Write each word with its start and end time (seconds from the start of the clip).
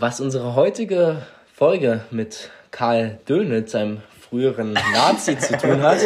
Was 0.00 0.20
unsere 0.20 0.54
heutige 0.54 1.26
Folge 1.52 2.04
mit 2.12 2.50
Karl 2.70 3.18
Dönitz, 3.28 3.72
seinem 3.72 4.00
früheren 4.20 4.74
Nazi, 4.92 5.36
zu 5.36 5.58
tun 5.58 5.82
hat, 5.82 5.98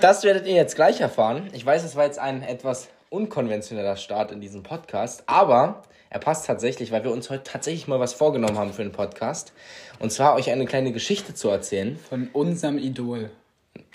das 0.00 0.24
werdet 0.24 0.48
ihr 0.48 0.54
jetzt 0.54 0.74
gleich 0.74 1.00
erfahren. 1.00 1.48
Ich 1.52 1.64
weiß, 1.64 1.84
es 1.84 1.94
war 1.94 2.06
jetzt 2.06 2.18
ein 2.18 2.42
etwas 2.42 2.88
unkonventioneller 3.08 3.94
Start 3.94 4.32
in 4.32 4.40
diesem 4.40 4.64
Podcast, 4.64 5.22
aber 5.26 5.82
er 6.08 6.18
passt 6.18 6.46
tatsächlich, 6.46 6.90
weil 6.90 7.04
wir 7.04 7.12
uns 7.12 7.30
heute 7.30 7.44
tatsächlich 7.44 7.86
mal 7.86 8.00
was 8.00 8.14
vorgenommen 8.14 8.58
haben 8.58 8.72
für 8.72 8.82
den 8.82 8.90
Podcast. 8.90 9.52
Und 10.00 10.10
zwar 10.10 10.34
euch 10.34 10.50
eine 10.50 10.64
kleine 10.64 10.90
Geschichte 10.90 11.32
zu 11.32 11.50
erzählen. 11.50 12.00
Von 12.08 12.30
unserem 12.32 12.78
Idol. 12.78 13.30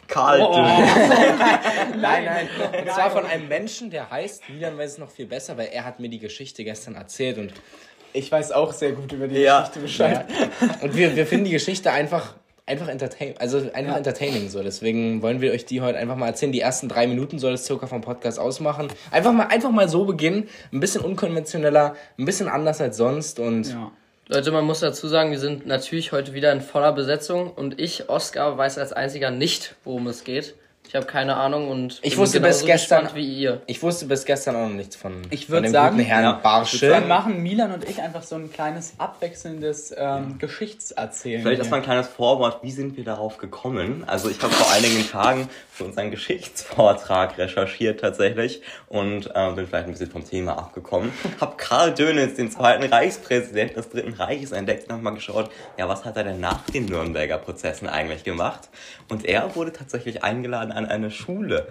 Karl 0.08 0.42
oh. 0.42 0.56
nein, 1.98 2.26
nein. 2.26 2.48
Und 2.80 2.92
zwar 2.94 3.12
von 3.12 3.26
einem 3.26 3.48
Menschen, 3.48 3.90
der 3.90 4.10
heißt, 4.10 4.50
Milan 4.50 4.78
weiß 4.78 4.94
es 4.94 4.98
noch 4.98 5.10
viel 5.10 5.26
besser, 5.26 5.58
weil 5.58 5.70
er 5.74 5.84
hat 5.84 6.00
mir 6.00 6.10
die 6.10 6.20
Geschichte 6.20 6.64
gestern 6.64 6.96
erzählt 6.96 7.38
und 7.38 7.54
ich 8.16 8.32
weiß 8.32 8.52
auch 8.52 8.74
sehr 8.74 8.94
gut 8.94 9.12
über 9.12 9.28
die 9.28 9.40
ja. 9.40 9.60
Geschichte 9.60 9.80
Bescheid. 9.80 10.26
Ja. 10.30 10.78
Und 10.82 10.96
wir, 10.96 11.16
wir 11.16 11.26
finden 11.26 11.46
die 11.46 11.52
Geschichte 11.52 11.92
einfach 11.92 12.34
einfach 12.66 12.88
entertain, 12.88 13.36
also 13.38 13.58
einfach 13.58 13.92
ja. 13.92 13.98
entertaining 13.98 14.50
so. 14.50 14.64
Deswegen 14.64 15.22
wollen 15.22 15.42
wir 15.42 15.52
euch 15.52 15.66
die 15.66 15.82
heute 15.82 15.98
einfach 15.98 16.16
mal 16.16 16.28
erzählen. 16.28 16.52
Die 16.52 16.62
ersten 16.62 16.90
drei 16.90 17.08
Minuten 17.08 17.40
soll 17.40 17.54
es 17.54 17.66
circa 17.66 17.88
vom 17.88 18.02
Podcast 18.02 18.40
ausmachen. 18.40 18.88
Einfach 19.12 19.34
mal, 19.34 19.48
einfach 19.48 19.72
mal 19.72 19.88
so 19.88 20.06
beginnen. 20.06 20.50
Ein 20.72 20.80
bisschen 20.80 21.02
unkonventioneller, 21.02 21.96
ein 22.18 22.26
bisschen 22.26 22.48
anders 22.48 22.82
als 22.82 22.98
sonst 22.98 23.40
und. 23.40 23.68
Ja. 23.68 23.92
Leute, 24.28 24.52
man 24.52 24.66
muss 24.66 24.80
dazu 24.80 25.08
sagen, 25.08 25.30
wir 25.30 25.38
sind 25.38 25.68
natürlich 25.68 26.12
heute 26.12 26.34
wieder 26.34 26.52
in 26.52 26.60
voller 26.60 26.94
Besetzung 26.94 27.52
und 27.52 27.80
ich, 27.80 28.10
Oscar, 28.10 28.58
weiß 28.58 28.80
als 28.80 28.92
einziger 28.92 29.30
nicht, 29.30 29.76
worum 29.84 30.08
es 30.08 30.24
geht. 30.24 30.56
Ich 30.88 30.96
habe 30.96 31.06
keine 31.06 31.36
Ahnung 31.36 31.70
und 31.70 32.00
ich 32.04 32.18
wusste 32.18 32.40
bis 32.40 32.66
gestern 32.66 33.10
wie 33.14 33.42
ihr. 33.42 33.62
Ich 33.68 33.82
wusste 33.82 34.06
bis 34.06 34.26
gestern 34.26 34.56
auch 34.56 34.68
noch 34.68 34.76
nichts 34.76 34.96
von. 34.96 35.22
Ich 35.30 35.50
würde 35.50 35.70
sagen, 35.70 36.00
Herrn 36.00 36.24
ja, 36.24 36.32
Barschel. 36.34 36.90
Dann 36.90 37.08
machen 37.08 37.42
Milan 37.42 37.72
und 37.72 37.88
ich 37.88 38.02
einfach 38.02 38.24
so 38.24 38.36
ein 38.36 38.52
kleines 38.52 38.94
abwechselndes 38.98 39.94
ähm, 39.98 40.38
Geschichtserzählen. 40.38 41.42
Vielleicht 41.42 41.60
erstmal 41.60 41.80
ein 41.82 41.86
kleines 41.86 42.08
Vorwort. 42.08 42.64
Wie 42.64 42.72
sind 42.72 42.98
wir 42.98 43.04
darauf 43.04 43.38
gekommen? 43.38 44.04
Also 44.08 44.30
ich 44.30 44.42
habe 44.42 44.54
vor 44.54 44.72
einigen 44.72 45.10
Tagen 45.10 45.50
für 45.76 45.84
unseren 45.84 46.10
Geschichtsvortrag 46.10 47.38
recherchiert 47.38 48.00
tatsächlich 48.00 48.62
und 48.88 49.30
äh, 49.36 49.52
bin 49.52 49.68
vielleicht 49.68 49.88
ein 49.88 49.92
bisschen 49.92 50.10
vom 50.10 50.26
Thema 50.26 50.58
abgekommen. 50.58 51.12
Hab 51.42 51.58
Karl 51.58 51.94
Dönitz, 51.94 52.36
den 52.36 52.50
zweiten 52.50 52.86
Reichspräsidenten 52.86 53.76
des 53.76 53.90
Dritten 53.90 54.14
Reiches, 54.14 54.54
entdeckt 54.54 54.84
und 54.84 54.96
nochmal 54.96 55.16
geschaut, 55.16 55.52
ja 55.78 55.90
was 55.90 56.06
hat 56.06 56.16
er 56.16 56.24
denn 56.24 56.40
nach 56.40 56.62
den 56.70 56.86
Nürnberger 56.86 57.38
Prozessen 57.38 57.90
eigentlich 57.90 58.24
gemacht? 58.24 58.70
Und 59.10 59.26
er 59.26 59.54
wurde 59.56 59.74
tatsächlich 59.74 60.24
eingeladen 60.24 60.72
an 60.72 60.86
eine 60.86 61.12
Schule. 61.12 61.68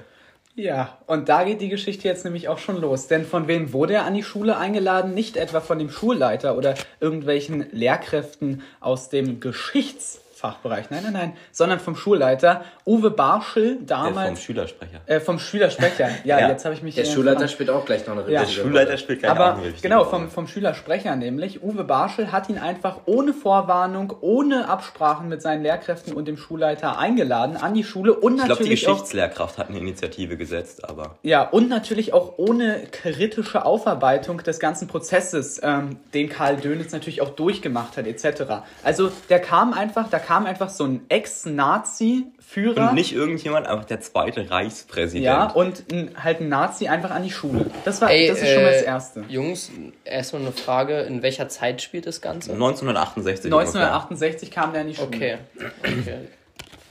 Ja, 0.55 0.98
und 1.06 1.30
da 1.30 1.42
geht 1.44 1.62
die 1.62 1.70
Geschichte 1.70 2.06
jetzt 2.06 2.24
nämlich 2.24 2.48
auch 2.48 2.58
schon 2.58 2.80
los. 2.80 3.08
Denn 3.08 3.24
von 3.24 3.48
wem 3.48 3.72
wurde 3.72 3.94
er 3.94 4.05
an 4.05 4.14
die 4.14 4.22
Schule 4.22 4.58
eingeladen? 4.58 5.14
Nicht 5.14 5.39
etwa 5.39 5.61
von 5.61 5.78
dem 5.78 5.91
Schulleiter 5.91 6.58
oder 6.58 6.74
irgendwelchen 7.00 7.66
Lehrkräften 7.72 8.62
aus 8.80 9.08
dem 9.08 9.41
Geschichts- 9.41 10.20
Fachbereich. 10.45 10.91
Nein, 10.91 11.00
nein, 11.05 11.12
nein. 11.14 11.33
Sondern 11.53 11.81
vom 11.81 11.97
Schulleiter 11.97 12.64
Uwe 12.84 13.11
Barschel, 13.11 13.78
damals. 13.81 14.17
Äh, 14.17 14.27
vom 14.27 14.37
Schülersprecher. 14.37 15.01
Äh, 15.06 15.20
vom 15.20 15.39
Schülersprecher. 15.39 16.11
Ja, 16.25 16.39
ja. 16.39 16.48
jetzt 16.48 16.64
habe 16.64 16.75
ich 16.75 16.83
mich. 16.83 16.95
Der 16.95 17.05
Schulleiter 17.05 17.48
spielt 17.48 17.70
auch 17.70 17.84
gleich 17.84 18.06
noch 18.06 18.17
eine 18.17 18.31
ja. 18.31 18.41
Der 18.41 18.48
Schulleiter 18.48 18.97
spielt 18.98 19.20
gleich 19.20 19.31
Aber 19.31 19.59
Genau, 19.83 20.05
vom, 20.05 20.31
vom 20.31 20.47
Schülersprecher 20.47 21.17
nämlich. 21.17 21.62
Uwe 21.62 21.84
Barschel 21.84 22.31
hat 22.31 22.48
ihn 22.48 22.59
einfach 22.59 23.01
ohne 23.06 23.33
Vorwarnung, 23.33 24.14
ohne 24.20 24.69
Absprachen 24.69 25.28
mit 25.28 25.42
seinen 25.42 25.62
Lehrkräften 25.62 26.12
und 26.14 26.27
dem 26.28 26.36
Schulleiter 26.36 26.98
eingeladen 26.98 27.56
an 27.56 27.75
die 27.75 27.84
Schule 27.84 28.14
und 28.14 28.34
ich 28.34 28.47
natürlich. 28.47 28.73
Ich 28.73 28.81
glaube, 28.81 28.97
die 28.97 29.01
Geschichtslehrkraft 29.01 29.58
hat 29.58 29.69
eine 29.70 29.79
Initiative 29.79 30.36
gesetzt, 30.36 30.89
aber. 30.89 31.17
Ja, 31.23 31.42
und 31.42 31.69
natürlich 31.69 32.12
auch 32.12 32.34
ohne 32.36 32.83
kritische 32.91 33.64
Aufarbeitung 33.64 34.39
des 34.39 34.61
ganzen 34.61 34.89
Prozesses, 34.89 35.61
ähm, 35.62 35.97
den 36.12 36.29
Karl 36.29 36.56
Dönitz 36.56 36.92
natürlich 36.92 37.23
auch 37.23 37.31
durchgemacht 37.31 37.97
hat, 37.97 38.06
etc. 38.06 38.64
Also 38.83 39.11
der 39.29 39.41
kam 39.41 39.73
einfach, 39.73 40.08
da 40.08 40.18
kam 40.18 40.33
kam 40.34 40.46
einfach 40.46 40.68
so 40.68 40.84
ein 40.84 41.02
Ex-Nazi-Führer. 41.08 42.89
Und 42.89 42.95
nicht 42.95 43.12
irgendjemand, 43.12 43.68
einfach 43.68 43.84
der 43.84 44.00
zweite 44.00 44.50
Reichspräsident. 44.50 45.24
Ja, 45.24 45.46
und 45.52 45.84
ein, 45.92 46.11
halt 46.20 46.40
ein 46.40 46.48
Nazi 46.48 46.89
einfach 46.89 47.12
an 47.12 47.22
die 47.22 47.30
Schule. 47.30 47.70
Das, 47.84 48.00
war, 48.00 48.11
Ey, 48.11 48.27
das 48.27 48.39
ist 48.39 48.44
äh, 48.44 48.55
schon 48.55 48.62
mal 48.64 48.73
das 48.73 48.83
äh, 48.83 48.86
Erste. 48.86 49.24
Jungs, 49.28 49.70
erstmal 50.05 50.42
eine 50.42 50.50
Frage, 50.50 51.02
in 51.02 51.23
welcher 51.23 51.48
Zeit 51.48 51.83
spielt 51.83 52.06
das 52.06 52.20
Ganze? 52.20 52.52
1968. 52.52 53.44
1968 53.44 54.48
ungefähr. 54.48 54.62
kam 54.62 54.73
der 54.73 54.80
an 54.80 54.89
die 54.89 54.94
Schule. 54.96 55.06
Okay. 55.06 55.39
Okay, 55.78 56.18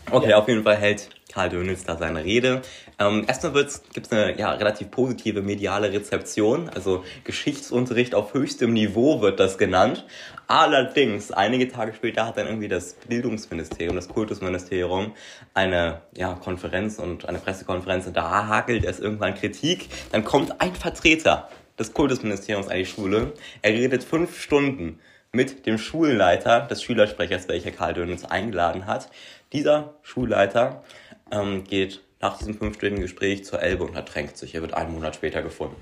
okay 0.09 0.29
ja. 0.29 0.37
auf 0.37 0.47
jeden 0.47 0.63
Fall 0.63 0.77
hält 0.77 1.09
Karl 1.33 1.49
Dönitz 1.49 1.83
da 1.83 1.97
seine 1.97 2.23
Rede. 2.23 2.61
Ähm, 2.99 3.25
erstmal 3.27 3.53
gibt 3.53 4.05
es 4.05 4.11
eine 4.11 4.37
ja, 4.37 4.51
relativ 4.51 4.91
positive 4.91 5.41
mediale 5.41 5.91
Rezeption, 5.91 6.69
also 6.69 7.03
Geschichtsunterricht 7.23 8.13
auf 8.13 8.33
höchstem 8.33 8.73
Niveau 8.73 9.21
wird 9.21 9.39
das 9.39 9.57
genannt. 9.57 10.05
Allerdings, 10.47 11.31
einige 11.31 11.69
Tage 11.69 11.93
später 11.93 12.27
hat 12.27 12.37
dann 12.37 12.47
irgendwie 12.47 12.67
das 12.67 12.93
Bildungsministerium, 13.07 13.95
das 13.95 14.09
Kultusministerium 14.09 15.13
eine 15.53 16.01
ja, 16.15 16.33
Konferenz 16.35 16.99
und 16.99 17.27
eine 17.27 17.39
Pressekonferenz 17.39 18.05
und 18.07 18.15
da 18.15 18.47
hakelt 18.47 18.85
es 18.85 18.99
irgendwann 18.99 19.33
Kritik. 19.33 19.89
Dann 20.11 20.23
kommt 20.23 20.61
ein 20.61 20.75
Vertreter 20.75 21.49
des 21.79 21.93
Kultusministeriums 21.93 22.67
an 22.67 22.77
die 22.77 22.85
Schule. 22.85 23.33
Er 23.61 23.71
redet 23.71 24.03
fünf 24.03 24.39
Stunden 24.39 24.99
mit 25.31 25.65
dem 25.65 25.79
Schulleiter 25.79 26.61
des 26.61 26.83
Schülersprechers, 26.83 27.47
welcher 27.47 27.71
Karl 27.71 27.95
Dönitz 27.95 28.23
eingeladen 28.23 28.85
hat. 28.85 29.09
Dieser 29.51 29.95
Schulleiter 30.03 30.83
ähm, 31.33 31.63
geht 31.65 32.01
nach 32.21 32.37
diesem 32.37 32.57
fünfstündigen 32.57 33.03
Gespräch 33.03 33.43
zur 33.43 33.61
Elbe 33.61 33.83
und 33.83 33.95
ertränkt 33.95 34.37
sich. 34.37 34.55
Er 34.55 34.61
wird 34.61 34.73
einen 34.73 34.93
Monat 34.93 35.15
später 35.15 35.41
gefunden. 35.41 35.75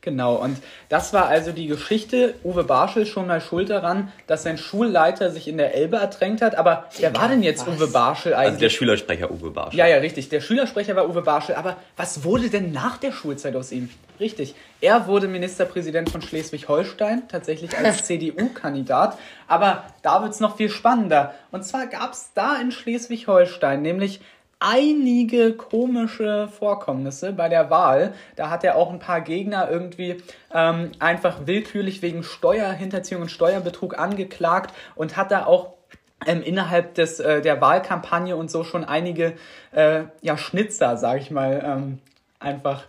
Genau, 0.00 0.36
und 0.36 0.56
das 0.88 1.12
war 1.12 1.26
also 1.26 1.50
die 1.50 1.66
Geschichte. 1.66 2.34
Uwe 2.44 2.62
Barschel 2.62 3.04
schon 3.04 3.26
mal 3.26 3.40
schuld 3.40 3.68
daran, 3.68 4.12
dass 4.28 4.44
sein 4.44 4.56
Schulleiter 4.56 5.30
sich 5.30 5.48
in 5.48 5.58
der 5.58 5.74
Elbe 5.74 5.96
ertränkt 5.96 6.40
hat. 6.40 6.54
Aber 6.54 6.86
wer 6.98 7.14
war 7.16 7.28
denn 7.28 7.42
jetzt 7.42 7.66
was? 7.66 7.76
Uwe 7.76 7.88
Barschel 7.88 8.32
eigentlich? 8.32 8.48
Also 8.48 8.60
der 8.60 8.68
Schülersprecher 8.70 9.30
Uwe 9.30 9.50
Barschel. 9.50 9.78
Ja, 9.78 9.86
ja, 9.88 9.96
richtig. 9.96 10.28
Der 10.28 10.40
Schülersprecher 10.40 10.94
war 10.94 11.08
Uwe 11.08 11.22
Barschel. 11.22 11.56
Aber 11.56 11.76
was 11.96 12.22
wurde 12.22 12.48
denn 12.48 12.70
nach 12.70 12.98
der 12.98 13.10
Schulzeit 13.10 13.56
aus 13.56 13.72
ihm? 13.72 13.90
Richtig. 14.20 14.54
Er 14.80 15.08
wurde 15.08 15.26
Ministerpräsident 15.26 16.10
von 16.10 16.22
Schleswig-Holstein, 16.22 17.24
tatsächlich 17.28 17.76
als 17.76 18.04
CDU-Kandidat. 18.06 19.18
Aber 19.48 19.84
da 20.02 20.22
wird 20.22 20.32
es 20.32 20.40
noch 20.40 20.56
viel 20.56 20.70
spannender. 20.70 21.34
Und 21.50 21.64
zwar 21.64 21.86
gab 21.88 22.12
es 22.12 22.30
da 22.34 22.56
in 22.56 22.70
Schleswig-Holstein 22.70 23.82
nämlich 23.82 24.20
einige 24.60 25.52
komische 25.52 26.48
Vorkommnisse 26.48 27.32
bei 27.32 27.48
der 27.48 27.70
Wahl. 27.70 28.14
Da 28.36 28.50
hat 28.50 28.64
er 28.64 28.76
auch 28.76 28.90
ein 28.90 28.98
paar 28.98 29.20
Gegner 29.20 29.70
irgendwie 29.70 30.22
ähm, 30.52 30.92
einfach 30.98 31.46
willkürlich 31.46 32.02
wegen 32.02 32.22
Steuerhinterziehung 32.22 33.22
und 33.22 33.30
Steuerbetrug 33.30 33.98
angeklagt 33.98 34.74
und 34.96 35.16
hat 35.16 35.30
da 35.30 35.46
auch 35.46 35.74
ähm, 36.26 36.42
innerhalb 36.42 36.94
des, 36.94 37.20
äh, 37.20 37.40
der 37.40 37.60
Wahlkampagne 37.60 38.36
und 38.36 38.50
so 38.50 38.64
schon 38.64 38.84
einige 38.84 39.34
äh, 39.72 40.04
ja, 40.22 40.36
Schnitzer, 40.36 40.96
sag 40.96 41.20
ich 41.20 41.30
mal, 41.30 41.62
ähm, 41.64 41.98
einfach 42.40 42.84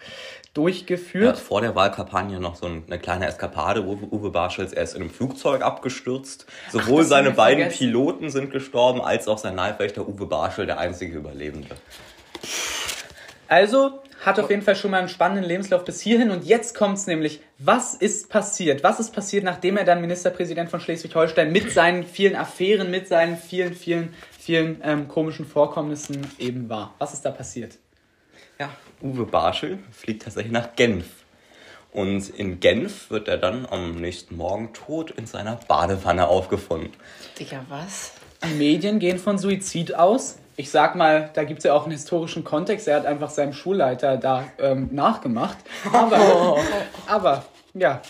durchgeführt. 0.53 1.37
Ja, 1.37 1.41
vor 1.41 1.61
der 1.61 1.75
Wahlkampagne 1.75 2.39
noch 2.39 2.55
so 2.55 2.65
eine 2.65 2.99
kleine 2.99 3.27
Eskapade. 3.27 3.83
Uwe, 3.83 4.07
Uwe 4.11 4.29
Barschels, 4.29 4.73
er 4.73 4.83
ist 4.83 4.95
in 4.95 5.01
einem 5.01 5.11
Flugzeug 5.11 5.61
abgestürzt. 5.61 6.45
Sowohl 6.71 7.03
Ach, 7.03 7.07
seine 7.07 7.31
beiden 7.31 7.63
vergessen. 7.63 7.77
Piloten 7.79 8.29
sind 8.29 8.51
gestorben, 8.51 9.01
als 9.01 9.27
auch 9.27 9.37
sein 9.37 9.55
Leibwächter 9.55 10.07
Uwe 10.07 10.25
Barschel, 10.25 10.65
der 10.65 10.79
einzige 10.79 11.17
Überlebende. 11.17 11.75
Also 13.47 14.01
hat 14.23 14.39
auf 14.39 14.49
jeden 14.49 14.61
Fall 14.61 14.75
schon 14.75 14.91
mal 14.91 14.99
einen 14.99 15.09
spannenden 15.09 15.45
Lebenslauf 15.45 15.85
bis 15.85 16.01
hierhin. 16.01 16.29
Und 16.29 16.45
jetzt 16.45 16.75
kommt 16.75 16.97
es 16.97 17.07
nämlich, 17.07 17.41
was 17.57 17.93
ist 17.93 18.29
passiert? 18.29 18.83
Was 18.83 18.99
ist 18.99 19.11
passiert, 19.11 19.43
nachdem 19.43 19.77
er 19.77 19.85
dann 19.85 20.01
Ministerpräsident 20.01 20.69
von 20.69 20.81
Schleswig-Holstein 20.81 21.51
mit 21.51 21.71
seinen 21.71 22.03
vielen 22.03 22.35
Affären, 22.35 22.91
mit 22.91 23.07
seinen 23.07 23.37
vielen, 23.37 23.73
vielen, 23.73 24.13
vielen 24.37 24.81
ähm, 24.83 25.07
komischen 25.07 25.45
Vorkommnissen 25.45 26.27
eben 26.37 26.69
war? 26.69 26.93
Was 26.99 27.13
ist 27.13 27.23
da 27.25 27.31
passiert? 27.31 27.77
Uwe 29.01 29.25
Barschel 29.25 29.79
fliegt 29.91 30.23
tatsächlich 30.23 30.51
nach 30.51 30.75
Genf. 30.75 31.05
Und 31.91 32.29
in 32.29 32.59
Genf 32.59 33.09
wird 33.09 33.27
er 33.27 33.37
dann 33.37 33.65
am 33.69 33.95
nächsten 33.95 34.35
Morgen 34.37 34.73
tot 34.73 35.11
in 35.11 35.25
seiner 35.25 35.55
Badewanne 35.67 36.27
aufgefunden. 36.27 36.93
Digga, 37.39 37.65
was? 37.67 38.11
Die 38.47 38.53
Medien 38.53 38.99
gehen 38.99 39.17
von 39.17 39.37
Suizid 39.37 39.95
aus. 39.95 40.37
Ich 40.55 40.69
sag 40.69 40.95
mal, 40.95 41.29
da 41.33 41.45
gibt 41.45 41.59
es 41.59 41.63
ja 41.63 41.73
auch 41.73 41.83
einen 41.83 41.93
historischen 41.93 42.43
Kontext. 42.43 42.87
Er 42.87 42.97
hat 42.97 43.05
einfach 43.05 43.29
seinem 43.29 43.53
Schulleiter 43.53 44.17
da 44.17 44.45
ähm, 44.59 44.89
nachgemacht. 44.91 45.57
Aber, 45.91 46.57
aber 47.07 47.45
ja, 47.73 48.01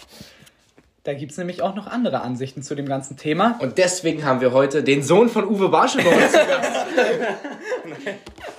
da 1.04 1.14
gibt 1.14 1.32
es 1.32 1.38
nämlich 1.38 1.62
auch 1.62 1.76
noch 1.76 1.88
andere 1.88 2.22
Ansichten 2.22 2.62
zu 2.62 2.76
dem 2.76 2.86
ganzen 2.86 3.16
Thema. 3.16 3.58
Und 3.60 3.78
deswegen 3.78 4.26
haben 4.26 4.42
wir 4.42 4.52
heute 4.52 4.84
den 4.84 5.02
Sohn 5.02 5.30
von 5.30 5.46
Uwe 5.46 5.70
Barschel 5.70 6.04
bei 6.04 6.16
uns 6.16 6.32
zu 6.32 6.38
Gast. 6.38 6.88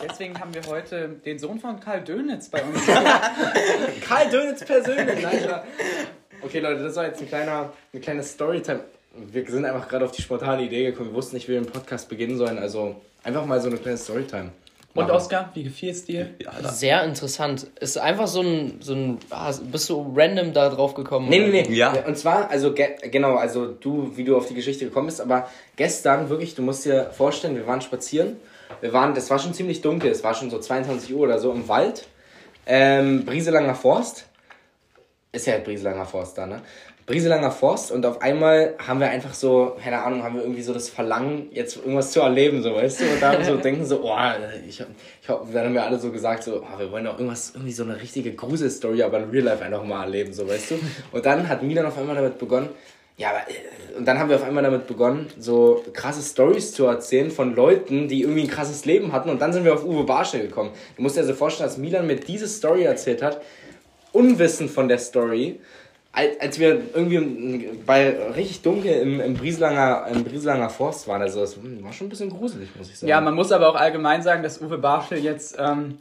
Deswegen 0.03 0.41
haben 0.41 0.55
wir 0.55 0.63
heute 0.67 1.09
den 1.25 1.39
Sohn 1.39 1.61
von 1.61 1.79
Karl 1.81 2.03
Dönitz 2.03 2.49
bei 2.49 2.63
uns. 2.63 2.81
Karl 4.07 4.31
Dönitz 4.31 4.65
persönlich. 4.65 5.23
Nein, 5.23 5.61
okay, 6.43 6.61
Leute, 6.61 6.83
das 6.83 6.97
war 6.97 7.07
jetzt 7.07 7.21
ein 7.21 7.29
kleiner, 7.29 7.73
eine 7.93 8.03
kleine 8.03 8.23
Storytime. 8.23 8.81
Wir 9.15 9.47
sind 9.47 9.65
einfach 9.67 9.89
gerade 9.89 10.05
auf 10.07 10.13
die 10.13 10.23
spontane 10.23 10.63
Idee 10.63 10.85
gekommen. 10.85 11.11
Wir 11.11 11.17
wussten 11.17 11.37
nicht, 11.37 11.49
wie 11.49 11.53
wir 11.53 11.61
den 11.61 11.71
Podcast 11.71 12.09
beginnen 12.09 12.39
sollen. 12.39 12.59
Also 12.59 12.97
einfach 13.23 13.45
mal 13.45 13.61
so 13.61 13.69
eine 13.69 13.77
kleine 13.77 13.99
Storytime. 13.99 14.51
Und 14.93 15.05
Machen. 15.05 15.17
Oskar, 15.17 15.51
wie 15.55 15.63
gefiel 15.63 15.91
es 15.91 16.05
dir? 16.05 16.31
Ja. 16.43 16.69
Sehr 16.69 17.05
interessant. 17.05 17.69
Ist 17.79 17.97
einfach 17.97 18.27
so 18.27 18.41
ein, 18.41 18.81
so 18.81 18.93
ein, 18.93 19.19
ah, 19.31 19.53
bist 19.71 19.89
du 19.89 20.13
random 20.17 20.53
da 20.53 20.69
drauf 20.69 20.95
gekommen? 20.95 21.29
Nee, 21.29 21.49
nee, 21.49 21.63
nee. 21.63 21.75
Ja. 21.75 21.93
Und 22.07 22.19
zwar, 22.19 22.51
also 22.51 22.75
ge 22.75 22.97
genau, 23.09 23.37
also 23.37 23.67
du, 23.67 24.17
wie 24.17 24.25
du 24.25 24.37
auf 24.37 24.47
die 24.47 24.55
Geschichte 24.55 24.85
gekommen 24.85 25.07
bist, 25.07 25.21
aber 25.21 25.49
gestern 25.77 26.29
wirklich, 26.29 26.57
du 26.57 26.63
musst 26.63 26.85
dir 26.85 27.11
vorstellen, 27.13 27.55
wir 27.55 27.69
waren 27.69 27.81
spazieren. 27.81 28.37
Wir 28.81 28.93
waren, 28.93 29.15
das 29.15 29.31
war 29.31 29.39
schon 29.39 29.55
ziemlich 29.55 29.81
dunkel, 29.81 30.11
es 30.11 30.25
war 30.25 30.35
schon 30.35 30.51
so 30.51 30.59
22 30.59 31.15
Uhr 31.15 31.21
oder 31.21 31.39
so 31.39 31.53
im 31.53 31.69
Wald. 31.69 32.07
Ähm, 32.67 33.25
Brieselanger 33.25 33.77
Forst. 33.77 34.27
Ist 35.33 35.47
ja 35.47 35.53
halt 35.53 35.65
Brieselanger 35.65 36.07
Forst 36.07 36.37
da, 36.37 36.47
ne? 36.47 36.63
Brieselanger 37.07 37.51
Forst 37.51 37.91
und 37.91 38.07
auf 38.07 38.23
einmal 38.23 38.75
haben 38.79 39.01
wir 39.01 39.09
einfach 39.09 39.35
so, 39.35 39.77
keine 39.83 40.03
Ahnung, 40.03 40.23
haben 40.23 40.37
wir 40.37 40.43
irgendwie 40.43 40.63
so 40.63 40.73
das 40.73 40.89
Verlangen, 40.89 41.49
jetzt 41.53 41.77
irgendwas 41.77 42.13
zu 42.13 42.21
erleben, 42.21 42.63
so, 42.63 42.75
weißt 42.75 43.01
du? 43.01 43.05
Und 43.05 43.23
dann 43.23 43.45
so 43.45 43.57
denken 43.63 43.85
so, 43.85 44.03
oh, 44.05 44.17
ich, 44.69 44.81
ich, 44.81 44.87
dann 45.27 45.65
haben 45.65 45.75
wir 45.75 45.85
alle 45.85 45.99
so 45.99 46.13
gesagt, 46.13 46.45
so, 46.45 46.63
oh, 46.63 46.79
wir 46.79 46.91
wollen 46.93 47.05
doch 47.05 47.15
irgendwas, 47.15 47.53
irgendwie 47.55 47.73
so 47.73 47.83
eine 47.83 48.01
richtige 48.01 48.33
Gruselstory, 48.33 49.03
aber 49.03 49.19
in 49.19 49.31
Real 49.31 49.45
Life 49.45 49.65
einfach 49.65 49.85
mal 49.85 50.05
erleben, 50.05 50.33
so, 50.33 50.49
weißt 50.49 50.73
du? 50.73 50.75
Und 51.13 51.27
dann 51.27 51.49
hat 51.49 51.63
Milan 51.63 51.87
auf 51.87 51.99
einmal 51.99 52.15
damit 52.15 52.39
begonnen, 52.39 52.69
ja, 53.21 53.29
aber, 53.29 53.51
äh, 53.51 53.99
und 53.99 54.07
dann 54.09 54.19
haben 54.19 54.31
wir 54.31 54.37
auf 54.37 54.45
einmal 54.45 54.63
damit 54.63 54.87
begonnen, 54.87 55.27
so 55.39 55.85
krasse 55.93 56.23
Stories 56.23 56.73
zu 56.73 56.87
erzählen 56.87 57.31
von 57.31 57.55
Leuten, 57.55 58.09
die 58.09 58.23
irgendwie 58.23 58.45
ein 58.45 58.49
krasses 58.49 58.87
Leben 58.87 59.13
hatten. 59.13 59.29
Und 59.29 59.43
dann 59.43 59.53
sind 59.53 59.65
wir 59.65 59.75
auf 59.75 59.85
Uwe 59.85 60.05
Barschel 60.05 60.41
gekommen. 60.41 60.71
Du 60.97 61.03
musst 61.03 61.17
dir 61.17 61.21
also 61.21 61.35
vorstellen, 61.35 61.69
dass 61.69 61.77
Milan 61.77 62.07
mir 62.07 62.17
diese 62.17 62.49
Story 62.49 62.85
erzählt 62.85 63.21
hat, 63.21 63.43
unwissend 64.13 64.71
von 64.71 64.89
der 64.89 64.99
Story, 64.99 65.61
als, 66.13 66.41
als 66.41 66.59
wir 66.59 66.83
irgendwie 66.95 67.71
bei 67.87 68.17
richtig 68.35 68.63
dunkel 68.63 68.93
im, 68.93 69.21
im, 69.21 69.35
Brieselanger, 69.35 70.07
im 70.13 70.25
Brieselanger 70.25 70.71
Forst 70.71 71.07
waren. 71.07 71.23
Also 71.23 71.41
das 71.41 71.57
war 71.57 71.93
schon 71.93 72.09
ein 72.09 72.11
bisschen 72.11 72.31
gruselig, 72.31 72.69
muss 72.77 72.91
ich 72.91 72.99
sagen. 72.99 73.09
Ja, 73.09 73.21
man 73.21 73.35
muss 73.35 73.53
aber 73.53 73.69
auch 73.69 73.77
allgemein 73.77 74.23
sagen, 74.23 74.43
dass 74.43 74.61
Uwe 74.61 74.79
Barschel 74.79 75.19
jetzt, 75.19 75.57
ähm, 75.59 75.99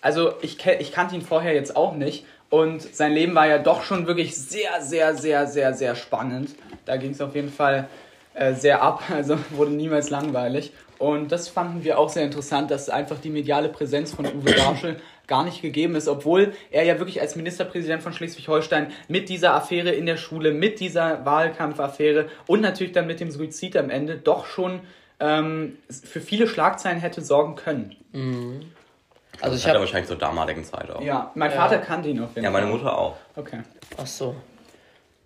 also 0.00 0.34
ich, 0.42 0.64
ich 0.78 0.92
kannte 0.92 1.14
ihn 1.16 1.22
vorher 1.22 1.54
jetzt 1.54 1.74
auch 1.76 1.94
nicht 1.94 2.24
und 2.48 2.82
sein 2.82 3.12
Leben 3.12 3.34
war 3.34 3.46
ja 3.46 3.58
doch 3.58 3.82
schon 3.82 4.06
wirklich 4.06 4.36
sehr, 4.36 4.80
sehr, 4.80 5.14
sehr, 5.14 5.46
sehr, 5.46 5.74
sehr 5.74 5.94
spannend. 5.94 6.50
Da 6.84 6.96
ging 6.96 7.12
es 7.12 7.20
auf 7.20 7.34
jeden 7.34 7.52
Fall 7.52 7.88
äh, 8.34 8.54
sehr 8.54 8.82
ab, 8.82 9.02
also 9.14 9.38
wurde 9.50 9.72
niemals 9.72 10.10
langweilig. 10.10 10.72
Und 10.98 11.32
das 11.32 11.48
fanden 11.48 11.82
wir 11.82 11.98
auch 11.98 12.10
sehr 12.10 12.24
interessant, 12.24 12.70
dass 12.70 12.90
einfach 12.90 13.18
die 13.18 13.30
mediale 13.30 13.70
Präsenz 13.70 14.12
von 14.12 14.26
Uwe 14.26 14.52
Barschel 14.52 15.00
gar 15.30 15.44
nicht 15.44 15.62
gegeben 15.62 15.94
ist, 15.94 16.08
obwohl 16.08 16.52
er 16.70 16.82
ja 16.82 16.98
wirklich 16.98 17.20
als 17.22 17.36
Ministerpräsident 17.36 18.02
von 18.02 18.12
Schleswig-Holstein 18.12 18.92
mit 19.08 19.30
dieser 19.30 19.54
Affäre 19.54 19.90
in 19.92 20.04
der 20.04 20.18
Schule, 20.18 20.52
mit 20.52 20.80
dieser 20.80 21.24
Wahlkampfaffäre 21.24 22.28
und 22.46 22.60
natürlich 22.60 22.92
dann 22.92 23.06
mit 23.06 23.20
dem 23.20 23.30
Suizid 23.30 23.76
am 23.78 23.88
Ende 23.88 24.16
doch 24.18 24.44
schon 24.44 24.80
ähm, 25.20 25.78
für 25.88 26.20
viele 26.20 26.46
Schlagzeilen 26.48 26.98
hätte 26.98 27.22
sorgen 27.22 27.54
können. 27.54 27.96
Also 28.12 29.54
ich 29.56 29.62
Das 29.62 29.62
hat 29.62 29.64
er 29.64 29.68
habe, 29.74 29.80
wahrscheinlich 29.80 30.08
zur 30.08 30.18
damaligen 30.18 30.64
Zeit 30.64 30.90
auch. 30.90 31.00
Ja, 31.00 31.30
mein 31.34 31.50
Ja. 31.50 31.56
Vater 31.56 31.78
kannte 31.78 32.08
ihn 32.08 32.20
auf 32.20 32.30
jeden 32.34 32.44
Ja, 32.44 32.50
Fall. 32.50 32.60
meine 32.62 32.72
Mutter 32.72 32.98
auch. 32.98 33.16
Okay. 33.36 33.60
ach 33.96 34.06
so. 34.06 34.34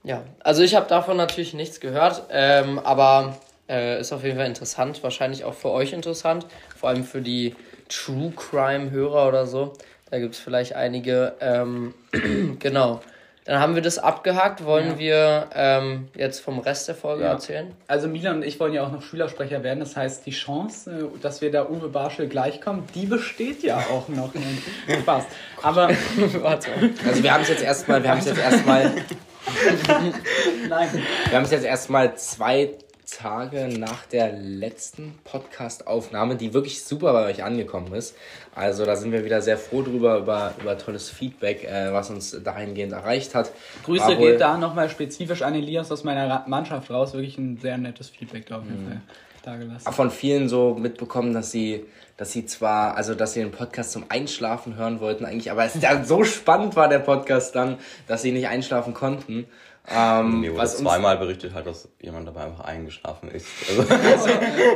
Ja, 0.03 0.23
also 0.41 0.63
ich 0.63 0.75
habe 0.75 0.87
davon 0.87 1.17
natürlich 1.17 1.55
nichts 1.55 1.81
gehört, 1.81 2.25
ähm, 2.31 2.79
aber 2.79 3.37
äh, 3.71 3.99
ist 4.01 4.13
auf 4.13 4.23
jeden 4.23 4.37
Fall 4.37 4.47
interessant, 4.47 5.03
wahrscheinlich 5.03 5.45
auch 5.45 5.55
für 5.55 5.71
euch 5.71 5.95
interessant, 5.95 6.45
vor 6.77 6.91
allem 6.91 7.05
für 7.05 7.23
die 7.23 7.57
True 7.89 8.33
Crime 8.37 8.91
Hörer 8.91 9.29
oder 9.29 9.47
so. 9.47 9.73
Da 10.11 10.19
gibt 10.19 10.35
es 10.35 10.41
vielleicht 10.41 10.75
einige. 10.75 11.35
Ähm, 11.41 11.95
genau. 12.59 13.01
Dann 13.47 13.59
haben 13.61 13.75
wir 13.75 13.83
das 13.83 13.99
abgehakt. 13.99 14.65
Wollen 14.65 14.93
Ja. 14.93 14.99
wir 14.99 15.47
ähm, 15.55 16.09
jetzt 16.17 16.41
vom 16.41 16.59
Rest 16.61 16.89
der 16.89 16.95
Folge 16.95 17.25
Ja. 17.25 17.33
erzählen? 17.33 17.73
Also 17.87 18.09
Milan 18.09 18.37
und 18.37 18.43
ich 18.43 18.59
wollen 18.59 18.73
ja 18.73 18.83
auch 18.87 18.91
noch 18.91 19.03
Schülersprecher 19.03 19.63
werden. 19.63 19.81
Das 19.81 19.97
heißt, 19.97 20.25
die 20.25 20.31
Chance, 20.31 21.11
äh, 21.15 21.19
dass 21.21 21.43
wir 21.43 21.51
da 21.51 21.69
Uwe 21.69 21.89
Barschel 21.89 22.27
gleichkommen, 22.29 22.85
die 22.95 23.05
besteht 23.05 23.63
ja 23.63 23.77
auch 23.79 24.09
noch. 24.09 24.33
Spaß. 25.03 25.25
Aber 25.63 25.89
Warte. 26.41 26.71
Also 27.07 27.23
wir 27.23 27.35
haben 27.35 27.43
es 27.43 27.49
jetzt 27.51 27.63
erstmal, 27.63 28.03
wir 28.03 28.11
haben 28.11 28.21
es 28.21 28.25
jetzt 28.27 28.41
erstmal, 28.41 28.91
nein. 30.69 30.89
wir 31.29 31.37
haben 31.37 31.45
es 31.45 31.51
jetzt 31.51 31.65
erstmal 31.67 32.15
zwei 32.17 32.71
Tage 33.05 33.69
nach 33.79 34.07
der 34.07 34.33
letzten 34.33 35.19
Podcast-Aufnahme, 35.25 36.37
die 36.37 36.55
wirklich 36.55 36.83
super 36.85 37.13
bei 37.13 37.27
euch 37.27 37.43
angekommen 37.45 37.93
ist. 37.95 38.15
Also 38.55 38.85
da 38.85 38.97
sind 38.97 39.13
wir 39.13 39.25
wieder 39.25 39.43
sehr 39.43 39.59
froh 39.59 39.83
drüber, 39.83 40.19
über, 40.19 40.55
über 40.61 40.79
tolles 40.79 41.11
Feedback, 41.11 41.65
äh, 41.65 41.93
was 41.93 42.11
uns 42.11 42.37
dahingehend 42.43 42.93
erreicht 42.93 43.35
hat. 43.35 43.51
Grüße 43.85 44.07
wohl- 44.19 44.33
geht 44.33 44.41
da 44.41 44.57
nochmal 44.57 44.89
spezifisch 44.89 45.43
an 45.43 45.55
Elias 45.55 45.91
aus 45.93 46.05
meiner 46.05 46.45
Mannschaft 46.47 46.91
raus. 46.91 47.13
Wirklich 47.13 47.39
ein 47.39 47.59
sehr 47.59 47.79
nettes 47.79 48.09
Feedback 48.09 48.47
da 48.47 48.59
auf 48.59 48.65
jeden 48.65 48.87
Fall 48.87 49.01
dagelassen. 49.43 49.93
von 49.93 50.11
vielen 50.11 50.49
so 50.49 50.75
mitbekommen, 50.75 51.35
dass 51.35 51.51
sie, 51.51 51.85
dass 52.17 52.33
sie 52.33 52.47
zwar, 52.47 52.97
also 52.97 53.15
dass 53.15 53.35
sie 53.35 53.41
den 53.41 53.51
Podcast 53.53 53.93
zum 53.93 54.07
Einschlafen 54.09 54.77
hören 54.77 55.01
wollten 55.01 55.25
eigentlich, 55.27 55.51
aber 55.51 55.65
es 55.65 55.79
dann 55.79 56.05
so 56.07 56.25
spannend 56.25 56.77
war 56.77 56.89
der 56.89 57.01
Podcast 57.01 57.55
dann, 57.55 57.77
dass 58.07 58.23
sie 58.23 58.33
nicht 58.33 58.49
einschlafen 58.49 58.95
konnten. 58.95 59.47
Ähm, 59.87 60.41
Mir 60.41 60.55
wurde 60.55 60.67
zweimal 60.67 61.19
berichtet 61.19 61.53
halt, 61.53 61.67
dass 61.67 61.89
jemand 62.01 62.27
dabei 62.27 62.45
einfach 62.45 62.65
eingeschlafen 62.65 63.31
ist. 63.31 63.47
Also, 63.69 64.29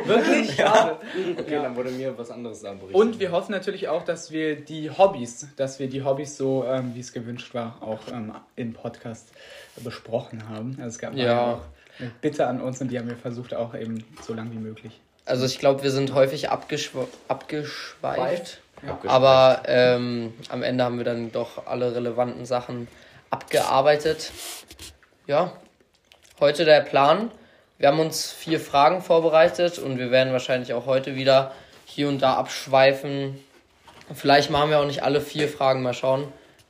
Wirklich? 0.05 0.55
Schade. 0.55 0.97
Okay, 1.39 1.55
dann 1.63 1.75
wurde 1.77 1.91
mir 1.91 2.17
was 2.19 2.31
anderes 2.31 2.61
da 2.61 2.73
berichtet. 2.75 2.95
Und 2.95 3.19
wir 3.19 3.33
hoffen 3.33 3.53
natürlich 3.53 3.89
auch, 3.89 4.05
dass 4.05 4.31
wir 4.31 4.57
die 4.57 4.91
Hobbys, 4.91 5.47
dass 5.57 5.79
wir 5.79 5.89
die 5.89 6.05
Hobbys 6.05 6.37
so, 6.37 6.65
ähm, 6.67 6.93
wie 6.95 7.01
es 7.01 7.13
gewünscht 7.15 7.55
war, 7.55 7.77
auch 7.81 8.01
ähm, 8.13 8.35
im 8.57 8.75
Podcast 8.75 9.29
besprochen 9.77 10.47
haben. 10.49 10.77
Also 10.79 10.89
es 10.89 10.99
gab 10.99 11.15
Ja. 11.15 11.25
ja 11.25 11.53
auch 11.55 11.61
eine 11.99 12.11
Bitte 12.21 12.47
an 12.47 12.61
uns 12.61 12.81
und 12.83 12.89
die 12.91 12.99
haben 12.99 13.09
wir 13.09 13.17
versucht 13.17 13.55
auch 13.55 13.75
eben 13.75 14.05
so 14.27 14.35
lang 14.35 14.53
wie 14.53 14.59
möglich. 14.59 15.01
Also 15.25 15.47
ich 15.47 15.59
glaube, 15.59 15.83
wir 15.83 15.91
sind 15.91 16.13
häufig 16.15 16.51
abgeschw 16.51 17.01
abgeschweift. 17.29 18.61
Ja. 18.87 18.99
Aber 19.11 19.63
ähm, 19.67 20.33
am 20.51 20.63
Ende 20.63 20.85
haben 20.85 20.99
wir 20.99 21.05
dann 21.05 21.33
doch 21.33 21.67
alle 21.67 21.95
relevanten 21.95 22.45
Sachen 22.47 22.89
abgearbeitet. 23.31 24.33
Ja, 25.29 25.53
heute 26.41 26.65
der 26.65 26.81
Plan. 26.81 27.31
Wir 27.77 27.89
haben 27.89 28.01
uns 28.01 28.33
vier 28.33 28.59
Fragen 28.59 29.03
vorbereitet 29.03 29.79
und 29.79 29.99
wir 29.99 30.11
werden 30.11 30.33
wahrscheinlich 30.33 30.73
auch 30.73 30.87
heute 30.87 31.17
wieder 31.17 31.53
hier 31.85 32.09
und 32.09 32.23
da 32.23 32.37
abschweifen. 32.37 33.39
Vielleicht 34.15 34.51
machen 34.51 34.71
wir 34.71 34.81
auch 34.81 34.87
nicht 34.87 35.03
alle 35.03 35.21
vier 35.21 35.51
Fragen, 35.51 35.83
mal 35.83 35.93
schauen. 35.93 36.29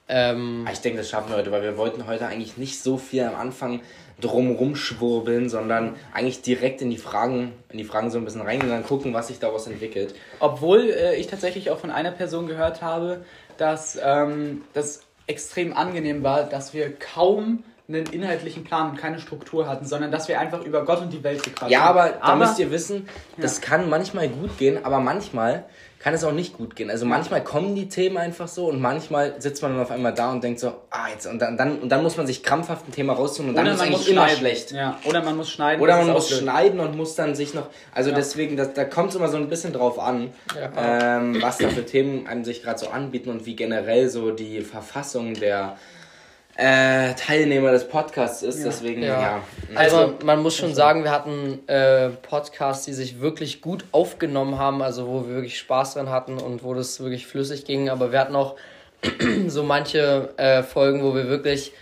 Ähm, 0.08 0.64
Ah, 0.66 0.72
Ich 0.72 0.80
denke, 0.80 0.98
das 0.98 1.08
schaffen 1.08 1.30
wir 1.30 1.36
heute, 1.36 1.52
weil 1.52 1.62
wir 1.62 1.76
wollten 1.76 2.08
heute 2.08 2.26
eigentlich 2.26 2.56
nicht 2.56 2.82
so 2.82 2.98
viel 2.98 3.22
am 3.22 3.36
Anfang 3.36 3.80
drumrum 4.20 4.74
schwurbeln, 4.74 5.48
sondern 5.48 5.94
eigentlich 6.12 6.42
direkt 6.42 6.82
in 6.82 6.90
die 6.90 6.98
Fragen, 6.98 7.52
in 7.68 7.78
die 7.78 7.84
Fragen 7.84 8.10
so 8.10 8.18
ein 8.18 8.24
bisschen 8.24 8.40
reingehen 8.40 8.72
und 8.72 8.76
dann 8.76 8.84
gucken, 8.84 9.14
was 9.14 9.28
sich 9.28 9.38
daraus 9.38 9.68
entwickelt. 9.68 10.16
Obwohl 10.40 10.90
äh, 10.90 11.14
ich 11.14 11.28
tatsächlich 11.28 11.70
auch 11.70 11.78
von 11.78 11.92
einer 11.92 12.10
Person 12.10 12.48
gehört 12.48 12.82
habe, 12.82 13.24
dass 13.56 13.96
ähm, 14.02 14.62
das 14.74 15.02
extrem 15.28 15.76
angenehm 15.76 16.24
war, 16.24 16.42
dass 16.42 16.74
wir 16.74 16.92
kaum 16.98 17.62
einen 17.90 18.04
inhaltlichen 18.04 18.64
Plan 18.64 18.90
und 18.90 18.96
keine 18.98 19.18
Struktur 19.18 19.66
hatten, 19.66 19.86
sondern 19.86 20.12
dass 20.12 20.28
wir 20.28 20.38
einfach 20.38 20.62
über 20.62 20.84
Gott 20.84 21.00
und 21.00 21.10
die 21.10 21.24
Welt 21.24 21.42
gequatscht 21.42 21.72
Ja, 21.72 21.84
haben. 21.84 21.98
aber 21.98 22.18
da 22.20 22.36
müsst 22.36 22.58
ihr 22.58 22.70
wissen, 22.70 23.08
das 23.38 23.62
kann 23.62 23.88
manchmal 23.88 24.28
gut 24.28 24.58
gehen, 24.58 24.84
aber 24.84 25.00
manchmal 25.00 25.64
kann 25.98 26.12
es 26.12 26.22
auch 26.22 26.32
nicht 26.32 26.58
gut 26.58 26.76
gehen. 26.76 26.90
Also 26.90 27.06
manchmal 27.06 27.42
kommen 27.42 27.74
die 27.74 27.88
Themen 27.88 28.18
einfach 28.18 28.46
so 28.46 28.66
und 28.66 28.78
manchmal 28.78 29.40
sitzt 29.40 29.62
man 29.62 29.72
dann 29.72 29.80
auf 29.80 29.90
einmal 29.90 30.12
da 30.12 30.30
und 30.30 30.44
denkt 30.44 30.60
so, 30.60 30.74
ah, 30.90 31.08
jetzt, 31.10 31.26
und 31.26 31.38
dann, 31.38 31.56
dann, 31.56 31.78
und 31.78 31.88
dann 31.88 32.02
muss 32.02 32.18
man 32.18 32.26
sich 32.26 32.42
krampfhaft 32.42 32.86
ein 32.86 32.92
Thema 32.92 33.14
raussuchen 33.14 33.48
und 33.48 33.56
dann 33.56 33.66
ist 33.66 33.78
man 33.78 33.88
eigentlich 33.88 34.10
immer 34.10 34.28
schlecht. 34.28 34.70
Ja, 34.72 34.98
oder 35.06 35.24
man 35.24 35.38
muss 35.38 35.48
schneiden. 35.50 35.80
Oder 35.82 35.96
man 35.96 36.10
muss 36.10 36.28
schneiden 36.28 36.80
und 36.80 36.94
muss 36.94 37.14
dann 37.14 37.34
sich 37.34 37.54
noch. 37.54 37.68
Also 37.94 38.12
deswegen, 38.12 38.58
das, 38.58 38.74
da 38.74 38.84
kommt 38.84 39.10
es 39.10 39.16
immer 39.16 39.28
so 39.28 39.38
ein 39.38 39.48
bisschen 39.48 39.72
drauf 39.72 39.98
an, 39.98 40.30
ähm, 40.76 41.40
was 41.40 41.56
da 41.56 41.70
für 41.70 41.86
Themen 41.86 42.26
einem 42.26 42.44
sich 42.44 42.62
gerade 42.62 42.78
so 42.78 42.90
anbieten 42.90 43.30
und 43.30 43.46
wie 43.46 43.56
generell 43.56 44.10
so 44.10 44.30
die 44.30 44.60
Verfassung 44.60 45.32
der 45.32 45.78
äh, 46.58 47.14
Teilnehmer 47.14 47.70
des 47.70 47.86
Podcasts 47.86 48.42
ist. 48.42 48.64
Deswegen, 48.64 49.02
ja. 49.02 49.08
Ja. 49.08 49.20
ja. 49.20 49.42
Also 49.76 50.14
man 50.24 50.42
muss 50.42 50.56
schon 50.56 50.74
sagen, 50.74 51.04
wir 51.04 51.12
hatten 51.12 51.60
äh, 51.68 52.08
Podcasts, 52.08 52.84
die 52.84 52.92
sich 52.92 53.20
wirklich 53.20 53.62
gut 53.62 53.84
aufgenommen 53.92 54.58
haben, 54.58 54.82
also 54.82 55.06
wo 55.06 55.26
wir 55.28 55.36
wirklich 55.36 55.56
Spaß 55.56 55.94
dran 55.94 56.10
hatten 56.10 56.36
und 56.36 56.64
wo 56.64 56.74
das 56.74 56.98
wirklich 56.98 57.28
flüssig 57.28 57.64
ging. 57.64 57.88
Aber 57.88 58.10
wir 58.10 58.18
hatten 58.18 58.34
auch 58.34 58.56
so 59.46 59.62
manche 59.62 60.30
äh, 60.36 60.64
Folgen, 60.64 61.04
wo 61.04 61.14
wir 61.14 61.28
wirklich 61.28 61.72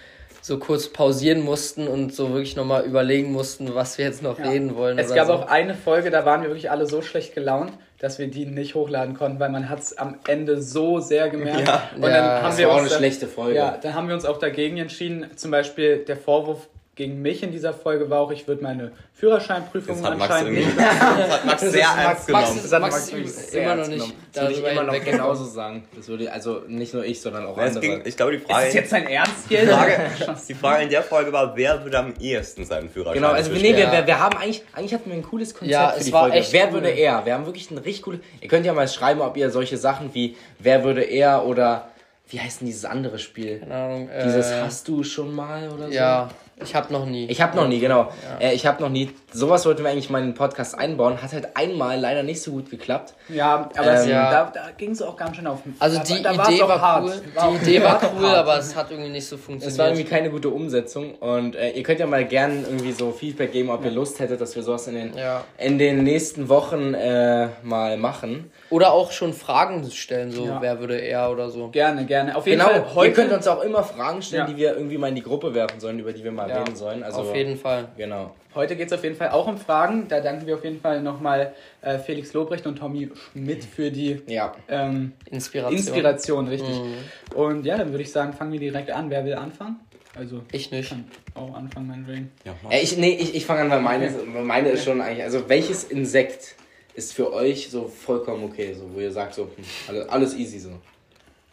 so 0.43 0.59
kurz 0.59 0.89
pausieren 0.89 1.41
mussten 1.41 1.89
und 1.89 2.15
so 2.15 2.29
wirklich 2.29 2.55
nochmal 2.55 2.85
überlegen 2.85 3.33
mussten, 3.33 3.75
was 3.75 3.97
wir 3.97 4.05
jetzt 4.05 4.23
noch 4.23 4.39
reden 4.39 4.77
wollen. 4.77 4.99
Es 4.99 5.07
oder 5.07 5.17
gab 5.17 5.27
so. 5.27 5.33
auch 5.33 5.49
eine 5.49 5.75
Folge, 5.75 6.11
da 6.11 6.27
waren 6.27 6.43
wir 6.43 6.51
wirklich 6.51 6.71
alle 6.71 6.87
so 6.87 7.01
schlecht 7.01 7.35
gelaunt, 7.35 7.73
dass 7.99 8.19
wir 8.19 8.29
die 8.29 8.47
nicht 8.47 8.75
hochladen 8.75 9.15
konnten, 9.15 9.41
weil 9.41 9.51
man 9.51 9.69
hat 9.69 9.81
es 9.81 9.97
am 9.97 10.19
Ende 10.27 10.61
so 10.61 11.01
sehr 11.01 11.31
gemerkt. 11.31 11.67
Ja. 11.67 11.91
und 11.97 12.03
Ja, 12.03 12.09
dann 12.09 12.25
haben 12.25 12.45
das 12.45 12.59
wir 12.59 12.69
war 12.69 12.75
auch 12.75 12.81
eine 12.81 12.89
dann, 12.89 12.99
schlechte 12.99 13.27
Folge. 13.27 13.57
Ja, 13.57 13.79
dann 13.81 13.95
haben 13.95 14.09
wir 14.09 14.15
uns 14.15 14.25
auch 14.25 14.39
dagegen 14.39 14.77
entschieden. 14.79 15.27
Zum 15.37 15.51
Beispiel 15.51 15.99
der 15.99 16.17
Vorwurf 16.17 16.69
gegen 16.97 17.21
mich 17.21 17.43
in 17.43 17.53
dieser 17.53 17.75
Folge 17.75 18.09
war 18.11 18.21
auch, 18.21 18.31
ich 18.33 18.49
würde 18.49 18.63
meine 18.63 18.91
Führerscheinprüfung 19.13 19.97
Das 20.03 20.11
hat 20.11 20.19
Max 20.19 20.33
anscheinend 20.33 20.59
nicht. 20.59 20.69
das 20.79 21.31
hat 21.31 21.45
Max 21.45 21.61
sehr 21.61 21.83
ernst 21.83 22.29
Max 22.31 22.47
genommen. 22.49 22.65
ist, 22.65 22.73
hat 22.73 22.81
Max 22.81 23.13
Max 23.13 23.31
ist 23.31 23.55
immer 23.55 23.75
noch 23.77 23.87
nicht. 23.89 24.15
Das 24.33 24.43
würde 24.45 24.55
ich 24.55 24.65
immer 24.73 24.83
noch 24.85 25.05
genauso 25.05 25.45
sagen. 25.45 25.85
Das 25.95 26.09
würde 26.09 26.33
also 26.33 26.63
nicht 26.69 26.95
nur 26.95 27.05
ich, 27.05 27.21
sondern 27.21 27.45
auch 27.47 27.59
Es 27.59 27.77
andere. 27.77 27.81
ging, 27.83 28.03
ich 28.05 28.17
glaube, 28.17 28.33
die 28.33 28.39
Ist 28.39 28.51
Frage, 28.51 28.65
das 28.67 28.75
jetzt 28.75 28.93
dein 28.93 29.07
Ernst 29.09 29.33
die, 29.51 29.55
jetzt? 29.55 29.71
Frage, 29.71 30.11
die 30.49 30.55
Frage 30.55 30.83
in 30.85 30.89
der 30.91 31.03
Folge 31.03 31.33
war, 31.33 31.55
wer 31.57 31.85
würde 31.85 31.99
am 31.99 32.15
ehesten 32.19 32.65
seinen 32.65 32.89
Führerschein 32.89 33.15
Genau, 33.21 33.33
also 33.33 33.51
nee, 33.53 33.63
wir, 33.63 33.79
Ja. 33.79 33.93
wir, 33.93 34.07
wir 34.07 34.19
haben 34.19 34.39
eigentlich, 34.39 34.63
eigentlich 34.73 34.95
hatten 34.95 35.11
wir 35.11 35.17
ein 35.17 35.23
cooles 35.23 35.53
Konzept 35.53 35.71
Ja, 35.73 35.91
für 35.91 35.99
es 36.01 36.07
die 36.07 36.13
war 36.15 36.23
Folge. 36.23 36.37
echt 36.39 36.53
wer 36.55 36.67
cool. 36.69 36.73
würde 36.73 36.89
er? 36.91 37.27
Wir 37.27 37.35
haben 37.35 37.45
wirklich 37.45 37.71
ein 37.71 37.79
richtig 37.79 38.03
cooles. 38.05 38.21
Ihr 38.41 38.49
könnt 38.49 38.65
ja 38.65 38.73
mal 38.73 38.89
schreiben, 38.89 39.21
ob 39.21 39.37
ihr 39.37 39.51
solche 39.51 39.77
Sachen 39.77 40.15
wie 40.15 40.35
Wer 40.59 40.83
würde 40.83 41.03
er 41.03 41.45
oder 41.45 41.89
wie 42.29 42.41
heißt 42.41 42.61
denn 42.63 42.67
dieses 42.67 42.85
andere 42.85 43.19
Spiel? 43.21 43.61
Keine 43.61 43.75
Ahnung. 43.75 44.09
Äh, 44.09 44.25
Dieses 44.25 44.51
hast 44.53 44.89
du 44.89 45.05
schon 45.05 45.33
mal 45.33 45.69
oder 45.71 45.87
so? 45.87 45.93
Ja, 45.93 46.29
ich 46.63 46.75
habe 46.75 46.93
noch 46.93 47.05
nie. 47.05 47.27
Ich 47.27 47.41
habe 47.43 47.55
noch 47.57 47.69
nie, 47.69 47.79
genau. 47.81 48.11
Äh, 48.41 48.55
ich 48.55 48.67
habe 48.67 48.83
noch 48.83 48.89
nie. 48.89 49.11
Sowas 49.33 49.67
wollten 49.67 49.85
wir 49.85 49.91
eigentlich 49.91 50.09
mal 50.09 50.21
in 50.21 50.29
den 50.29 50.35
Podcast 50.35 50.75
einbauen. 50.79 51.21
Hat 51.23 51.33
halt 51.33 51.55
einmal 51.57 52.01
leider 52.01 52.23
nicht 52.23 52.41
so 52.41 52.53
gut 52.53 52.71
geklappt. 52.71 53.13
Ja, 53.29 53.69
aber 53.77 53.93
es, 53.93 54.05
Ähm, 54.05 54.11
ja. 54.11 54.31
da, 54.31 54.51
da 54.55 54.71
ging 54.77 54.93
es 54.93 55.03
auch 55.03 55.17
ganz 55.17 55.37
schön 55.37 55.47
auf. 55.47 55.59
also 55.79 55.99
da, 55.99 56.05
die 56.05 56.23
da 56.23 56.37
war's 56.37 56.49
Idee 56.49 56.61
war 56.63 56.81
hart. 56.81 57.05
cool. 57.05 57.23
War 57.35 57.51
Die 57.51 57.57
Idee 57.57 57.83
war 57.83 58.01
cool, 58.19 58.25
aber 58.27 58.59
es 58.59 58.75
hat 58.75 58.91
irgendwie 58.91 59.11
nicht 59.11 59.27
so 59.27 59.37
Es 59.37 59.43
war 59.43 59.51
irgendwie 59.51 59.69
funktioniert. 60.05 60.09
keine 60.09 60.31
gute 60.31 60.49
Umsetzung 60.49 61.15
und 61.17 61.57
äh, 61.57 61.71
ihr 61.73 61.83
könnt 61.83 62.01
ja 62.01 62.07
mal 62.07 62.25
gern 62.25 62.65
irgendwie 62.65 62.93
so 62.93 63.13
Feedback 63.13 63.53
geben, 63.53 63.69
ob 63.69 63.85
ihr 63.85 63.91
Lust 63.91 64.19
hättet, 64.21 64.41
dass 64.41 64.57
wir 64.57 64.63
sowas 64.63 64.87
in 64.87 64.95
den, 64.95 65.17
Ja. 65.17 65.45
in 65.59 65.79
den 65.79 66.05
nächsten 66.05 66.49
Wochen 66.49 66.95
äh, 66.95 67.49
mal 67.63 67.99
machen. 67.99 68.51
Oder 68.71 68.93
auch 68.93 69.13
schon 69.13 69.33
Fragen 69.33 69.89
stellen, 69.91 70.33
so 70.33 70.45
Ja. 70.47 70.61
wer 70.61 70.81
würde 70.81 70.99
er 70.99 71.31
oder 71.31 71.51
so. 71.51 71.69
Gerne, 71.69 72.05
gerne. 72.05 72.37
Auf 72.37 72.47
jeden 72.47 72.59
Genau, 72.59 72.71
Fall 72.71 72.95
heute. 72.95 73.09
ihr 73.09 73.15
könnt 73.15 73.33
uns 73.33 73.47
auch 73.47 73.63
immer 73.63 73.83
Fragen 73.85 74.23
stellen, 74.23 74.47
Ja. 74.47 74.53
die 74.53 74.57
wir 74.57 74.75
irgendwie 74.77 74.99
mal 74.99 75.09
in 75.09 75.15
die 75.15 75.23
Gruppe 75.23 75.55
werfen 75.55 75.79
sollen, 75.81 75.99
über 75.99 76.13
die 76.13 76.25
wir 76.25 76.33
mal 76.33 76.49
Ja, 76.49 76.59
reden 76.63 76.75
sollen. 76.77 77.03
Also, 77.03 77.21
Auf 77.21 77.35
jeden 77.35 77.57
Fall. 77.57 77.89
Genau. 77.97 78.35
Heute 78.55 78.75
geht 78.75 78.87
es 78.87 78.93
auf 78.93 79.05
jeden 79.05 79.17
Fall 79.17 79.31
auch 79.31 79.47
um 79.47 79.59
Fragen. 79.59 80.09
Da 80.09 80.21
danken 80.21 80.47
wir 80.47 80.55
auf 80.55 80.65
jeden 80.65 80.81
Fall 80.81 81.03
nochmal 81.03 81.53
äh, 81.83 81.99
Felix 81.99 82.33
Lobrecht 82.33 82.67
und 82.67 82.77
Tommy 82.79 83.11
Schmidt 83.33 83.65
für 83.65 83.91
die 83.91 84.23
Ja. 84.27 84.53
ähm, 84.69 85.13
Inspiration. 85.31 85.77
Inspiration, 85.79 86.49
richtig. 86.49 86.75
Mhm. 86.81 86.95
Und 87.37 87.67
ja, 87.67 87.77
dann 87.77 87.91
würde 87.91 88.03
ich 88.03 88.11
sagen, 88.11 88.33
fangen 88.33 88.53
wir 88.53 88.61
direkt 88.61 88.91
an. 88.91 89.11
Wer 89.11 89.25
will 89.25 89.35
anfangen? 89.35 89.81
Also, 90.19 90.41
Ich 90.51 90.71
nicht. 90.71 90.89
kann 90.89 91.05
auch 91.35 91.55
anfangen, 91.55 91.89
meinetwegen. 91.89 92.33
Ja, 92.47 92.55
mach. 92.63 92.71
Äh, 92.73 92.81
ich, 92.81 92.97
nee, 92.97 93.11
ich, 93.21 93.35
ich 93.35 93.45
fange 93.45 93.61
an, 93.61 93.71
weil 93.71 93.81
meine, 93.83 94.11
weil 94.33 94.43
meine 94.45 94.71
ist 94.71 94.85
schon 94.85 95.01
eigentlich. 95.03 95.23
Also, 95.23 95.47
welches 95.51 95.85
Insekt 95.85 96.57
ist 96.97 97.13
für 97.13 97.33
euch 97.33 97.69
so 97.71 97.87
vollkommen 97.89 98.45
okay? 98.45 98.75
So, 98.75 98.89
wo 98.93 99.01
ihr 99.01 99.13
sagt, 99.13 99.35
so, 99.35 99.49
hm, 99.55 100.05
alles, 100.09 100.35
easy 100.35 100.59
so. 100.59 100.71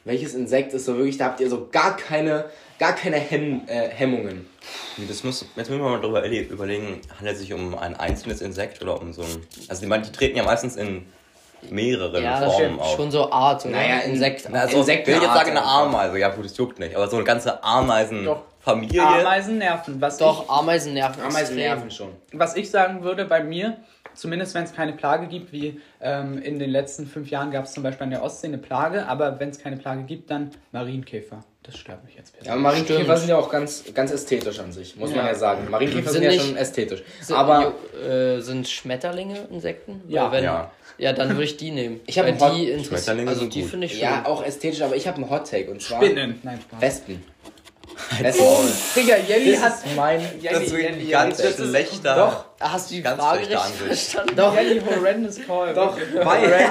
Welches 0.05 0.33
Insekt 0.33 0.73
ist 0.73 0.85
so 0.85 0.97
wirklich, 0.97 1.17
da 1.17 1.25
habt 1.25 1.39
ihr 1.39 1.49
so 1.49 1.67
gar 1.71 1.95
keine, 1.95 2.45
gar 2.79 2.93
keine 2.93 3.17
Hemm, 3.17 3.61
äh, 3.67 3.87
Hemmungen. 3.89 4.45
Das 5.07 5.23
muss, 5.23 5.45
jetzt 5.55 5.69
müssen 5.69 5.81
wir 5.81 5.89
mal 5.89 6.01
drüber 6.01 6.23
erle- 6.23 6.47
überlegen, 6.49 6.99
handelt 7.17 7.35
es 7.35 7.41
sich 7.41 7.53
um 7.53 7.77
ein 7.77 7.95
einzelnes 7.95 8.41
Insekt 8.41 8.81
oder 8.81 8.99
um 9.01 9.13
so 9.13 9.21
ein. 9.21 9.43
Also 9.69 9.85
die, 9.85 10.01
die 10.01 10.11
treten 10.11 10.37
ja 10.37 10.43
meistens 10.43 10.75
in 10.75 11.05
mehreren 11.71 12.23
Ja, 12.23 12.39
das 12.39 12.53
Formen 12.53 12.75
ist 12.75 12.81
auf. 12.81 12.95
schon 12.95 13.11
so 13.11 13.31
Art, 13.31 13.63
oder? 13.65 13.75
Naja, 13.75 13.99
Insekt. 13.99 14.47
Na, 14.51 14.61
Also, 14.61 14.77
Insektenart 14.79 15.07
will 15.07 15.15
ich 15.15 15.21
jetzt 15.21 15.33
sagen, 15.45 15.57
eine. 15.57 15.63
Ameise, 15.65 16.19
ja 16.19 16.29
gut, 16.29 16.45
das 16.45 16.57
juckt 16.57 16.79
nicht, 16.79 16.95
aber 16.95 17.07
so 17.07 17.15
eine 17.17 17.25
ganze 17.25 17.63
Ameisenfamilie. 17.63 19.01
Ameisen 19.01 19.57
nerven. 19.57 20.01
Was 20.01 20.17
Doch, 20.17 20.43
ich, 20.45 20.49
Ameisen 20.49 20.93
nerven. 20.93 21.21
Ameisen 21.21 21.39
extrem. 21.39 21.57
nerven 21.57 21.91
schon. 21.91 22.09
was 22.33 22.55
ich 22.55 22.69
sagen 22.69 23.03
würde 23.03 23.25
bei 23.25 23.43
mir, 23.43 23.77
zumindest 24.13 24.53
wenn 24.55 24.63
es 24.63 24.73
keine 24.73 24.93
Plage 24.93 25.27
gibt, 25.27 25.51
wie 25.51 25.81
ähm, 26.01 26.37
in 26.41 26.59
den 26.59 26.69
letzten 26.69 27.07
fünf 27.07 27.29
Jahren 27.29 27.51
gab 27.51 27.65
es 27.65 27.73
zum 27.73 27.83
Beispiel 27.83 28.03
an 28.05 28.11
der 28.11 28.23
Ostsee 28.23 28.47
eine 28.47 28.57
Plage, 28.59 29.07
aber 29.07 29.39
wenn 29.39 29.49
es 29.49 29.59
keine 29.59 29.77
Plage 29.77 30.03
gibt, 30.03 30.29
dann 30.29 30.51
Marienkäfer. 30.71 31.43
Das 31.63 31.77
stört 31.77 32.03
mich 32.03 32.15
jetzt 32.15 32.33
Ja, 32.35 32.39
persönlich. 32.41 32.61
Marienkäfer 32.63 32.99
Stimmt. 33.03 33.17
sind 33.19 33.29
ja 33.29 33.37
auch 33.37 33.49
ganz, 33.49 33.85
ganz 33.93 34.11
ästhetisch 34.11 34.59
an 34.59 34.73
sich, 34.73 34.97
muss 34.97 35.11
man 35.11 35.19
Ja. 35.19 35.27
ja 35.27 35.35
sagen. 35.35 35.69
Marienkäfer 35.69 36.09
Sind 36.09 36.21
sind, 36.21 36.23
ja 36.23 36.29
nicht- 36.31 36.45
schon 36.45 36.57
ästhetisch. 36.57 37.03
Sind, 37.21 37.37
Aber 37.37 37.73
äh, 38.05 38.41
sind 38.41 38.67
Schmetterlinge 38.67 39.47
Insekten? 39.49 40.01
Ja. 40.09 40.29
Wenn, 40.29 40.43
Ja. 40.43 40.71
Ja. 40.97 41.13
dann 41.13 41.29
würde 41.29 41.43
ich 41.43 41.57
die 41.57 41.71
nehmen. 41.71 41.99
Ich 42.07 42.17
hab 42.19 42.25
Weil 42.25 42.33
einen 42.33 42.41
Hot- 42.41 42.55
die 42.57 42.69
interess- 42.71 42.87
Schmetterlinge 42.87 43.29
Also 43.29 43.45
die 43.47 43.63
finde 43.63 43.85
ich 43.87 43.93
schön. 43.93 44.01
ja, 44.01 44.25
auch 44.25 44.43
ästhetisch, 44.45 44.81
aber 44.81 44.95
ich 44.95 45.07
habe 45.07 45.17
einen 45.17 45.29
Hot 45.29 45.49
Take 45.49 45.69
und 45.71 45.81
zwar 45.81 46.03
Spinnen. 46.03 46.39
Nein, 46.43 46.59
Spaß. 46.61 46.81
Wespen. 46.81 47.23
Oh, 48.39 48.61
Digga, 48.95 49.17
Jelly 49.17 49.51
Das 49.51 49.61
hat. 49.61 49.73
mein. 49.95 50.19
Das 50.41 50.53
ist 50.63 50.71
wirklich 50.71 50.83
Jelly, 51.07 51.15
ein 51.15 51.29
ganz 51.29 51.55
schlechter. 51.55 52.15
Doch, 52.15 52.45
Hast 52.63 52.89
du 52.89 52.95
die 52.95 53.01
Ganz 53.01 53.21
Frage 53.21 53.39
richtig 53.41 53.57
Ansicht. 53.57 53.81
verstanden? 53.83 54.35
doch. 54.35 54.55
Jelly 54.55 54.81
horrendous 54.81 55.39
call. 55.45 55.73
Doch, 55.73 55.97
weil. 56.23 56.69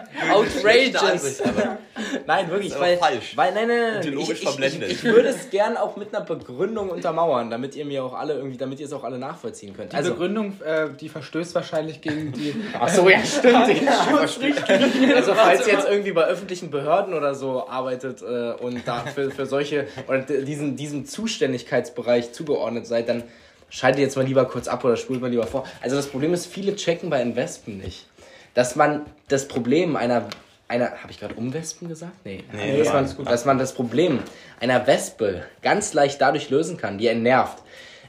Outrageous. 0.32 1.40
Aber 1.42 1.78
Nein, 2.26 2.48
wirklich, 2.50 2.68
Das 2.72 2.76
ist 2.76 2.76
aber 2.76 2.86
weil, 2.86 2.96
falsch. 2.98 3.36
weil 3.36 3.52
nein, 3.54 3.68
nein, 3.68 3.78
nein, 3.94 4.02
Ideologisch 4.02 4.28
ich, 4.30 4.34
ich, 4.34 4.42
ich, 4.42 4.48
verblendet. 4.48 4.90
ich 4.90 5.04
würde 5.04 5.28
es 5.28 5.50
gern 5.50 5.76
auch 5.76 5.96
mit 5.96 6.14
einer 6.14 6.24
Begründung 6.24 6.90
untermauern, 6.90 7.50
damit 7.50 7.74
ihr 7.76 7.84
mir 7.84 8.04
auch 8.04 8.14
alle 8.14 8.34
irgendwie, 8.34 8.56
damit 8.56 8.80
ihr 8.80 8.86
es 8.86 8.92
auch 8.92 9.04
alle 9.04 9.18
nachvollziehen 9.18 9.76
könnt. 9.76 9.92
Die 9.92 9.96
Also, 9.96 10.12
Begründung, 10.12 10.54
äh, 10.64 10.88
die 10.98 11.08
verstößt 11.08 11.54
wahrscheinlich 11.54 12.00
gegen 12.00 12.32
die. 12.32 12.54
ach 12.78 12.88
so, 12.88 13.08
ja, 13.08 13.18
stimmt. 13.24 13.82
ja. 13.82 15.14
Also 15.16 15.34
falls 15.34 15.66
ihr 15.66 15.74
jetzt 15.74 15.88
irgendwie 15.88 16.12
bei 16.12 16.24
öffentlichen 16.24 16.70
Behörden 16.70 17.14
oder 17.14 17.34
so 17.34 17.68
arbeitet 17.68 18.22
äh, 18.22 18.52
und 18.52 18.86
da 18.86 19.00
für, 19.14 19.30
für 19.30 19.46
solche 19.46 19.86
oder 20.08 20.18
diesen, 20.20 20.76
diesem 20.76 21.04
Zuständigkeitsbereich 21.06 22.32
zugeordnet 22.32 22.86
seid, 22.86 23.08
dann 23.08 23.24
schaltet 23.70 24.00
jetzt 24.00 24.16
mal 24.16 24.26
lieber 24.26 24.44
kurz 24.44 24.68
ab 24.68 24.84
oder 24.84 24.96
spult 24.96 25.20
mal 25.20 25.30
lieber 25.30 25.46
vor. 25.46 25.64
Also 25.80 25.96
das 25.96 26.06
Problem 26.08 26.34
ist, 26.34 26.46
viele 26.46 26.76
checken 26.76 27.08
bei 27.08 27.22
Investen 27.22 27.78
nicht, 27.78 28.06
dass 28.54 28.76
man 28.76 29.06
das 29.28 29.48
Problem 29.48 29.96
einer 29.96 30.28
einer, 30.68 30.92
habe 31.02 31.10
ich 31.10 31.18
gerade 31.18 31.34
Umwespen 31.34 31.88
gesagt? 31.88 32.12
Nee. 32.24 32.44
Nee, 32.52 32.78
dass, 32.78 32.92
man, 32.92 33.16
gut. 33.16 33.28
dass 33.28 33.44
man 33.44 33.58
das 33.58 33.72
Problem 33.74 34.20
einer 34.60 34.86
Wespe 34.86 35.44
ganz 35.62 35.94
leicht 35.94 36.20
dadurch 36.20 36.48
lösen 36.48 36.76
kann, 36.76 36.96
die 36.96 37.08
einen 37.10 37.24
nervt, 37.24 37.58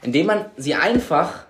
indem 0.02 0.26
man 0.26 0.44
sie 0.56 0.76
einfach 0.76 1.46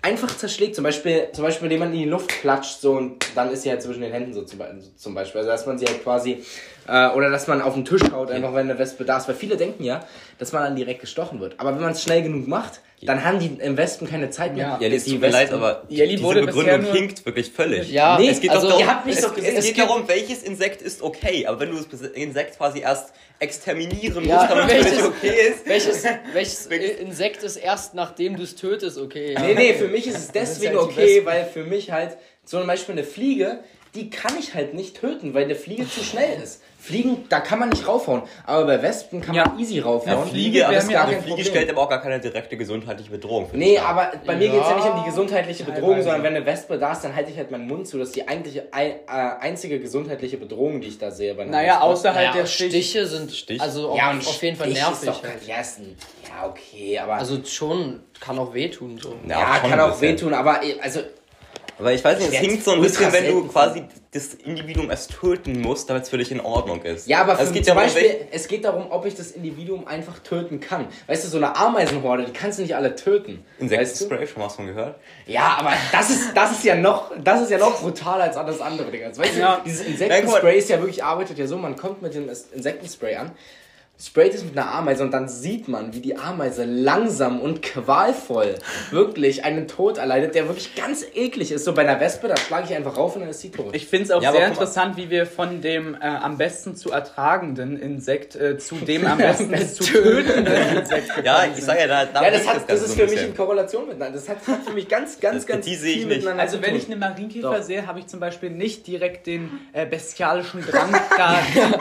einfach 0.00 0.34
zerschlägt. 0.34 0.74
Zum 0.74 0.84
Beispiel, 0.84 1.28
zum 1.32 1.44
Beispiel, 1.44 1.66
indem 1.66 1.80
man 1.80 1.92
in 1.92 1.98
die 1.98 2.04
Luft 2.06 2.28
klatscht 2.30 2.80
so 2.80 2.92
und 2.92 3.26
dann 3.34 3.50
ist 3.50 3.62
sie 3.62 3.70
halt 3.70 3.82
zwischen 3.82 4.00
den 4.00 4.12
Händen 4.12 4.32
so 4.32 4.42
zum, 4.42 4.58
Be- 4.58 4.74
so 4.78 4.90
zum 4.96 5.14
Beispiel. 5.14 5.40
Also 5.40 5.50
dass 5.50 5.66
man 5.66 5.78
sie 5.78 5.84
halt 5.84 6.02
quasi 6.02 6.42
äh, 6.88 7.08
oder 7.10 7.30
dass 7.30 7.46
man 7.46 7.60
auf 7.62 7.74
den 7.74 7.84
Tisch 7.84 8.02
haut, 8.12 8.30
einfach 8.30 8.54
wenn 8.54 8.68
eine 8.70 8.78
Wespe 8.78 9.04
da 9.04 9.16
ist. 9.18 9.28
Weil 9.28 9.34
viele 9.34 9.56
denken 9.56 9.84
ja, 9.84 10.04
dass 10.38 10.52
man 10.52 10.62
dann 10.64 10.76
direkt 10.76 11.00
gestochen 11.00 11.40
wird. 11.40 11.54
Aber 11.58 11.74
wenn 11.74 11.82
man 11.82 11.92
es 11.92 12.02
schnell 12.02 12.22
genug 12.22 12.46
macht, 12.48 12.80
dann 13.02 13.22
haben 13.22 13.38
die 13.38 13.48
im 13.60 13.76
Wespen 13.76 14.08
keine 14.08 14.30
Zeit 14.30 14.54
mehr. 14.54 14.78
Ja. 14.80 14.86
Ja, 14.88 14.88
das 14.88 15.04
tut 15.04 15.20
mir 15.20 15.28
leid, 15.28 15.52
aber 15.52 15.82
Jelly 15.90 16.12
diese 16.12 16.22
wurde 16.22 16.40
bisher 16.40 16.54
Begründung 16.62 16.82
nur- 16.84 16.92
hinkt 16.94 17.26
wirklich 17.26 17.50
völlig. 17.52 17.90
Ja, 17.92 18.18
Nee, 18.18 18.28
es 18.30 18.40
geht 18.40 18.50
also, 18.50 18.68
doch 18.70 18.78
ihr 18.78 18.84
darum, 18.86 18.96
habt 18.96 19.06
mich 19.06 19.16
es, 19.16 19.20
doch 19.22 19.34
gesagt, 19.34 19.52
es 19.52 19.58
es 19.58 19.64
geht 19.66 19.74
gibt- 19.76 19.88
darum, 19.90 20.08
welches 20.08 20.42
Insekt 20.42 20.80
ist 20.80 21.02
okay. 21.02 21.46
Aber 21.46 21.60
wenn 21.60 21.70
du 21.70 21.76
das 21.82 22.00
Insekt 22.00 22.56
quasi 22.56 22.80
erst 22.80 23.12
exterminieren 23.40 24.24
Ja, 24.24 24.36
musst, 24.36 24.50
damit 24.50 24.64
es 24.64 24.70
welches- 24.84 24.98
wirklich 25.02 25.30
okay 25.30 25.48
ist. 25.50 25.66
Welches, 25.66 26.04
welches 26.32 26.66
Insekt 27.00 27.42
ist 27.42 27.56
erst 27.56 27.94
nachdem 27.94 28.36
du 28.36 28.42
es 28.42 28.56
tötest, 28.56 28.98
okay? 28.98 29.34
Ja. 29.34 29.40
Nee, 29.40 29.54
nee, 29.54 29.74
für 29.74 29.88
mich 29.88 30.06
ist 30.06 30.16
es 30.16 30.28
deswegen 30.32 30.76
halt 30.78 30.88
die 30.90 30.92
okay, 30.92 31.06
Wespen. 31.16 31.26
weil 31.26 31.44
für 31.44 31.64
mich 31.64 31.90
halt 31.92 32.16
zum 32.44 32.66
Beispiel 32.66 32.92
eine 32.94 33.04
Fliege, 33.04 33.58
die 33.94 34.10
kann 34.10 34.32
ich 34.38 34.54
halt 34.54 34.74
nicht 34.74 34.98
töten, 35.00 35.34
weil 35.34 35.44
eine 35.44 35.54
Fliege 35.54 35.88
zu 35.88 36.02
schnell 36.02 36.40
ist. 36.42 36.62
Fliegen, 36.78 37.24
da 37.30 37.40
kann 37.40 37.58
man 37.60 37.70
nicht 37.70 37.88
raufhauen. 37.88 38.22
Aber 38.44 38.66
bei 38.66 38.82
Wespen 38.82 39.22
kann 39.22 39.34
Ja. 39.34 39.46
man 39.48 39.58
easy 39.58 39.78
raufhauen. 39.78 40.18
Eine 40.18 40.26
Fliege 40.26 40.50
Fliege, 40.50 40.58
wär 40.68 40.72
das 40.72 40.88
gar 40.88 41.06
Eine 41.08 41.22
Fliege 41.22 41.42
stellt 41.44 41.70
aber 41.70 41.80
auch 41.82 41.88
gar 41.88 42.02
keine 42.02 42.20
direkte 42.20 42.58
gesundheitliche 42.58 43.10
Bedrohung. 43.10 43.48
für 43.48 43.56
Nee, 43.56 43.78
aber 43.78 44.12
bei 44.26 44.36
mir 44.36 44.48
Ja, 44.48 44.52
geht 44.52 44.62
es 44.62 44.68
ja 44.68 44.74
nicht 44.76 44.86
um 44.90 45.00
die 45.02 45.08
gesundheitliche 45.08 45.64
Bedrohung, 45.64 45.82
teilweise. 45.92 46.02
sondern 46.04 46.22
wenn 46.24 46.36
eine 46.36 46.44
Wespe 46.44 46.76
da 46.78 46.92
ist, 46.92 47.00
dann 47.02 47.16
halte 47.16 47.30
ich 47.30 47.38
halt 47.38 47.50
meinen 47.50 47.66
Mund 47.68 47.88
zu. 47.88 47.96
Das 47.98 48.08
ist 48.08 48.16
die 48.16 48.28
eigentliche 48.28 48.68
ei- 48.72 49.00
äh, 49.06 49.40
einzige 49.40 49.80
gesundheitliche 49.80 50.36
Bedrohung, 50.36 50.82
die 50.82 50.88
ich 50.88 50.98
da 50.98 51.10
sehe. 51.10 51.34
Bei 51.34 51.42
einer 51.44 51.52
Naja, 51.52 51.72
Wespe. 51.76 51.84
außerhalb 51.84 52.16
Naja, 52.28 52.32
der 52.42 52.46
Stich. 52.46 52.68
Stiche 52.90 53.06
sind 53.06 53.32
Stich? 53.32 53.60
also 53.62 53.96
ja, 53.96 54.08
auf, 54.08 54.12
und 54.14 54.26
auf 54.26 54.42
jeden 54.42 54.56
Fall 54.58 54.66
Stich 54.68 54.78
nervig. 54.82 54.98
Ist 54.98 55.08
doch, 55.08 55.22
halt. 55.22 55.46
ja, 55.46 55.54
ja, 55.56 56.48
okay, 56.50 56.98
aber. 56.98 57.14
Also 57.14 57.42
schon, 57.46 58.00
kann 58.20 58.38
auch 58.38 58.52
wehtun. 58.52 58.98
So. 59.02 59.14
ja, 59.26 59.58
kann 59.60 59.80
auch 59.80 59.98
wehtun, 60.02 60.34
aber 60.34 60.62
eh, 60.62 60.78
also 60.82 61.00
Aber 61.78 61.92
ich 61.92 62.04
weiß 62.04 62.18
nicht, 62.20 62.32
es 62.32 62.38
hinkt 62.38 62.64
so 62.64 62.72
ein 62.72 62.80
bisschen, 62.80 63.12
wenn 63.12 63.26
du 63.26 63.48
quasi 63.48 63.84
das 64.12 64.34
Individuum 64.34 64.90
erst 64.90 65.10
töten 65.10 65.60
musst, 65.60 65.90
damit 65.90 66.04
es 66.04 66.08
für 66.08 66.18
dich 66.18 66.30
in 66.30 66.40
Ordnung 66.40 66.80
ist. 66.82 67.08
Ja, 67.08 67.22
aber 67.22 67.36
also 67.36 67.42
für, 67.44 67.48
es 67.48 67.52
geht 67.54 67.64
zum 67.66 67.72
um 67.76 67.82
Beispiel, 67.82 68.02
welche- 68.02 68.26
es 68.30 68.46
geht 68.48 68.64
darum, 68.64 68.86
ob 68.90 69.06
ich 69.06 69.16
das 69.16 69.32
Individuum 69.32 69.88
einfach 69.88 70.20
töten 70.20 70.60
kann. 70.60 70.86
Weißt 71.08 71.24
du, 71.24 71.28
so 71.28 71.36
eine 71.38 71.56
Ameisenhorde, 71.56 72.24
die 72.26 72.32
kannst 72.32 72.58
du 72.58 72.62
nicht 72.62 72.76
alle 72.76 72.94
töten. 72.94 73.44
Weißt 73.58 73.60
du? 73.60 73.64
Insektenspray, 73.74 74.26
schon 74.28 74.42
mal 74.42 74.48
von 74.50 74.66
gehört? 74.68 74.96
Ja, 75.26 75.56
aber 75.58 75.72
das 75.90 76.10
ist, 76.10 76.28
das 76.36 76.52
ist 76.52 76.64
ja 76.64 76.76
noch, 76.76 77.10
das 77.22 77.40
ist 77.42 77.50
ja 77.50 77.58
noch 77.58 77.80
brutaler 77.80 78.24
als 78.24 78.36
alles 78.36 78.60
andere, 78.60 78.90
Digga. 78.92 79.06
Also, 79.06 79.20
weißt 79.22 79.36
du, 79.36 79.58
dieses 79.64 79.80
Ja, 79.80 79.86
guck 79.86 79.92
Insektenspray 79.94 80.58
ist 80.58 80.68
ja 80.68 80.78
wirklich, 80.78 81.02
arbeitet 81.02 81.38
ja 81.38 81.46
so, 81.48 81.56
man 81.56 81.74
kommt 81.74 82.02
mit 82.02 82.14
dem 82.14 82.28
Insektenspray 82.54 83.16
an, 83.16 83.32
sprayt 84.00 84.34
es 84.34 84.44
mit 84.44 84.58
einer 84.58 84.72
Ameise 84.74 85.04
und 85.04 85.12
dann 85.12 85.28
sieht 85.28 85.68
man, 85.68 85.94
wie 85.94 86.00
die 86.00 86.16
Ameise 86.18 86.64
langsam 86.64 87.40
und 87.40 87.62
qualvoll 87.62 88.56
wirklich 88.90 89.44
einen 89.44 89.68
Tod 89.68 89.98
erleidet, 89.98 90.34
der 90.34 90.48
wirklich 90.48 90.74
ganz 90.74 91.04
eklig 91.14 91.52
ist. 91.52 91.64
So 91.64 91.72
bei 91.74 91.82
einer 91.82 92.00
Wespe, 92.00 92.26
da 92.28 92.36
schlage 92.36 92.66
ich 92.68 92.74
einfach 92.76 92.96
rauf 92.96 93.14
und 93.14 93.20
dann 93.22 93.30
ist 93.30 93.40
sie 93.40 93.50
tot. 93.50 93.74
Ich 93.74 93.86
finde 93.86 94.04
es 94.06 94.10
auch 94.10 94.20
Ja, 94.20 94.32
sehr 94.32 94.48
interessant, 94.48 94.96
wie 94.96 95.10
wir 95.10 95.26
von 95.26 95.60
dem 95.60 95.94
äh, 95.94 95.98
am 96.06 96.36
besten 96.38 96.74
zu 96.74 96.90
ertragenden 96.90 97.78
Insekt 97.80 98.34
äh, 98.34 98.58
zu 98.58 98.74
dem 98.76 99.06
am 99.06 99.16
besten 99.18 99.56
zu 99.68 99.84
tötenden 99.84 100.76
Insekt 100.78 101.08
gekommen 101.08 101.24
Ja, 101.26 101.44
ich 101.46 101.54
sind. 101.54 101.64
sag 101.64 101.78
ja, 101.80 101.86
da, 101.86 102.04
da 102.04 102.22
ja, 102.24 102.30
das, 102.32 102.46
hat, 102.48 102.56
das 102.56 102.66
Ganze 102.66 102.84
ist 102.84 102.90
so 102.90 102.96
für 102.96 103.06
mich 103.06 103.22
in 103.22 103.36
Korrelation 103.36 103.86
miteinander. 103.86 104.18
Das 104.18 104.28
hat, 104.28 104.38
hat 104.48 104.64
für 104.64 104.72
mich 104.72 104.88
ganz, 104.88 105.20
ganz, 105.20 105.36
Das- 105.36 105.46
ganz 105.46 105.64
die 105.64 105.76
sehe 105.76 105.90
ich 105.92 105.98
viel 105.98 106.06
nicht. 106.06 106.16
miteinander 106.18 106.42
Also 106.42 106.60
wenn 106.60 106.74
ich 106.74 106.90
einen 106.90 106.98
Marienkäfer 106.98 107.58
Doch. 107.58 107.62
sehe, 107.62 107.86
habe 107.86 108.00
ich 108.00 108.08
zum 108.08 108.18
Beispiel 108.18 108.50
nicht 108.50 108.86
direkt 108.88 109.28
den 109.28 109.50
äh, 109.72 109.86
bestialischen 109.86 110.62
Drang, 110.66 110.92
da 111.16 111.38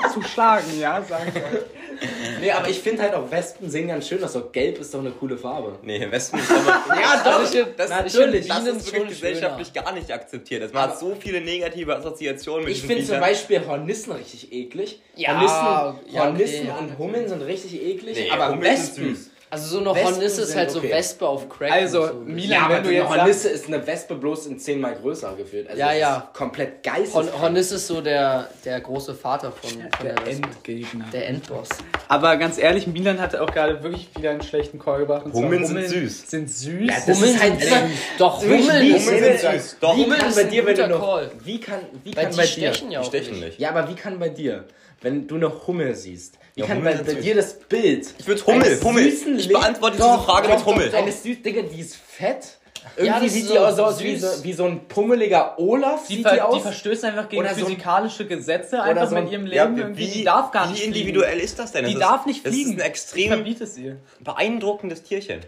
zu 0.14 0.22
schlagen, 0.22 0.80
ja, 0.80 1.02
sag 1.08 1.22
ich 1.28 1.36
euch. 1.36 1.64
Nee, 2.42 2.52
aber 2.52 2.68
ich 2.70 2.80
finde 2.80 3.02
halt 3.04 3.14
auch 3.14 3.30
Wespen 3.32 3.70
sehen 3.70 3.88
ganz 3.88 4.08
schön 4.08 4.24
aus. 4.24 4.38
Gelb 4.52 4.80
ist 4.80 4.94
doch 4.94 5.00
eine 5.00 5.12
coole 5.12 5.38
Farbe. 5.38 5.78
Nee, 5.82 6.06
Wespen 6.12 6.40
ist 6.40 6.52
aber. 6.52 6.84
Ja, 7.02 7.22
doch, 7.24 7.40
Also 7.40 7.60
ich- 7.60 7.66
das, 7.78 7.90
natürlich. 7.90 8.48
Das 8.48 8.66
ist 8.66 8.86
schon 8.90 9.00
wirklich 9.00 9.10
gesellschaftlich 9.22 9.74
gar 9.74 9.92
nicht 9.94 10.12
akzeptiert. 10.12 10.74
Man 10.74 10.84
hat 10.84 11.00
so 11.00 11.16
viele 11.20 11.42
negative 11.42 11.96
Assoziationen 11.96 12.66
mit 12.66 12.74
Ich 12.76 12.82
finde 12.84 13.04
zum. 13.06 13.20
Beispiel 13.20 13.66
Hornissen 13.66 14.12
richtig 14.14 14.52
eklig. 14.52 15.02
Ja, 15.16 15.34
Hornissen, 15.36 16.14
ja, 16.14 16.24
Hornissen 16.26 16.70
okay. 16.70 16.80
und 16.80 16.98
Hummeln 16.98 17.28
sind 17.30 17.42
richtig 17.44 17.82
eklig. 17.82 18.18
Nee, 18.18 18.30
aber 18.32 18.50
Hummeln 18.54 18.76
sind 18.78 19.12
Wespen. 19.12 19.30
Süß. 19.56 19.64
Also 19.64 19.80
so 19.80 19.80
eine 19.90 19.96
Wespen 20.00 20.16
Hornisse 20.16 20.42
ist 20.42 20.56
halt 20.56 20.72
so 20.72 20.80
okay. 20.80 20.92
Wespe 20.92 21.28
auf 21.28 21.50
Crack. 21.50 21.72
Also, 21.72 22.08
so. 22.08 22.14
Milan, 22.26 22.50
Ja, 22.50 22.62
aber 22.66 22.76
wenn 22.76 22.84
du 22.84 22.90
eine 22.90 22.98
jetzt 23.00 23.10
Hornisse 23.10 23.50
ist 23.50 23.68
eine 23.68 23.88
Wespe 23.88 24.16
bloß 24.16 24.48
in 24.48 24.60
zehnmal 24.60 24.96
größer 24.96 25.34
gefühlt. 25.36 25.68
Also 25.68 25.80
Ja, 25.80 25.88
das 25.90 25.98
ja. 26.00 26.18
Ist 26.18 26.34
komplett 26.38 26.84
geistig. 26.84 27.14
Hon 27.14 27.28
Hornisse 27.42 27.76
ist 27.76 27.88
so 27.88 28.02
der, 28.02 28.50
der 28.66 28.82
große 28.82 29.14
Vater 29.16 29.52
von, 29.52 29.70
von 29.70 29.80
der, 29.80 30.16
der 30.16 30.26
Wespe. 30.26 30.44
Endgegner. 30.48 31.06
Der 31.14 31.28
Endboss. 31.28 31.70
Aber 32.08 32.38
ganz 32.38 32.58
ehrlich, 32.58 32.88
Milan 32.88 33.20
hatte 33.20 33.42
auch 33.42 33.52
gerade 33.52 33.82
wirklich 33.84 34.10
wieder 34.18 34.32
einen 34.32 34.42
schlechten 34.42 34.80
Call 34.80 35.00
gebracht. 35.00 35.26
und 35.26 35.34
zwar 35.34 35.44
Hummeln 35.44 35.66
sind 35.66 35.88
süß. 35.88 36.30
Sind 36.30 36.50
süß. 36.50 36.90
Ja, 36.90 37.14
Hummeln 37.14 37.40
halt 37.42 37.60
sind 37.62 37.72
immer- 37.72 37.90
Doch, 38.18 38.42
Hummeln 38.42 38.62
Hummeln 38.62 38.82
wie- 38.82 38.94
Hummeln 38.94 39.24
sind 39.24 39.40
sind 39.40 39.52
süß. 39.62 39.78
Doch, 39.80 39.96
Wie 39.98 40.04
Hummeln 40.04 40.22
bei 40.36 40.44
dir, 40.44 40.66
wenn 40.66 40.76
du 40.76 40.88
noch, 40.88 41.00
Call. 41.00 41.32
wie 41.44 41.60
kann, 41.60 41.80
wie 42.04 42.16
Weil 42.16 42.26
kann 42.26 42.36
bei 42.36 42.42
dir, 42.44 42.48
stechen 42.48 42.92
ja 42.92 43.00
Die 43.00 43.06
auch 43.06 43.10
stechen 43.10 43.34
nicht. 43.34 43.44
nicht. 43.46 43.60
ja, 43.60 43.70
aber 43.70 43.88
wie 43.90 43.96
kann 43.96 44.20
bei 44.20 44.30
dir, 44.30 44.66
wenn 45.02 45.28
du 45.28 45.36
eine 45.36 45.68
Hummel 45.68 45.96
siehst, 45.96 46.38
wie 46.56 46.62
Ja, 46.62 46.68
kann 46.68 46.78
Hummeln 46.78 47.02
bei, 47.06 47.14
dir 47.16 47.36
das 47.36 47.54
Bild 47.60 48.08
Ich 48.18 48.28
würde 48.28 48.46
Hummel, 48.46 48.80
Hummel. 48.84 49.08
Ich 49.08 49.48
beantworte 49.48 49.98
Doch, 49.98 50.16
diese 50.16 50.26
Frage 50.26 50.48
doch, 50.50 50.58
mit 50.58 50.66
Hummel. 50.66 50.90
Doch, 50.90 50.98
eine 50.98 51.12
süß, 51.12 51.42
Digga, 51.42 51.62
die 51.64 51.80
ist 51.82 51.96
fett. 51.96 52.58
Ja, 52.98 53.04
Irgendwie 53.06 53.26
das 53.26 53.34
sieht 53.34 53.44
ist 53.44 53.50
die 53.52 53.56
so 53.58 53.84
aus, 53.86 54.04
wie, 54.04 54.16
so, 54.18 54.44
wie 54.44 54.54
so 54.54 54.66
ein 54.66 54.88
pummeliger 54.90 55.58
Olaf. 55.58 56.06
Die, 56.08 56.16
sieht 56.18 56.24
ver 56.24 56.32
die 56.32 56.36
die 56.38 56.42
aus. 56.42 56.62
verstößt 56.64 57.06
einfach 57.06 57.30
gegen 57.30 57.42
Oder 57.42 57.56
so 57.56 57.66
physikalische 57.66 58.28
Gesetze 58.28 58.82
einfach 58.84 59.10
so 59.10 59.16
ein- 59.16 59.24
mit 59.24 59.32
ihrem 59.32 59.46
Leben 59.46 59.56
Ja, 59.78 59.84
irgendwie. 59.84 60.08
wie, 60.08 60.12
die 60.12 60.24
darf 60.26 60.52
gar 60.52 60.68
nicht 60.68 60.76
wie 60.80 60.84
fliegen. 60.90 60.96
individuell 61.00 61.40
ist 61.40 61.58
das 61.60 61.72
denn? 61.72 61.86
Die 61.86 61.94
das 61.94 62.02
darf 62.02 62.20
ist, 62.22 62.26
nicht 62.28 62.46
Das 62.46 62.54
fliegen. 62.54 62.70
ist 62.72 62.76
ein 62.76 62.80
Ich 62.82 62.86
extrem 62.86 63.28
verbiete 63.30 63.64
es 63.64 63.78
ihr. 63.78 63.98
beeindruckendes 64.20 65.02
Tierchen. 65.04 65.40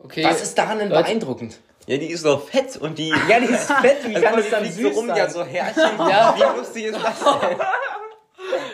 Okay. 0.00 0.22
Was 0.24 0.42
ist 0.42 0.56
daran 0.58 0.78
denn 0.80 0.90
Leute- 0.90 1.04
beeindruckend? 1.04 1.58
Ja, 1.86 1.96
die 1.96 2.06
ist 2.10 2.22
so 2.22 2.36
fett 2.38 2.76
und 2.76 2.98
die... 2.98 3.08
Ja, 3.28 3.40
die 3.40 3.46
ist 3.46 3.72
fett, 3.72 3.96
wie 4.06 4.14
Also 4.14 4.26
kann 4.26 4.36
die 4.36 4.40
es 4.42 4.50
dann 4.50 4.64
süß 4.70 4.74
so 4.94 5.00
rum, 5.00 5.06
sein? 5.08 5.16
die 5.16 5.22
hat 5.22 5.32
so 5.32 5.44
Härchen. 5.44 5.82
Ja. 5.98 6.34
Wie 6.36 6.58
lustig 6.58 6.84
ist 6.84 6.94
das 7.02 7.40
denn? 7.40 7.56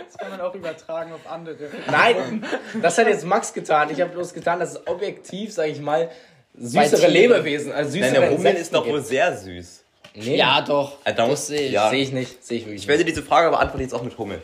Das 0.07 0.17
kann 0.19 0.31
man 0.31 0.41
auch 0.41 0.55
übertragen 0.55 1.13
auf 1.13 1.21
andere. 1.31 1.57
Nein, 1.91 2.45
das 2.83 2.99
hat 2.99 3.07
jetzt 3.07 3.25
Max 3.25 3.53
getan. 3.53 3.91
Ich 3.91 4.01
habe 4.01 4.11
bloß 4.13 4.33
getan, 4.35 4.59
dass 4.61 4.73
es 4.73 4.87
objektiv, 4.87 5.53
sag 5.53 5.69
ich 5.69 5.81
mal, 5.81 6.11
süßere. 6.59 7.09
Lebewesen, 7.09 7.73
also 7.73 7.91
süßere 7.91 8.13
Nein, 8.13 8.21
der 8.23 8.31
Hummel 8.31 8.55
ist 8.55 8.75
doch 8.75 8.87
wohl 8.87 9.03
sehr 9.03 9.37
süß. 9.37 9.85
Nee, 10.15 10.37
ja, 10.37 10.61
doch. 10.63 10.99
Da 11.05 11.27
muss- 11.27 11.41
das 11.41 11.47
sehe 11.49 11.61
ich. 11.67 11.73
ja. 11.73 11.91
sehe 11.91 12.03
ich 12.03 12.13
nicht, 12.13 12.45
sehe 12.45 12.59
ich 12.59 12.65
wirklich 12.65 12.83
Ich 12.83 12.89
werde 12.89 13.05
nicht. 13.05 13.17
diese 13.17 13.25
Frage 13.27 13.51
beantworten 13.51 13.83
jetzt 13.83 13.95
auch 13.95 14.03
mit 14.03 14.17
Hummel. 14.19 14.41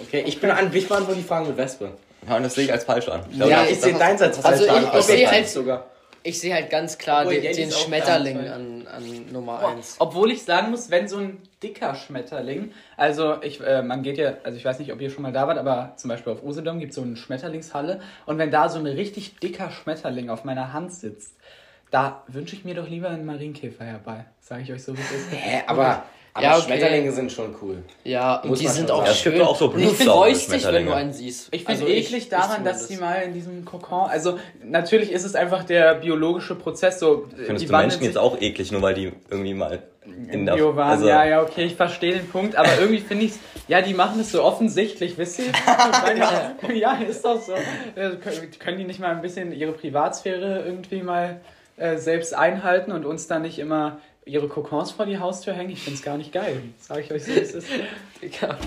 Okay, 0.00 0.22
ich 0.26 0.40
bin 0.40 0.50
an, 0.50 0.70
ich 0.72 0.86
beantworte 0.88 1.18
die 1.20 1.26
Fragen 1.26 1.48
mit 1.48 1.56
Wespe. 1.56 1.92
Ja, 2.28 2.36
und 2.36 2.42
das 2.44 2.54
sehe 2.54 2.64
ich 2.64 2.72
als 2.72 2.84
falsch 2.84 3.08
an. 3.08 3.24
Ich 3.30 3.38
Ja, 3.38 3.46
glaube, 3.46 3.62
das- 3.62 3.70
ich 3.72 3.80
sehe 3.80 3.94
deins 3.94 4.22
als 4.22 4.36
Also 4.44 4.48
falsch 4.48 4.62
ich- 4.62 4.70
an. 4.70 4.84
ich 4.84 4.90
sehe 4.90 5.00
Objektiv 5.14 5.30
halt- 5.30 5.48
sogar. 5.48 5.86
Ich 6.28 6.40
sehe 6.40 6.54
halt 6.54 6.68
ganz 6.68 6.98
klar 6.98 7.22
Obwohl, 7.22 7.40
den, 7.40 7.56
den 7.56 7.72
Schmetterling 7.72 8.38
an, 8.48 8.86
an 8.86 9.32
Nummer 9.32 9.58
Boah, 9.58 9.70
1. 9.70 9.96
Obwohl 9.98 10.30
ich 10.30 10.42
sagen 10.42 10.70
muss, 10.70 10.90
wenn 10.90 11.08
so 11.08 11.16
ein 11.16 11.38
dicker 11.62 11.94
Schmetterling, 11.94 12.72
also 12.96 13.42
ich, 13.42 13.60
äh, 13.60 13.82
man 13.82 14.02
geht 14.02 14.18
ja, 14.18 14.34
also 14.44 14.58
ich 14.58 14.64
weiß 14.64 14.78
nicht, 14.78 14.92
ob 14.92 15.00
ihr 15.00 15.10
schon 15.10 15.22
mal 15.22 15.32
da 15.32 15.46
wart, 15.46 15.58
aber 15.58 15.94
zum 15.96 16.08
Beispiel 16.08 16.32
auf 16.32 16.42
Usedom 16.42 16.80
gibt 16.80 16.90
es 16.90 16.96
so 16.96 17.02
eine 17.02 17.16
Schmetterlingshalle 17.16 18.00
und 18.26 18.36
wenn 18.36 18.50
da 18.50 18.68
so 18.68 18.78
ein 18.78 18.86
richtig 18.86 19.38
dicker 19.38 19.70
Schmetterling 19.70 20.28
auf 20.28 20.44
meiner 20.44 20.72
Hand 20.72 20.92
sitzt, 20.92 21.34
da 21.90 22.24
wünsche 22.28 22.54
ich 22.54 22.64
mir 22.64 22.74
doch 22.74 22.88
lieber 22.88 23.08
einen 23.08 23.24
Marienkäfer 23.24 23.84
herbei, 23.84 24.26
sage 24.40 24.62
ich 24.62 24.72
euch 24.72 24.84
so 24.84 24.96
wie 24.96 25.00
es 25.00 25.10
ist. 25.10 25.32
Hä, 25.32 25.62
aber, 25.66 26.04
aber 26.38 26.46
Ja, 26.46 26.56
okay. 26.56 26.66
Schmetterlinge 26.66 27.12
sind 27.12 27.30
schon 27.32 27.54
cool. 27.62 27.82
Ja, 28.04 28.36
und 28.36 28.50
Muss 28.50 28.58
die 28.60 28.68
sind 28.68 28.90
auch 28.90 28.98
sagen. 29.00 29.10
Es 29.10 29.22
gibt 29.22 29.36
schön. 29.36 29.44
auch 29.44 29.56
so 29.56 29.68
du 29.68 29.80
freust 29.88 30.52
dich, 30.52 30.66
wenn 30.66 30.86
du 30.86 30.92
einen 30.94 31.12
siehst. 31.12 31.48
Ich 31.52 31.64
finde 31.64 31.82
Also 31.82 31.86
eklig 31.86 32.28
daran, 32.28 32.64
dass 32.64 32.86
zumindest. 32.86 32.90
die 32.90 32.96
mal 32.96 33.22
in 33.22 33.34
diesem 33.34 33.64
Kokon, 33.64 34.08
also 34.08 34.38
natürlich 34.64 35.12
ist 35.12 35.24
es 35.24 35.34
einfach 35.34 35.64
der 35.64 35.94
biologische 35.96 36.54
Prozess, 36.54 36.98
so 36.98 37.26
Findest 37.36 37.62
die 37.62 37.66
du 37.66 37.76
Menschen 37.76 38.02
jetzt 38.02 38.18
auch 38.18 38.40
eklig, 38.40 38.72
nur 38.72 38.82
weil 38.82 38.94
die 38.94 39.12
irgendwie 39.30 39.54
mal 39.54 39.82
in 40.30 40.46
der... 40.46 40.54
Bio 40.54 40.74
waren, 40.74 40.90
also, 40.90 41.06
ja, 41.08 41.24
ja, 41.24 41.42
okay, 41.42 41.64
ich 41.64 41.74
verstehe 41.76 42.14
den 42.14 42.28
Punkt, 42.28 42.56
aber 42.56 42.70
irgendwie 42.80 43.00
finde 43.00 43.26
ich 43.26 43.32
ja, 43.68 43.82
die 43.82 43.92
machen 43.92 44.20
es 44.20 44.32
so 44.32 44.42
offensichtlich, 44.42 45.18
wisst 45.18 45.40
ihr? 45.40 45.52
ja. 46.16 46.54
ja, 46.72 46.98
ist 47.06 47.22
doch 47.24 47.40
so. 47.40 47.52
Äh, 47.52 48.16
können- 48.58 48.78
die 48.78 48.84
nicht 48.84 48.98
mal 48.98 49.10
ein 49.10 49.20
bisschen 49.20 49.52
ihre 49.52 49.72
Privatsphäre 49.72 50.64
irgendwie 50.64 51.02
mal 51.02 51.40
äh, 51.76 51.98
selbst 51.98 52.34
einhalten 52.34 52.92
und 52.92 53.04
uns 53.04 53.26
dann 53.26 53.42
nicht 53.42 53.58
immer 53.58 53.98
ihre 54.28 54.46
Kokons 54.48 54.90
vor 54.92 55.06
die 55.06 55.18
Haustür 55.18 55.54
hängen? 55.54 55.70
Ich 55.70 55.80
finde 55.82 55.98
es 55.98 56.04
gar 56.04 56.16
nicht 56.16 56.32
geil. 56.32 56.62
Sag 56.78 56.98
ich 57.00 57.10
euch 57.10 57.24
so, 57.24 57.34
wie 57.34 57.38
es 57.40 57.52
ist. 57.52 57.66
Digga. 58.22 58.58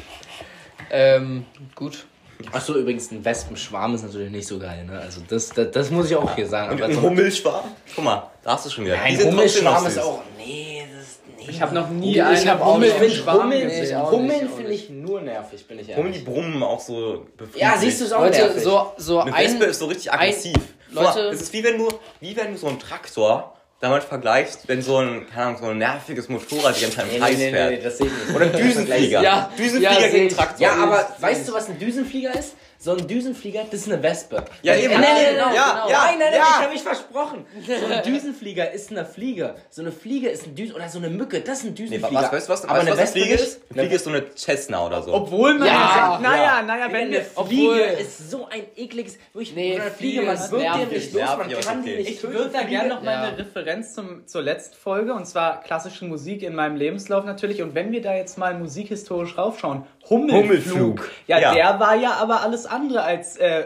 Ähm, 0.90 1.46
gut. 1.76 2.06
Achso, 2.52 2.74
übrigens, 2.76 3.12
ein 3.12 3.24
Wespenschwarm 3.24 3.94
ist 3.94 4.04
natürlich 4.04 4.32
nicht 4.32 4.48
so 4.48 4.58
geil, 4.58 4.84
ne? 4.86 5.00
Also 5.00 5.22
das, 5.28 5.50
das, 5.50 5.70
das 5.72 5.92
muss 5.92 6.10
ich 6.10 6.16
auch 6.16 6.36
hier 6.36 6.48
sagen. 6.48 6.72
Und 6.72 6.78
Aber 6.82 6.86
ein 6.90 6.96
so- 6.96 7.02
Hummelschwarm? 7.04 7.66
Guck 7.96 8.04
mal, 8.04 8.32
da 8.44 8.54
hast 8.54 8.66
du 8.66 8.70
schon 8.72 8.86
wieder. 8.86 9.00
Ein 9.00 9.14
trotzdem 9.14 9.32
Hummelschwarm 9.32 9.86
ist 9.86 9.94
süß. 9.94 10.04
auch. 10.04 10.22
Nee, 10.38 10.84
das 10.92 11.04
ist. 11.04 11.20
Nee. 11.38 11.46
Ich 11.50 11.62
habe 11.62 11.76
noch 11.76 11.90
nie 11.90 12.14
Ich 12.16 12.22
einen 12.24 12.50
hab 12.50 12.62
auch 12.62 12.74
Hummel 12.76 12.90
nicht. 13.00 13.02
im 13.04 13.12
Schwarm 13.24 13.44
Hummeln, 13.44 13.68
Nee, 13.68 13.80
gesehen. 13.82 13.98
auch 13.98 14.12
Hummeln 14.12 14.28
nicht, 14.42 14.52
auch 14.52 14.56
finde 14.58 14.72
ich 14.74 14.90
nur 14.90 15.22
nervig, 15.22 15.68
bin 15.68 15.80
ich 15.80 15.88
Hummeln, 15.90 16.06
ehrlich. 16.14 16.20
die 16.26 16.32
brummen 16.32 16.64
auch 16.64 16.80
so 16.80 17.26
befriediglich. 17.38 17.62
Ja, 17.62 17.78
siehst 17.78 18.02
du 18.02 18.06
es 18.06 18.12
auch 18.14 18.22
Leute, 18.22 18.38
nervig. 18.40 18.64
so, 18.64 18.92
so 18.98 19.20
Eine 19.20 19.34
ein. 19.36 19.46
Wespe 19.46 19.66
ist 19.66 19.80
so 19.80 19.86
richtig 19.86 20.12
aggressiv. 20.12 20.54
Guck 20.56 20.96
Leute- 20.96 21.20
mal, 21.20 21.34
es 21.34 21.42
ist 21.42 21.54
wie 21.54 21.64
wenn 21.64 21.78
du, 21.78 21.90
wie 22.20 22.36
wenn 22.36 22.52
du 22.54 22.58
so 22.58 22.68
einen 22.68 22.80
Traktor 22.80 23.56
damit 23.82 24.04
vergleichst, 24.04 24.68
wenn 24.68 24.82
so 24.82 24.98
ein, 24.98 25.28
keine 25.28 25.48
Ahnung, 25.48 25.58
so 25.60 25.68
ein 25.70 25.78
nerviges 25.80 26.30
Motorrad 26.30 26.78
die 26.78 26.82
ganze 26.82 26.98
Zeit 26.98 27.12
im 27.12 27.20
Kreis 27.20 27.38
nee, 27.38 27.46
nee, 27.46 27.52
fährt. 27.52 27.72
nee, 27.72 27.80
das 27.80 27.98
sehe 27.98 28.08
ich 28.08 28.14
nicht. 28.14 28.36
Oder 28.36 28.46
ein 28.46 28.54
Düsenflieger. 28.54 29.22
Ja, 29.24 29.52
Düsenflieger 29.58 30.00
ja, 30.00 30.08
gegen. 30.08 30.36
Traktor. 30.36 30.60
Ja, 30.60 30.76
aber 30.76 31.16
weißt 31.20 31.50
du, 31.50 31.54
was 31.54 31.68
ein 31.68 31.80
Düsenflieger 31.80 32.34
ist? 32.38 32.54
So 32.84 32.94
ein 32.94 33.06
Düsenflieger, 33.08 33.66
das 33.70 33.82
ist 33.82 33.92
eine 33.94 34.02
Wespe. 34.02 34.44
Ja, 34.64 34.74
eben. 34.76 34.90
Nein, 34.94 35.02
nein, 35.04 35.14
nein, 35.14 35.34
Genau, 35.36 35.46
nein, 35.46 35.56
ja, 35.56 35.72
genau. 35.72 35.90
ja, 35.92 36.04
nein, 36.06 36.18
nein, 36.18 36.28
nein, 36.32 36.34
ja. 36.34 36.46
ich 36.50 36.56
habe 36.64 36.74
mich 36.74 36.82
versprochen. 36.82 37.46
So 37.68 37.86
ein 37.94 38.02
Düsenflieger 38.04 38.72
ist 38.72 38.90
eine 38.90 39.06
Fliege. 39.06 39.54
So 39.70 39.84
eine 39.84 39.92
Fliege 39.92 40.30
ist 40.30 40.48
ein 40.48 40.56
Düsen 40.56 40.74
oder 40.76 40.90
so 40.90 40.98
eine 40.98 41.12
Mücke, 41.12 41.42
das 41.42 41.60
ist 41.60 41.64
ein 41.66 41.68
Nee, 41.70 41.74
Düsenflieger. 41.76 42.12
was, 42.24 42.32
weißt 42.34 42.50
du 42.50 42.54
was, 42.54 42.64
aber 42.66 42.74
weißt, 42.80 42.82
eine 42.82 42.92
was 42.92 42.98
eine 42.98 43.04
Wespe 43.06 43.20
Fliege 43.20 43.34
nicht? 43.36 43.44
ist? 43.44 43.62
Eine 43.70 43.80
Fliege 43.82 43.96
ist 43.98 44.04
so 44.04 44.10
eine 44.10 44.36
Cessna 44.36 44.86
oder 44.88 45.04
so. 45.04 45.14
Obwohl 45.14 45.54
man 45.60 45.68
Ja, 45.68 45.74
sagt, 45.94 46.22
naja, 46.24 46.44
Ja. 46.44 46.62
naja, 46.64 46.86
wenn 46.92 47.08
eine 47.10 47.22
Fliege 47.22 47.32
obwohl, 47.36 47.78
ist 47.78 48.32
so 48.32 48.48
ein 48.48 48.64
ekliges, 48.76 49.20
wirklich, 49.32 49.54
Nee, 49.56 49.80
eine 49.80 49.92
Fliege, 49.92 50.22
Fliege 50.22 50.26
man 50.26 50.52
wirkt 50.52 50.64
nervig. 50.64 50.90
nicht 50.98 51.14
los, 51.14 51.38
man 51.38 51.50
kann 51.62 51.84
die 51.84 51.96
nicht 51.98 52.10
Ich 52.10 52.24
würde 52.24 52.50
da 52.50 52.58
Fliege- 52.62 52.70
gerne 52.72 52.90
noch 52.90 53.04
mal 53.04 53.16
eine 53.28 53.38
Referenz 53.38 53.94
zum, 53.94 54.26
zur 54.26 54.42
letzten 54.42 54.76
Folge 54.76 55.14
und 55.14 55.28
zwar 55.28 55.62
klassische 55.62 56.06
Musik 56.06 56.42
in 56.42 56.56
meinem 56.56 56.78
Lebenslauf 56.78 57.26
natürlich. 57.26 57.62
Und 57.62 57.76
wenn 57.76 57.92
wir 57.92 58.02
da 58.02 58.16
jetzt 58.16 58.40
mal 58.40 58.56
musikhistorisch 58.58 59.38
raufschauen, 59.38 59.84
Hummelflug. 60.10 60.44
Hummelflug. 60.44 61.12
Ja, 61.28 61.40
Ja. 61.40 61.54
der 61.54 61.80
war 61.80 61.96
ja 61.96 62.14
aber 62.14 62.42
alles 62.42 62.66
andere 62.66 63.02
als, 63.04 63.38
äh, 63.38 63.66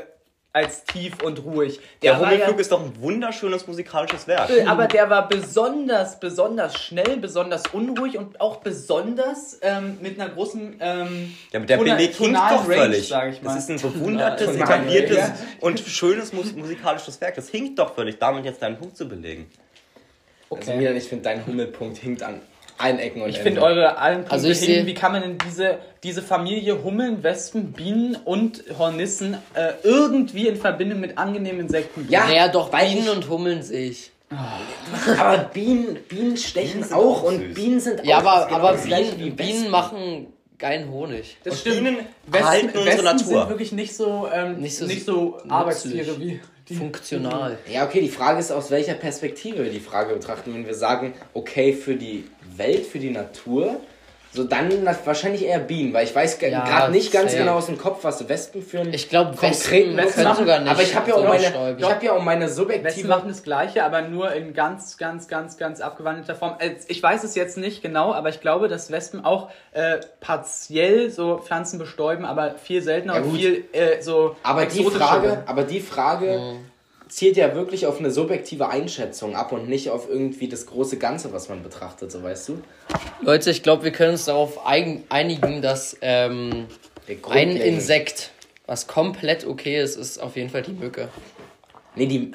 als 0.53 0.85
tief 0.85 1.21
und 1.21 1.43
ruhig. 1.43 1.79
Der 2.01 2.13
Der 2.13 2.19
Hummelflug 2.21 2.55
ja, 2.55 2.61
ist 2.61 2.71
doch 2.71 2.81
ein 2.81 2.93
wunderschönes 3.01 3.67
musikalisches 3.67 4.25
Werk. 4.27 4.49
äh, 4.49 4.63
aber 4.65 4.87
der 4.87 5.09
war 5.09 5.27
besonders, 5.27 6.17
besonders 6.19 6.75
schnell, 6.77 7.17
besonders 7.17 7.63
unruhig 7.73 8.17
und 8.17 8.39
auch 8.39 8.57
besonders 8.57 9.59
ähm, 9.61 9.97
mit 10.01 10.17
einer 10.19 10.29
großen 10.29 10.77
ähm, 10.79 11.35
Ja, 11.51 11.59
aber 11.59 11.65
der 11.65 11.77
Beleg 11.77 12.13
hinkt 12.15 12.37
doch 12.37 12.69
Range, 12.69 12.75
völlig. 12.75 13.09
mal. 13.11 13.33
Das 13.43 13.57
ist 13.57 13.69
ein 13.69 13.81
bewundertes, 13.81 14.47
Tonal 14.47 14.61
etabliertes 14.61 15.17
Range. 15.17 15.33
und 15.59 15.79
schönes 15.81 16.31
mus 16.31 16.53
musikalisches 16.53 17.19
Werk. 17.19 17.35
Das 17.35 17.49
hinkt 17.49 17.77
doch 17.79 17.93
völlig, 17.93 18.17
damit 18.19 18.45
jetzt 18.45 18.61
deinen 18.61 18.77
Punkt 18.77 18.95
zu 18.95 19.09
belegen. 19.09 19.49
Also 20.49 20.71
Milan, 20.73 20.95
ich 20.95 21.03
finde, 21.09 21.23
dein 21.25 21.45
Hummelpunkt 21.45 21.97
hinkt 21.97 22.23
an 22.23 22.39
allen 22.77 22.99
Ecken 22.99 23.21
und 23.21 23.29
Ich 23.29 23.39
finde 23.39 23.61
eure 23.61 23.97
allen 23.97 24.19
Punkte 24.19 24.31
Also 24.33 24.49
ich 24.49 24.59
hin, 24.59 24.85
wie 24.85 24.93
kann 24.93 25.11
man 25.11 25.21
denn 25.21 25.37
diese, 25.47 25.77
diese 26.03 26.21
Familie 26.21 26.83
Hummeln, 26.83 27.23
Wespen, 27.23 27.71
Bienen 27.71 28.15
und 28.25 28.63
Hornissen 28.77 29.35
äh, 29.53 29.73
irgendwie 29.83 30.47
in 30.47 30.55
Verbindung 30.57 30.99
mit 30.99 31.17
angenehmen 31.17 31.61
Insekten 31.61 32.01
bringen? 32.01 32.11
Ja, 32.11 32.25
Naja, 32.25 32.47
doch, 32.49 32.71
weil 32.73 32.87
Bienen 32.89 33.03
ich- 33.05 33.09
und 33.11 33.29
Hummeln 33.29 33.63
sehe 33.63 33.89
ich. 33.89 34.11
Aber 35.17 35.37
Bienen, 35.53 35.95
Bienen 36.09 36.35
stechen 36.37 36.81
Bienen 36.81 36.93
auch 36.93 37.21
auch 37.21 37.23
und. 37.23 37.53
Bienen 37.53 37.79
sind 37.79 38.03
Ja, 38.05 38.17
auch 38.17 38.25
aber, 38.25 38.47
genau 38.47 38.59
aber 38.67 38.77
gleiche 38.77 39.13
Bienen, 39.15 39.25
wie 39.25 39.43
Bienen 39.43 39.69
machen 39.69 40.27
geilen 40.57 40.89
Honig. 40.89 41.37
das 41.43 41.53
Und 41.53 41.59
stimmt. 41.59 41.75
Bienen 41.77 41.95
Wespen, 42.25 42.33
erhalten 42.41 42.67
unsere 42.67 42.85
Wespen 42.87 43.03
Natur. 43.05 43.39
sind 43.41 43.49
wirklich 43.49 43.71
nicht 43.71 43.95
so, 43.95 44.27
ähm, 44.33 44.59
Nicht 44.59 44.77
so 44.77 44.85
nicht 44.85 45.05
so. 45.05 45.37
Arbeitstiere 45.47 46.19
wie 46.19 46.39
die. 46.67 46.75
Funktional. 46.75 47.59
Ja, 47.71 47.85
okay, 47.85 48.01
die 48.01 48.09
Frage 48.09 48.39
ist, 48.39 48.51
aus 48.51 48.71
welcher 48.71 48.95
Perspektive 48.95 49.63
wir 49.63 49.71
die 49.71 49.79
Frage 49.79 50.15
betrachten. 50.15 50.51
Wenn 50.55 50.65
wir 50.65 50.73
sagen, 50.73 51.13
okay, 51.35 51.73
für 51.73 51.93
die 51.95 52.23
Welt, 52.57 52.85
für 52.85 52.99
die 52.99 53.11
Natur, 53.11 53.79
so 54.31 54.43
dann 54.43 54.85
wahrscheinlich 55.05 55.45
eher 55.45 55.59
Bienen, 55.59 55.93
weil 55.93 56.03
ich 56.03 56.13
weiß 56.13 56.41
Ja, 56.41 56.65
gerade 56.65 56.91
nicht 56.91 57.13
ganz 57.13 57.31
safe. 57.31 57.41
genau 57.43 57.55
aus 57.55 57.67
dem 57.67 57.77
Kopf, 57.77 58.03
was 58.03 58.27
Wespen 58.27 58.61
für 58.61 58.81
einen 58.81 58.93
Ich 58.93 59.07
glaube, 59.07 59.29
konkreten 59.37 59.95
Wespen 59.95 60.27
haben. 60.27 60.35
sogar 60.37 60.59
nicht. 60.59 60.69
Aber 60.71 60.81
ich 60.81 60.93
habe 60.93 61.09
ja, 61.09 61.15
auch 61.15 61.23
meine- 61.23 61.75
ich 61.77 61.85
hab 61.89 62.03
ja 62.03 62.11
auch 62.11 62.21
meine 62.21 62.45
Wespen 62.45 62.57
subjektive... 62.65 63.07
machen 63.07 63.29
das 63.29 63.43
Gleiche, 63.43 63.85
aber 63.85 64.01
nur 64.01 64.33
in 64.33 64.53
ganz, 64.53 64.97
ganz, 64.97 65.29
ganz, 65.29 65.55
ganz 65.57 65.79
abgewandelter 65.79 66.35
Form. 66.35 66.55
Äh, 66.59 66.71
Ich 66.89 67.01
weiß 67.01 67.23
es 67.23 67.35
jetzt 67.35 67.57
nicht 67.57 67.81
genau, 67.81 68.11
aber 68.13 68.27
ich 68.27 68.41
glaube, 68.41 68.67
dass 68.67 68.91
Wespen 68.91 69.23
auch 69.23 69.49
äh, 69.71 69.99
partiell 70.19 71.09
so 71.11 71.37
Pflanzen 71.37 71.79
bestäuben, 71.79 72.25
aber 72.25 72.55
viel 72.55 72.81
seltener 72.81 73.15
Ja, 73.15 73.21
und 73.21 73.37
viel 73.37 73.63
äh, 73.71 74.01
so 74.01 74.35
Aber 74.43 74.65
die. 74.65 74.83
Frage, 74.83 75.43
aber 75.45 75.63
die 75.63 75.79
Frage 75.79 76.55
zielt 77.15 77.37
ja 77.37 77.55
wirklich 77.55 77.85
auf 77.85 77.99
eine 77.99 78.11
subjektive 78.11 78.67
Einschätzung 78.67 79.35
ab 79.37 79.53
und 79.53 79.69
nicht 79.69 79.89
auf 79.89 80.09
irgendwie 80.09 80.49
das 80.49 80.65
große 80.65 80.97
Ganze, 80.97 81.31
was 81.31 81.47
man 81.47 81.63
betrachtet, 81.63 82.11
so 82.11 82.21
weißt 82.21 82.49
du? 82.49 82.61
Leute, 83.21 83.51
ich 83.51 83.63
glaube, 83.63 83.85
wir 83.85 83.91
können 83.91 84.11
uns 84.11 84.25
darauf 84.25 84.65
einigen, 84.65 85.61
dass 85.61 85.95
ähm, 86.01 86.67
ein 87.29 87.55
Insekt 87.55 88.31
Was 88.65 88.87
komplett 88.87 89.45
okay 89.45 89.81
ist, 89.81 89.95
ist 89.95 90.17
auf 90.17 90.35
jeden 90.35 90.49
Fall 90.49 90.63
die 90.63 90.73
Mücke. 90.73 91.07
Nee, 91.95 92.07
die. 92.07 92.33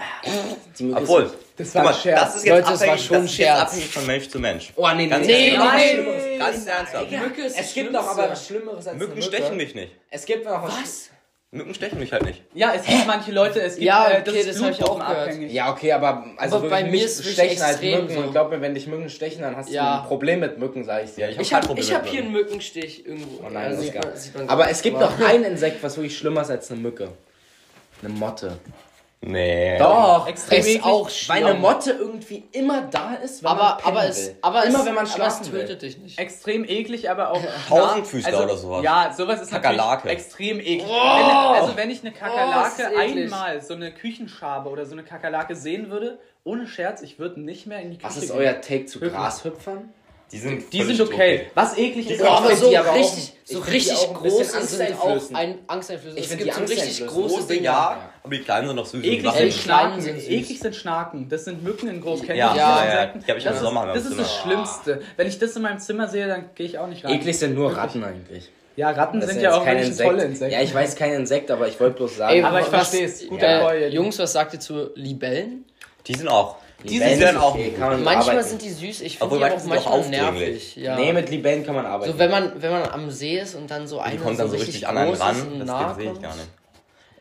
die 0.78 0.84
Mücke 0.84 1.02
Obwohl, 1.02 1.22
Ist, 1.24 1.34
Das 1.58 1.74
war 1.74 1.84
mal, 1.84 1.92
Scherz. 1.92 2.20
das 2.20 2.36
ist 2.36 2.44
jetzt 2.46 2.54
Leute, 2.54 2.72
es 2.72 2.80
war 2.80 2.88
abhängig, 2.88 3.04
schon 3.04 3.16
das 3.16 3.24
ist 3.24 3.38
jetzt 3.38 3.46
Scherz. 3.46 3.60
abhängig 3.60 3.88
von 3.90 4.06
Mensch 4.06 4.28
zu 4.30 4.38
Mensch. 4.38 4.72
oh, 4.76 4.88
nee, 4.96 5.06
Ganz 5.08 5.26
nee, 5.26 5.50
Nee, 5.50 5.56
noch 5.58 5.66
was 5.66 5.72
nein. 5.74 6.38
Ganz 6.38 6.66
ernsthaft. 6.66 7.10
Mücke 7.10 7.42
ist 7.42 7.58
Es 7.60 7.74
gibt 7.74 7.92
noch 7.92 8.06
aber 8.08 8.30
was 8.30 8.46
Schlimmeres 8.46 8.86
als 8.86 8.96
Mücken 8.96 9.12
eine 9.12 9.20
Mücke. 9.20 9.36
stechen 9.36 9.56
mich 9.58 9.74
nicht. 9.74 9.92
Es 10.10 10.24
gibt 10.24 10.46
noch 10.46 10.62
was. 10.62 10.72
Was? 10.80 11.10
Mücken 11.52 11.74
stechen 11.74 11.98
mich 11.98 12.12
halt 12.12 12.24
nicht. 12.24 12.44
Ja, 12.54 12.74
es 12.74 12.84
gibt 12.86 13.08
manche 13.08 13.32
Leute, 13.32 13.60
es 13.60 13.74
gibt 13.74 13.84
Ja, 13.84 14.08
äh, 14.08 14.22
das 14.22 14.28
okay, 14.32 14.40
ist 14.42 14.48
das 14.50 14.62
hab 14.62 14.70
ich 14.70 14.84
auch 14.84 14.94
gehört. 14.94 14.98
blutgruppenabhängig. 15.08 15.52
Ja, 15.52 15.72
okay, 15.72 15.90
aber 15.92 16.24
also 16.36 16.56
Aber 16.58 16.68
bei 16.68 16.84
mir 16.84 17.04
ist 17.04 17.26
stechen 17.28 17.60
halt 17.60 17.82
Mücken. 17.82 18.08
so. 18.08 18.20
Und 18.20 18.30
glaub 18.30 18.50
mir, 18.50 18.60
wenn 18.60 18.72
dich 18.74 18.86
Mücken 18.86 19.08
stechen, 19.10 19.42
dann 19.42 19.56
hast 19.56 19.68
du 19.68 19.74
Ja. 19.74 20.00
ein 20.02 20.06
Problem 20.06 20.38
mit 20.38 20.58
Mücken, 20.58 20.84
sag 20.84 21.02
ich 21.02 21.14
dir. 21.16 21.28
ich 21.28 21.38
Ich 21.40 21.50
kein 21.50 21.56
habe 21.56 21.66
Problem 21.66 21.84
ich 21.84 21.92
hab 21.92 22.06
hier 22.06 22.22
einen 22.22 22.30
Mückenstich 22.30 23.04
irgendwo. 23.04 23.44
Oh 23.44 23.48
nein, 23.50 23.72
Ja, 23.82 24.00
das 24.00 24.14
ist 24.14 24.22
sieht 24.26 24.36
man 24.36 24.48
Aber 24.48 24.62
gar 24.62 24.70
es 24.70 24.76
nicht, 24.76 24.82
gibt 24.84 25.00
noch 25.00 25.20
ein 25.20 25.42
Insekt, 25.42 25.82
was 25.82 25.96
wirklich 25.96 26.16
schlimmer 26.16 26.42
ist 26.42 26.50
als 26.50 26.70
eine 26.70 26.80
Mücke. 26.80 27.08
Eine 28.02 28.12
Motte. 28.14 28.56
Nee. 29.22 29.76
Doch, 29.78 30.26
Extrem 30.26 30.60
Ist 30.60 30.66
eklig. 30.68 30.82
auch 30.84 31.10
Weil 31.26 31.44
eine. 31.46 31.58
Motte 31.58 31.90
irgendwie 31.92 32.42
immer 32.52 32.82
da 32.82 33.14
ist, 33.16 33.42
wenn 33.42 33.50
man 33.50 33.58
Aber, 33.58 33.76
pennen 33.82 33.96
aber, 33.98 34.08
es, 34.08 34.26
will. 34.28 34.36
aber, 34.40 34.64
immer 34.64 34.78
es, 34.78 34.86
wenn 34.86 34.94
man 34.94 34.96
aber 34.98 35.08
es 35.08 35.12
schlafen 35.14 35.52
will. 35.52 35.60
tötet 35.60 35.82
dich 35.82 35.98
nicht. 35.98 36.18
Extrem 36.18 36.64
eklig, 36.64 37.10
aber 37.10 37.30
auch. 37.32 37.42
Tausendfüßler 37.68 38.32
also, 38.32 38.44
oder 38.44 38.56
sowas. 38.56 38.82
Ja, 38.82 39.12
sowas 39.14 39.42
ist 39.42 39.50
Kakerlake. 39.50 40.06
natürlich 40.06 40.18
extrem 40.18 40.58
eklig. 40.60 40.86
Wenn, 40.88 40.90
also 41.36 41.76
wenn 41.76 41.90
ich 41.90 42.00
eine 42.00 42.12
Oh, 42.12 42.18
Kakerlake 42.18 42.82
eklig. 42.94 43.24
einmal, 43.24 43.60
so 43.60 43.74
eine 43.74 43.92
Küchenschabe 43.92 44.70
oder 44.70 44.86
so 44.86 44.92
eine 44.92 45.02
Kakerlake 45.04 45.54
sehen 45.54 45.90
würde, 45.90 46.18
ohne 46.42 46.66
Scherz, 46.66 47.02
ich 47.02 47.18
würde 47.18 47.40
nicht 47.42 47.66
mehr 47.66 47.80
in 47.80 47.90
die 47.90 47.98
Küche 47.98 48.08
Was 48.08 48.16
ist 48.16 48.28
gehen. 48.32 48.38
euer 48.38 48.58
Take 48.62 48.86
zu 48.86 49.02
Wirklich? 49.02 49.20
Grashüpfern? 49.20 49.92
Die 50.32 50.38
sind, 50.38 50.72
Die 50.72 50.82
sind 50.84 51.00
okay. 51.00 51.46
Was 51.54 51.76
eklig 51.76 52.08
ist, 52.08 52.18
Boah, 52.20 52.26
Ich 52.26 52.30
aber 52.32 52.56
so 52.56 52.70
die 52.70 52.78
aber 52.78 52.90
auch- 52.90 52.94
richtig, 52.94 53.32
so 53.44 53.58
richtig 53.58 53.96
große 54.14 54.62
sind 54.64 55.00
auch 55.00 55.20
ein 55.34 55.58
Angsteinflößend. 55.66 56.18
Ich 56.20 56.24
Es 56.26 56.30
find 56.30 56.44
gibt 56.44 56.56
die 56.56 56.60
so 56.66 56.72
richtig 56.82 57.06
große 57.08 57.34
große, 57.34 57.48
Dinger. 57.48 57.62
ja, 57.64 58.10
aber 58.22 58.34
die 58.36 58.42
kleinen 58.42 58.66
sind 58.68 58.76
noch 58.76 58.86
süß. 58.86 59.04
Eklig 59.04 59.32
sind 59.32 59.52
Schnaken. 59.54 60.00
sind 60.00 60.20
süß. 60.20 60.28
Eklig 60.28 60.60
sind 60.60 60.76
Schnaken. 60.76 61.28
Das 61.28 61.44
sind 61.46 61.64
Mücken 61.64 61.88
in 61.88 62.00
groß. 62.00 62.22
Kennt 62.22 62.38
Ja, 62.38 62.54
ja, 62.54 62.84
ja. 62.94 63.06
Die 63.06 63.28
hab 63.28 63.38
ich 63.38 63.44
im 63.44 63.52
das 63.52 63.60
Sommer 63.60 63.86
Das 63.92 64.04
ist 64.06 64.20
das. 64.20 64.36
Schlimmste. 64.36 65.02
Wenn 65.16 65.26
ich 65.26 65.38
das 65.40 65.56
in 65.56 65.62
meinem 65.62 65.80
Zimmer 65.80 66.06
sehe, 66.06 66.28
dann 66.28 66.50
gehe 66.54 66.66
ich 66.66 66.78
auch 66.78 66.86
nicht 66.86 67.04
rein. 67.04 67.12
Eklig 67.14 67.36
sind 67.36 67.56
nur 67.56 67.76
Ratten 67.76 68.04
eigentlich. 68.04 68.50
Ja, 68.76 68.90
Ratten 68.92 69.18
Das 69.20 69.30
sind 69.30 69.42
ja 69.42 69.52
auch 69.58 69.64
kein 69.64 69.78
Insekt. 69.78 70.08
tolle 70.08 70.22
Insekten. 70.24 70.54
Ja, 70.54 70.62
ich 70.62 70.72
weiß 70.72 70.94
kein 70.94 71.12
Insekt, 71.12 71.50
aber 71.50 71.66
ich 71.66 71.78
wollte 71.80 71.96
bloß 71.96 72.16
sagen. 72.18 72.34
Ey, 72.36 72.42
Aber 72.44 72.60
ich 72.60 72.66
verstehe 72.66 73.04
es. 73.06 73.26
Guter 73.26 73.88
Jungs, 73.88 74.16
was 74.20 74.32
sagt 74.32 74.54
ihr 74.54 74.60
zu 74.60 74.90
Libellen? 74.94 75.64
Die 76.06 76.14
sind 76.14 76.28
auch. 76.28 76.56
Die 76.84 76.98
sind 76.98 77.20
ist 77.20 77.36
auch. 77.36 77.54
okay, 77.54 77.72
kann 77.76 77.90
man 77.90 78.04
Manchmal 78.04 78.36
arbeiten. 78.36 78.48
sind 78.48 78.62
die 78.62 78.70
süß, 78.70 79.00
ich 79.02 79.18
finde 79.18 79.38
die 79.38 79.44
aber 79.44 79.54
auch 79.54 79.64
manchmal 79.64 80.00
auch 80.00 80.08
nervig. 80.08 80.76
Ja. 80.76 80.96
Nee, 80.96 81.12
mit 81.12 81.28
Libellen 81.30 81.64
kann 81.64 81.74
man 81.74 81.86
arbeiten. 81.86 82.12
so, 82.12 82.18
wenn 82.18 82.30
man, 82.30 82.52
wenn 82.62 82.70
man 82.70 82.82
am 82.90 83.10
See 83.10 83.38
ist 83.38 83.54
und 83.54 83.70
dann 83.70 83.86
so 83.86 84.00
eine 84.00 84.18
dann 84.18 84.36
so 84.36 84.56
richtig 84.56 84.86
an 84.86 84.96
einen 84.96 85.10
groß 85.10 85.20
ran. 85.20 85.36
ist 85.36 85.42
und 85.46 85.58
Das 85.60 85.66
nah 85.66 85.94
sehe 85.94 86.12
ich 86.12 86.20
gar 86.22 86.34
nicht. 86.34 86.48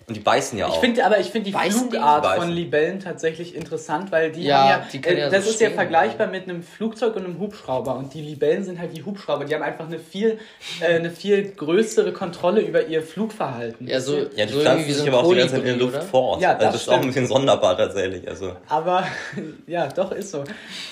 Und 0.09 0.15
die 0.15 0.21
beißen 0.21 0.57
ja 0.57 0.67
auch. 0.67 0.73
Ich 0.73 0.79
finde 0.79 1.05
aber 1.05 1.19
ich 1.19 1.27
finde 1.27 1.45
die 1.45 1.51
Beißen 1.51 1.89
die? 1.89 1.97
Flugart 1.97 2.23
Beißen. 2.23 2.41
von 2.41 2.51
Libellen 2.51 2.99
tatsächlich 2.99 3.55
interessant, 3.55 4.11
weil 4.11 4.31
die 4.31 4.43
Ja, 4.43 4.57
haben 4.57 4.69
ja, 4.69 4.87
die 4.91 5.01
können 5.01 5.17
äh, 5.17 5.21
ja 5.21 5.29
das 5.29 5.45
so 5.45 5.51
ist 5.51 5.61
ja 5.61 5.69
vergleichbar 5.69 6.27
mit 6.27 6.49
einem 6.49 6.63
Flugzeug 6.63 7.15
und 7.15 7.25
einem 7.25 7.39
Hubschrauber 7.39 7.95
und 7.95 8.13
die 8.13 8.21
Libellen 8.21 8.63
sind 8.63 8.79
halt 8.79 8.95
wie 8.95 9.03
Hubschrauber, 9.03 9.45
die 9.45 9.53
haben 9.53 9.61
einfach 9.61 9.85
eine 9.85 9.99
viel 9.99 10.39
äh, 10.81 10.95
eine 10.95 11.11
viel 11.11 11.51
größere 11.51 12.11
Kontrolle 12.11 12.61
über 12.61 12.87
ihr 12.87 13.03
Flugverhalten. 13.03 13.87
Ja, 13.87 14.01
so, 14.01 14.17
ja, 14.35 14.45
die 14.45 14.53
so 14.53 14.59
pflanzen 14.59 14.85
sich 14.87 14.95
so 14.97 15.07
aber 15.07 15.23
auch 15.23 15.29
die 15.31 15.37
ganze 15.37 15.55
Zeit 15.55 15.61
in 15.61 15.67
der 15.67 15.77
Luft 15.77 15.95
oder? 15.95 16.01
fort. 16.03 16.41
Ja, 16.41 16.49
also 16.53 16.65
das 16.65 16.73
das 16.73 16.81
ist 16.81 16.89
auch 16.89 17.01
ein 17.01 17.07
bisschen 17.07 17.27
sonderbar 17.27 17.77
tatsächlich. 17.77 18.27
Also. 18.27 18.55
Aber 18.67 19.05
ja, 19.67 19.87
doch 19.87 20.11
ist 20.11 20.31
so. 20.31 20.43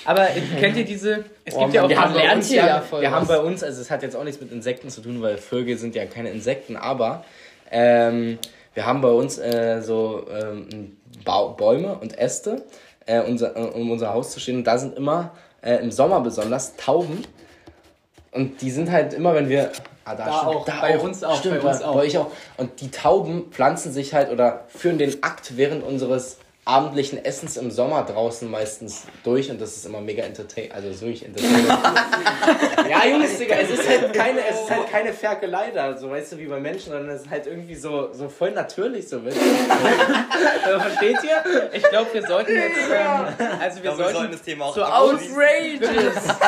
Aber 0.04 0.28
kennt 0.60 0.76
ihr 0.76 0.84
diese 0.84 1.24
es 1.44 1.54
Oh 1.54 1.60
gibt 1.62 1.74
ja 1.74 1.82
Mann, 1.82 1.90
auch 1.90 1.94
wir 1.94 2.00
haben 2.04 2.14
lernt 2.14 2.44
hier 2.44 2.56
ja, 2.58 2.66
ja 2.66 2.80
voll 2.80 3.00
wir 3.00 3.10
haben 3.10 3.26
bei 3.26 3.38
uns, 3.38 3.62
also 3.62 3.80
es 3.80 3.90
hat 3.90 4.02
jetzt 4.02 4.14
auch 4.14 4.24
nichts 4.24 4.40
mit 4.40 4.52
Insekten 4.52 4.90
zu 4.90 5.00
tun, 5.00 5.22
weil 5.22 5.38
Vögel 5.38 5.78
sind 5.78 5.94
ja 5.94 6.04
keine 6.06 6.30
Insekten, 6.30 6.76
aber 6.76 7.24
ähm, 7.70 8.38
wir 8.78 8.86
haben 8.86 9.00
bei 9.00 9.10
uns 9.10 9.38
äh, 9.38 9.80
so 9.82 10.24
ähm, 10.32 10.98
Bäume 11.24 11.98
und 11.98 12.16
Äste, 12.16 12.64
äh, 13.06 13.20
unser, 13.20 13.56
äh, 13.56 13.70
um 13.70 13.90
unser 13.90 14.14
Haus 14.14 14.30
zu 14.30 14.38
stehen. 14.38 14.58
Und 14.58 14.64
da 14.68 14.78
sind 14.78 14.96
immer 14.96 15.32
äh, 15.62 15.82
im 15.82 15.90
Sommer 15.90 16.20
besonders 16.20 16.76
Tauben. 16.76 17.24
Und 18.30 18.62
die 18.62 18.70
sind 18.70 18.92
halt 18.92 19.14
immer, 19.14 19.34
wenn 19.34 19.48
wir 19.48 19.72
ah, 20.04 20.14
Da 20.14 20.42
auch, 20.42 20.64
bei 20.64 20.96
uns 20.96 21.24
auch, 21.24 21.40
stimmt, 21.40 21.60
bei 21.60 21.70
uns 21.70 21.80
bei, 21.80 21.86
auch. 21.86 21.94
bei 21.94 22.00
euch 22.02 22.18
auch. 22.18 22.30
Und 22.56 22.80
die 22.80 22.92
Tauben 22.92 23.50
pflanzen 23.50 23.92
sich 23.92 24.14
halt 24.14 24.30
oder 24.30 24.66
führen 24.68 24.98
den 24.98 25.24
Akt 25.24 25.56
während 25.56 25.82
unseres 25.82 26.38
abendlichen 26.68 27.24
Essens 27.24 27.56
im 27.56 27.70
Sommer 27.70 28.04
draußen 28.04 28.48
meistens 28.48 29.06
durch 29.24 29.50
und 29.50 29.58
das 29.58 29.76
ist 29.76 29.86
immer 29.86 30.02
mega 30.02 30.22
entertain, 30.22 30.70
also 30.70 30.92
so 30.92 31.06
ich 31.06 31.24
entertain. 31.24 31.66
ja, 32.90 33.06
Jungs, 33.06 33.38
Digga, 33.38 33.56
es 33.56 33.70
ist 33.70 33.88
halt 33.88 34.12
keine, 34.12 34.40
es 34.46 34.60
ist 34.60 34.70
halt 34.70 34.90
keine 34.90 35.14
Ferkelei 35.14 35.70
da, 35.70 35.96
so 35.96 36.10
weißt 36.10 36.32
du, 36.32 36.38
wie 36.38 36.44
bei 36.44 36.60
Menschen, 36.60 36.92
sondern 36.92 37.08
es 37.08 37.22
ist 37.22 37.30
halt 37.30 37.46
irgendwie 37.46 37.74
so, 37.74 38.12
so 38.12 38.28
voll 38.28 38.50
natürlich 38.50 39.08
so. 39.08 39.24
Weißt 39.24 39.36
du? 39.36 39.40
Also, 40.66 40.80
Versteht 40.80 41.16
ihr? 41.24 41.70
ich 41.72 41.82
glaube, 41.84 42.12
wir 42.12 42.26
sollten 42.26 42.52
jetzt 42.52 42.76
ähm, 42.90 43.48
also 43.60 43.82
wir 43.82 43.90
Ich 43.90 43.96
glaube, 43.96 43.98
wir 43.98 44.04
sollten 44.04 44.12
sollten 44.14 44.32
das 44.32 44.42
Thema 44.42 44.64
auch 44.66 44.74
so. 44.74 44.84
Outrageous! 44.84 46.38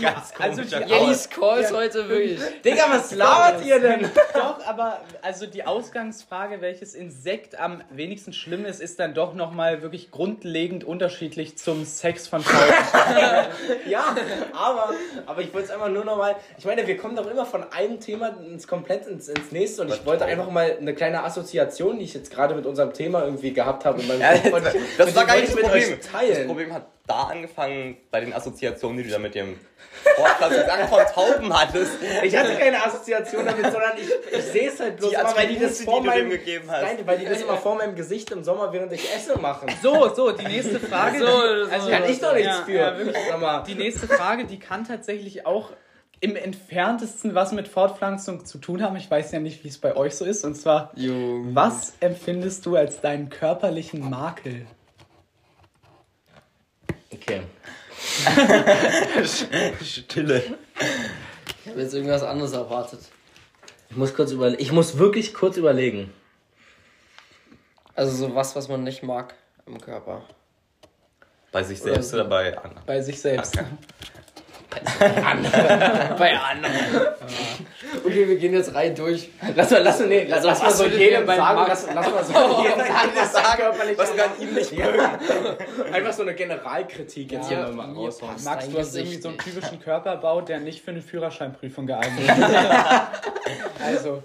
Ganz 0.00 0.32
also 0.38 0.62
die 0.62 0.70
Call. 0.70 0.88
Yelly's 0.88 1.28
Calls 1.28 1.72
heute 1.72 2.08
wirklich. 2.08 2.40
Digga, 2.64 2.84
was 2.88 3.14
labert 3.14 3.64
ihr 3.64 3.78
denn? 3.78 4.10
Doch, 4.32 4.64
aber 4.66 5.00
also 5.20 5.46
die 5.46 5.64
Ausgangsfrage, 5.64 6.62
welches 6.62 6.94
Insekt 6.94 7.58
am 7.58 7.82
wenigsten 7.90 8.32
schlimm 8.32 8.64
ist, 8.64 8.80
ist 8.80 8.98
dann 8.98 9.12
doch 9.12 9.34
nochmal 9.50 9.82
wirklich 9.82 10.10
grundlegend 10.12 10.84
unterschiedlich 10.84 11.58
zum 11.58 11.84
Sex 11.84 12.28
von 12.28 12.42
Tauben. 12.44 12.56
Ja, 13.88 14.14
aber, 14.52 14.94
aber 15.26 15.40
ich 15.40 15.52
wollte 15.52 15.66
es 15.66 15.70
einfach 15.72 15.88
nur 15.88 16.04
noch 16.04 16.16
mal. 16.16 16.36
Ich 16.56 16.64
meine, 16.64 16.86
wir 16.86 16.96
kommen 16.96 17.16
doch 17.16 17.28
immer 17.28 17.44
von 17.44 17.64
einem 17.72 17.98
Thema 17.98 18.28
ins 18.46 18.68
komplett 18.68 19.06
ins, 19.06 19.28
ins 19.28 19.50
nächste 19.50 19.82
und 19.82 19.88
ich 19.92 20.06
wollte 20.06 20.24
einfach 20.24 20.48
mal 20.50 20.76
eine 20.80 20.94
kleine 20.94 21.24
Assoziation, 21.24 21.98
die 21.98 22.04
ich 22.04 22.14
jetzt 22.14 22.30
gerade 22.30 22.54
mit 22.54 22.66
unserem 22.66 22.92
Thema 22.92 23.24
irgendwie 23.24 23.52
gehabt 23.52 23.84
habe. 23.84 24.00
in 24.00 24.06
meinem 24.08 24.42
Kopf, 24.42 24.52
und- 24.52 24.64
Das 24.98 25.08
und 25.08 25.16
war 25.16 25.26
gar 25.26 25.36
nicht 25.36 25.48
das 25.48 25.60
Problem. 25.60 25.92
euch 25.92 26.28
Das. 26.28 26.46
Problem 26.46 26.72
hat 26.72 26.86
da 27.06 27.22
angefangen 27.24 27.96
bei 28.12 28.20
den 28.20 28.32
Assoziationen, 28.32 28.98
die 28.98 29.04
du 29.04 29.10
da 29.10 29.18
mit 29.18 29.34
dem 29.34 29.58
gesagt 30.48 30.88
von 30.88 31.00
Tauben 31.14 31.52
hattest. 31.58 31.92
Ich 32.22 32.36
hatte 32.36 32.54
keine 32.56 32.82
Assoziation 32.84 33.44
damit, 33.44 33.64
sondern 33.64 33.92
ich, 33.96 34.08
ich 34.38 34.44
sehe 34.44 34.68
es 34.68 34.80
halt 34.80 34.96
bloß 34.96 35.10
Die 35.10 35.16
immer, 35.16 35.36
weil 35.36 35.48
die 35.48 35.58
das 35.58 35.72
Attribute, 35.80 35.84
vor 35.94 36.00
die 36.02 36.08
du 36.08 36.14
dem 36.14 36.28
meinem 36.28 36.30
gegeben 36.30 36.70
hast. 36.70 36.82
Nein, 36.82 36.98
weil 37.04 37.18
die 37.18 37.24
das 37.26 37.40
immer 37.42 37.56
vor 37.56 37.74
meinem 37.76 37.94
Gesicht 37.96 38.30
im 38.30 38.44
Sommer, 38.44 38.72
während 38.72 38.92
ich 38.92 39.12
esse, 39.14 39.29
machen. 39.38 39.68
So, 39.82 40.14
so, 40.14 40.32
die 40.32 40.44
nächste 40.44 40.80
Frage. 40.80 41.18
So, 41.18 41.26
die, 41.26 41.80
so. 41.80 41.90
Kann 41.90 42.04
ich 42.08 42.20
doch 42.20 42.34
nichts 42.34 42.46
ja, 42.46 42.62
für. 42.64 42.72
Ja, 42.72 42.98
wirklich. 42.98 43.16
Sag 43.28 43.40
mal. 43.40 43.62
Die 43.64 43.74
nächste 43.74 44.08
Frage, 44.08 44.46
die 44.46 44.58
kann 44.58 44.84
tatsächlich 44.84 45.46
auch 45.46 45.70
im 46.20 46.36
entferntesten 46.36 47.34
was 47.34 47.52
mit 47.52 47.66
Fortpflanzung 47.66 48.44
zu 48.44 48.58
tun 48.58 48.82
haben. 48.82 48.96
Ich 48.96 49.10
weiß 49.10 49.32
ja 49.32 49.40
nicht, 49.40 49.64
wie 49.64 49.68
es 49.68 49.78
bei 49.78 49.96
euch 49.96 50.14
so 50.14 50.24
ist. 50.24 50.44
Und 50.44 50.54
zwar, 50.54 50.92
Junge. 50.94 51.54
was 51.54 51.94
empfindest 52.00 52.66
du 52.66 52.76
als 52.76 53.00
deinen 53.00 53.30
körperlichen 53.30 54.08
Makel? 54.08 54.66
Okay. 57.12 57.42
Stille. 59.82 60.42
Ich 61.64 61.70
habe 61.70 61.80
jetzt 61.80 61.94
irgendwas 61.94 62.22
anderes 62.22 62.52
erwartet. 62.52 63.00
Ich 63.90 63.96
muss 63.96 64.14
kurz 64.14 64.30
überlegen. 64.30 64.62
Ich 64.62 64.72
muss 64.72 64.98
wirklich 64.98 65.34
kurz 65.34 65.56
überlegen. 65.56 66.12
Also 67.94 68.16
so 68.16 68.34
was, 68.34 68.54
was 68.56 68.68
man 68.68 68.84
nicht 68.84 69.02
mag 69.02 69.34
am 69.66 69.80
Körper. 69.80 70.22
Bei 71.52 71.62
sich 71.62 71.80
selbst 71.80 72.14
oder 72.14 72.24
bei 72.24 72.56
anderen? 72.56 72.86
Bei 72.86 73.00
sich 73.00 73.20
selbst. 73.20 73.58
Bei 75.00 76.38
anderen. 76.38 76.74
okay, 78.06 78.28
wir 78.28 78.36
gehen 78.36 78.52
jetzt 78.52 78.72
rein 78.72 78.94
durch. 78.94 79.30
Lass 79.56 79.70
mal, 79.70 79.82
lass 79.82 79.98
mal, 79.98 80.08
nee, 80.08 80.26
lass, 80.28 80.44
lass 80.44 80.60
mal 80.60 80.68
was 80.68 80.78
so 80.78 80.84
jedem 80.86 81.26
sagen, 81.26 81.64
lass, 81.66 81.86
lass 81.92 82.08
mal 82.08 82.24
so 82.24 82.62
jedem 82.62 82.78
sagen, 82.78 83.10
was 83.16 83.56
körperlich 83.56 83.98
Was 83.98 84.16
kann 84.16 84.30
ihm 84.40 84.54
nicht 84.54 84.72
mögen? 84.72 85.00
Einfach 85.92 86.12
so 86.12 86.22
eine 86.22 86.34
Generalkritik 86.34 87.32
jetzt 87.32 87.48
hier 87.48 87.66
nochmal 87.66 87.92
raushauen. 87.92 88.44
Max, 88.44 88.68
du 88.68 88.78
hast 88.78 88.94
irgendwie 88.94 89.20
so 89.20 89.30
einen 89.30 89.38
typischen 89.38 89.80
Körperbau, 89.80 90.40
der 90.40 90.60
nicht 90.60 90.84
für 90.84 90.92
eine 90.92 91.02
Führerscheinprüfung 91.02 91.88
geeignet 91.88 92.20
ist. 92.28 93.84
also, 93.84 94.22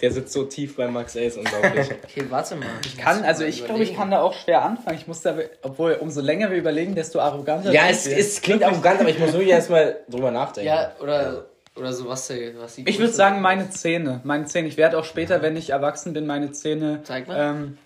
Der 0.00 0.10
sitzt 0.10 0.32
so 0.32 0.44
tief 0.44 0.76
bei 0.76 0.88
Max 0.88 1.16
A, 1.16 1.20
ist 1.20 1.36
unglaublich. 1.38 1.88
Okay, 2.04 2.26
warte 2.28 2.56
mal. 2.56 2.66
Ich 2.84 2.96
kann, 2.98 3.22
also 3.24 3.44
ich 3.44 3.64
glaube, 3.64 3.82
ich 3.84 3.94
kann 3.96 4.10
da 4.10 4.20
auch 4.20 4.34
schwer 4.34 4.62
anfangen. 4.64 4.96
Ich 4.98 5.06
muss 5.06 5.22
da, 5.22 5.36
obwohl, 5.62 5.94
umso 6.00 6.20
länger 6.20 6.50
wir 6.50 6.58
überlegen, 6.58 6.94
desto 6.94 7.20
arroganter 7.20 7.70
ja, 7.72 7.92
sind 7.92 8.12
es, 8.18 8.34
es 8.36 8.40
klingt 8.42 8.62
arrogant, 8.64 9.00
aber 9.00 9.08
ich 9.08 9.18
muss 9.18 9.32
nur 9.32 9.42
jetzt 9.42 9.70
mal 9.70 10.00
drüber 10.08 10.30
nachdenken. 10.30 10.68
Ja, 10.68 10.92
oder, 11.00 11.46
oder 11.76 11.92
so 11.92 12.08
was, 12.08 12.28
was 12.58 12.74
die 12.74 12.88
Ich 12.88 12.98
würde 12.98 13.12
sagen, 13.12 13.40
meine 13.40 13.70
Zähne. 13.70 14.20
Meine 14.24 14.46
Zähne. 14.46 14.66
Ich 14.68 14.76
werde 14.76 14.98
auch 14.98 15.04
später, 15.04 15.42
wenn 15.42 15.56
ich 15.56 15.70
erwachsen 15.70 16.12
bin, 16.12 16.26
meine 16.26 16.50
Zähne. 16.52 17.00
Zeig 17.04 17.28
mal. 17.28 17.38
Ähm, 17.38 17.78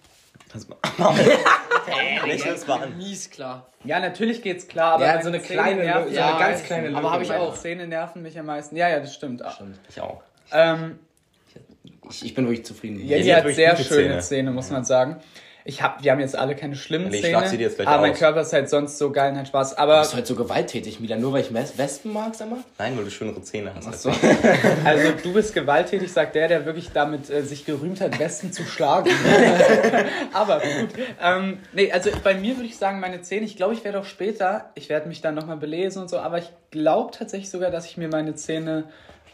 es 0.54 0.66
mal 2.66 2.76
an. 2.82 2.96
Mies 2.96 3.30
klar. 3.30 3.66
ja, 3.84 4.00
natürlich 4.00 4.42
geht's 4.42 4.66
klar, 4.68 4.94
aber 4.94 5.04
Ja, 5.06 5.20
so 5.22 5.28
eine 5.28 5.42
Zähne 5.42 5.62
kleine, 5.62 5.82
nerven- 5.84 6.08
so 6.08 6.14
ja, 6.14 6.30
eine 6.30 6.38
ganz 6.38 6.60
weiß 6.60 6.66
kleine 6.66 6.82
ich. 6.84 6.88
Lücke. 6.90 6.98
Aber 7.04 7.12
hab 7.12 7.22
ich 7.22 7.32
auch. 7.32 7.54
Zähne 7.58 7.86
nerven 7.86 8.22
mich 8.22 8.38
am 8.38 8.46
meisten. 8.46 8.76
Ja, 8.76 8.88
ja, 8.88 8.98
das 9.00 9.14
stimmt. 9.14 9.42
Stimmt. 9.54 9.78
Ich 9.88 10.00
auch. 10.00 10.22
Ähm, 10.52 10.98
Ich, 12.10 12.24
ich 12.24 12.34
bin 12.34 12.46
wirklich 12.46 12.64
zufrieden. 12.64 13.00
Jenny 13.04 13.24
sie 13.24 13.34
hat 13.34 13.44
hat 13.44 13.54
sehr 13.54 13.76
schöne 13.76 13.86
Zähne. 14.08 14.18
Zähne, 14.20 14.50
muss 14.52 14.70
man 14.70 14.84
sagen. 14.84 15.16
Ich 15.68 15.82
hab, 15.82 16.00
wir 16.04 16.12
haben 16.12 16.20
jetzt 16.20 16.36
alle 16.38 16.54
keine 16.54 16.76
schlimmen 16.76 17.08
Nee, 17.08 17.16
ich 17.16 17.22
Zähne, 17.22 17.38
schlag 17.38 17.48
sie 17.48 17.56
dir 17.56 17.64
jetzt 17.64 17.74
gleich 17.74 17.88
aber 17.88 18.02
mein 18.02 18.12
aus. 18.12 18.18
Körper 18.20 18.42
ist 18.42 18.52
halt 18.52 18.70
sonst 18.70 18.98
so 18.98 19.10
geil 19.10 19.32
und 19.32 19.38
hat 19.38 19.48
Spaß. 19.48 19.70
Du 19.74 19.78
Aber 19.80 19.98
bist 19.98 20.14
heute 20.14 20.26
so 20.28 20.36
gewalttätig, 20.36 21.00
Milan, 21.00 21.20
nur 21.20 21.32
weil 21.32 21.40
ich 21.40 21.52
Wes- 21.52 21.76
Wespen 21.76 22.12
mag, 22.12 22.36
sag 22.36 22.48
mal? 22.48 22.60
Nein, 22.78 22.96
weil 22.96 23.02
du 23.02 23.10
schönere 23.10 23.42
Zähne 23.42 23.74
hast. 23.74 23.84
als 23.88 24.02
So. 24.04 24.10
ich. 24.10 24.16
also 24.84 25.10
du 25.20 25.32
bist 25.32 25.52
gewalttätig, 25.54 26.12
sagt 26.12 26.36
der, 26.36 26.46
der 26.46 26.66
wirklich 26.66 26.90
damit 26.94 27.28
äh, 27.30 27.42
sich 27.42 27.64
gerühmt 27.66 28.00
hat, 28.00 28.16
Westen 28.20 28.52
zu 28.52 28.62
schlagen. 28.62 29.10
aber 30.32 30.60
gut. 30.60 30.90
Ähm, 31.20 31.58
nee, 31.72 31.90
also 31.90 32.10
bei 32.22 32.34
mir 32.34 32.56
würde 32.56 32.66
ich 32.68 32.76
sagen, 32.76 33.00
meine 33.00 33.22
Zähne, 33.22 33.44
ich 33.44 33.56
glaube, 33.56 33.74
ich 33.74 33.82
werde 33.84 33.98
auch 33.98 34.04
später, 34.04 34.70
ich 34.76 34.88
werde 34.88 35.08
mich 35.08 35.20
dann 35.20 35.34
nochmal 35.34 35.56
belesen 35.56 36.00
und 36.02 36.08
so, 36.08 36.18
aber 36.18 36.38
ich 36.38 36.50
glaube 36.70 37.10
tatsächlich 37.10 37.50
sogar, 37.50 37.72
dass 37.72 37.86
ich 37.86 37.96
mir 37.96 38.06
meine 38.08 38.36
Zähne 38.36 38.84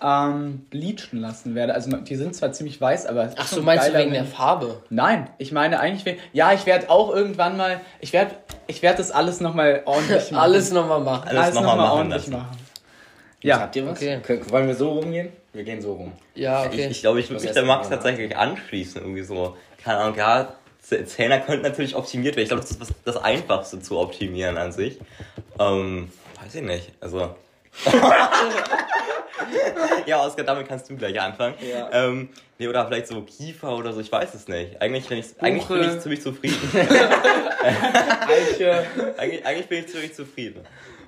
ähm, 0.02 0.66
bleachen 0.70 1.20
lassen 1.20 1.54
werde. 1.54 1.74
Also 1.74 1.96
die 1.96 2.16
sind 2.16 2.34
zwar 2.34 2.52
ziemlich 2.52 2.80
weiß, 2.80 3.06
aber 3.06 3.30
Ach 3.36 3.46
so, 3.46 3.62
meinst 3.62 3.88
du 3.88 3.94
wegen 3.94 4.12
der 4.12 4.24
Farbe? 4.24 4.82
Nein, 4.90 5.28
ich 5.38 5.52
meine 5.52 5.78
eigentlich, 5.80 6.04
we- 6.04 6.18
ja, 6.32 6.52
ich 6.52 6.66
werde 6.66 6.90
auch 6.90 7.14
irgendwann 7.14 7.56
mal, 7.56 7.80
ich 8.00 8.12
werde, 8.12 8.34
ich 8.66 8.82
werde 8.82 8.98
das 8.98 9.10
alles 9.10 9.40
nochmal 9.40 9.82
ordentlich 9.86 10.30
machen. 10.32 10.42
Alles 10.42 10.72
nochmal 10.72 11.00
machen. 11.00 11.28
Alles 11.28 11.40
alles 11.42 11.54
noch 11.54 11.62
nochmal 11.62 11.76
mal 11.76 11.82
machen 11.84 11.98
ordentlich 11.98 12.26
lassen. 12.26 12.32
machen. 12.32 12.58
Ja. 13.42 13.60
Habt 13.60 13.76
ihr 13.76 13.86
was? 13.86 13.98
Okay. 14.00 14.20
Wollen 14.50 14.66
wir 14.68 14.74
so 14.74 14.90
rumgehen? 14.92 15.30
Wir 15.52 15.64
gehen 15.64 15.82
so 15.82 15.94
rum. 15.94 16.12
Ja, 16.34 16.62
okay. 16.64 16.84
Ich, 16.86 16.90
ich 16.92 17.00
glaube, 17.00 17.20
ich 17.20 17.26
würde 17.26 17.34
muss 17.34 17.42
mich 17.44 17.52
der 17.52 17.64
Max 17.64 17.88
mal 17.90 17.96
tatsächlich 17.96 18.36
anschließen. 18.36 19.02
Irgendwie 19.02 19.22
so, 19.22 19.56
keine 19.82 19.98
Ahnung, 19.98 20.16
ja, 20.16 20.54
Zähne 20.80 21.40
könnten 21.40 21.62
natürlich 21.62 21.94
optimiert 21.96 22.36
werden. 22.36 22.44
Ich 22.44 22.48
glaube, 22.50 22.62
das 22.62 22.70
ist 22.72 22.94
das 23.04 23.16
Einfachste 23.16 23.80
zu 23.80 23.98
optimieren 23.98 24.56
an 24.56 24.72
sich. 24.72 24.98
Ähm, 25.58 26.10
weiß 26.42 26.54
ich 26.56 26.62
nicht. 26.62 26.92
Also. 27.00 27.34
ja, 30.06 30.24
Oskar, 30.24 30.44
damit 30.44 30.68
kannst 30.68 30.88
du 30.90 30.96
gleich 30.96 31.20
anfangen. 31.20 31.54
Ja. 31.60 31.90
Ähm, 31.92 32.28
nee, 32.58 32.68
oder 32.68 32.86
vielleicht 32.86 33.08
so 33.08 33.20
Kiefer 33.22 33.76
oder 33.76 33.92
so, 33.92 34.00
ich 34.00 34.12
weiß 34.12 34.34
es 34.34 34.48
nicht. 34.48 34.80
Eigentlich 34.80 35.08
bin 35.08 35.18
ich, 35.18 35.26
eigentlich 35.40 35.66
bin 35.66 35.82
ich 35.82 36.00
ziemlich 36.00 36.22
zufrieden. 36.22 36.56
Eigentlich, 39.16 39.46
eigentlich 39.46 39.68
bin 39.68 39.78
ich 39.80 39.88
ziemlich 39.88 40.14
zufrieden. 40.14 40.60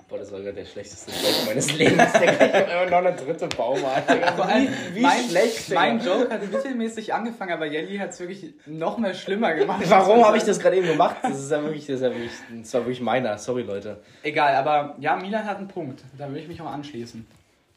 Boah, 0.08 0.18
das 0.18 0.30
war 0.30 0.40
gerade 0.40 0.54
der 0.54 0.66
schlechteste 0.66 1.10
Joke 1.10 1.46
meines 1.46 1.72
Lebens. 1.78 2.12
Der 2.12 2.36
kriegt 2.36 2.54
einfach 2.54 2.90
noch 2.90 2.98
eine 2.98 3.12
dritte 3.16 3.46
Baumart. 3.48 4.04
Vor 4.36 4.44
allem, 4.44 4.68
Wie 4.92 5.00
mein, 5.00 5.28
schlecht, 5.28 5.68
Digga. 5.70 5.80
mein 5.80 6.00
Joke 6.04 6.28
hat 6.30 6.52
mittelmäßig 6.52 7.14
angefangen, 7.14 7.52
aber 7.52 7.64
Jelly 7.64 7.96
hat 7.96 8.10
es 8.10 8.20
wirklich 8.20 8.52
noch 8.66 8.98
mehr 8.98 9.14
schlimmer 9.14 9.54
gemacht. 9.54 9.82
Warum 9.88 10.24
habe 10.24 10.36
ich 10.36 10.44
das 10.44 10.58
gerade 10.60 10.76
eben 10.76 10.88
gemacht? 10.88 11.16
Das 11.22 11.40
ist 11.40 11.50
ja 11.50 11.62
wirklich, 11.62 11.86
das 11.86 11.96
ist 11.96 12.02
ja 12.02 12.10
wirklich, 12.10 12.32
das 12.60 12.74
war 12.74 12.80
wirklich 12.82 13.00
meiner. 13.00 13.38
Sorry, 13.38 13.62
Leute. 13.62 14.02
Egal, 14.22 14.54
aber 14.56 14.94
ja, 15.00 15.16
Milan 15.16 15.46
hat 15.46 15.56
einen 15.56 15.68
Punkt. 15.68 16.02
Da 16.18 16.30
will 16.30 16.36
ich 16.36 16.48
mich 16.48 16.60
auch 16.60 16.70
anschließen. 16.70 17.26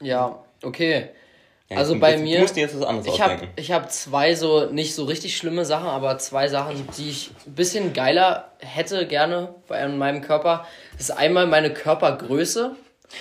Ja, 0.02 0.38
okay. 0.64 1.10
Ja, 1.70 1.78
Also 1.78 2.00
bei 2.00 2.12
jetzt- 2.12 2.24
mir- 2.24 2.36
Du 2.38 2.42
musst 2.44 2.56
dir 2.56 2.62
jetzt 2.62 2.80
was 2.80 2.86
anderes 2.88 3.08
Ich 3.14 3.20
habe 3.22 3.34
ausdenken. 3.34 3.54
ich 3.60 3.72
hab 3.74 3.92
zwei 3.92 4.36
so 4.36 4.68
nicht 4.72 4.96
so 4.96 5.04
richtig 5.04 5.36
schlimme 5.36 5.66
Sachen, 5.66 5.88
aber 5.90 6.18
zwei 6.18 6.48
Sachen, 6.48 6.88
die 6.98 7.10
ich 7.10 7.32
ein 7.46 7.56
bisschen 7.56 7.92
geiler 7.94 8.52
hätte 8.60 9.06
gerne 9.06 9.54
bei 9.68 9.86
meinem 9.88 10.22
Körper. 10.22 10.66
Das 10.94 11.10
ist 11.10 11.12
einmal 11.12 11.46
meine 11.46 11.74
Körpergröße. 11.74 12.72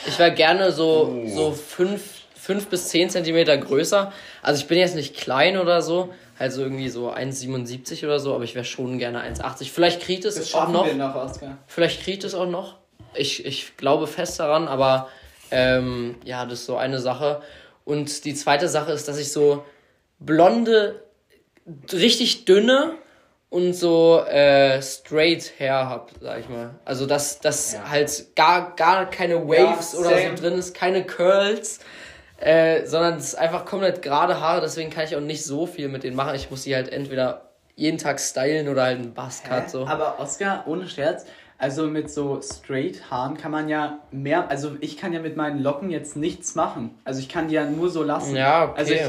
Ich 0.06 0.18
wäre 0.18 0.32
gerne 0.32 0.70
so, 0.70 1.24
so 1.26 1.50
fünf, 1.52 2.02
fünf 2.36 2.68
bis 2.68 2.88
zehn 2.88 3.10
Zentimeter 3.10 3.56
größer. 3.56 4.12
Also 4.42 4.60
ich 4.60 4.68
bin 4.68 4.78
jetzt 4.78 4.94
nicht 4.94 5.16
klein 5.16 5.56
oder 5.58 5.82
so, 5.82 6.12
also 6.38 6.62
irgendwie 6.62 6.88
so 6.88 7.10
1,77 7.10 8.04
oder 8.04 8.20
so, 8.20 8.32
aber 8.34 8.44
ich 8.44 8.54
wäre 8.54 8.64
schon 8.64 8.98
gerne 8.98 9.22
1,80. 9.22 9.70
Vielleicht 9.72 10.02
kriegt 10.02 10.24
es 10.24 10.36
Das 10.36 10.54
auch 10.54 10.68
noch. 10.68 10.86
wir 10.86 10.94
noch. 10.94 11.32
Vielleicht 11.66 12.02
kriegt 12.04 12.22
es 12.22 12.34
auch 12.34 12.46
noch. 12.46 12.76
Ich, 13.14 13.44
ich 13.44 13.76
glaube 13.76 14.06
fest 14.06 14.38
daran, 14.38 14.68
aber 14.68 15.08
ähm, 15.50 16.16
ja, 16.24 16.44
das 16.44 16.60
ist 16.60 16.66
so 16.66 16.76
eine 16.76 17.00
Sache. 17.00 17.40
Und 17.86 18.24
die 18.26 18.34
zweite 18.34 18.68
Sache 18.68 18.92
ist, 18.92 19.08
dass 19.08 19.16
ich 19.16 19.32
so 19.32 19.64
blonde, 20.18 21.02
richtig 21.92 22.44
dünne 22.44 22.92
und 23.48 23.72
so 23.74 24.20
äh, 24.28 24.82
straight 24.82 25.52
Hair 25.58 25.88
hab, 25.88 26.10
sag 26.20 26.40
ich 26.40 26.48
mal. 26.48 26.74
Also 26.84 27.06
dass 27.06 27.38
das 27.40 27.74
Ja. 27.74 27.88
halt 27.90 28.34
gar, 28.36 28.74
gar 28.76 29.08
keine 29.08 29.48
Waves 29.48 29.92
Ja, 29.94 29.98
oder 30.00 30.18
so 30.18 30.42
drin 30.42 30.58
ist, 30.58 30.74
keine 30.74 31.04
Curls. 31.06 31.78
Äh, 32.38 32.84
sondern 32.84 33.14
es 33.14 33.28
ist 33.28 33.34
einfach 33.36 33.64
komplett 33.64 34.02
gerade 34.02 34.40
Haare, 34.40 34.60
deswegen 34.60 34.90
kann 34.90 35.04
ich 35.04 35.16
auch 35.16 35.20
nicht 35.20 35.42
so 35.44 35.66
viel 35.66 35.88
mit 35.88 36.02
denen 36.02 36.16
machen. 36.16 36.34
Ich 36.34 36.50
muss 36.50 36.64
die 36.64 36.74
halt 36.74 36.92
entweder 36.92 37.50
jeden 37.76 37.96
Tag 37.98 38.20
stylen 38.20 38.68
oder 38.68 38.82
halt 38.82 38.98
einen 38.98 39.14
Buzzcut 39.14 39.70
so. 39.70 39.86
Aber 39.86 40.18
Oskar, 40.20 40.64
ohne 40.66 40.86
Scherz, 40.88 41.24
also 41.58 41.86
mit 41.86 42.10
so 42.10 42.40
straight 42.42 43.10
Haaren 43.10 43.36
kann 43.36 43.50
man 43.50 43.68
ja 43.68 44.00
mehr, 44.10 44.50
also 44.50 44.72
ich 44.80 44.96
kann 44.96 45.12
ja 45.12 45.20
mit 45.20 45.36
meinen 45.36 45.62
Locken 45.62 45.90
jetzt 45.90 46.16
nichts 46.16 46.54
machen. 46.54 46.90
Also 47.04 47.20
ich 47.20 47.28
kann 47.28 47.48
die 47.48 47.54
ja 47.54 47.64
nur 47.64 47.88
so 47.90 48.02
lassen. 48.02 48.36
Ja, 48.36 48.64
okay. 48.64 48.74
Also 48.76 48.92
ich, 48.94 49.00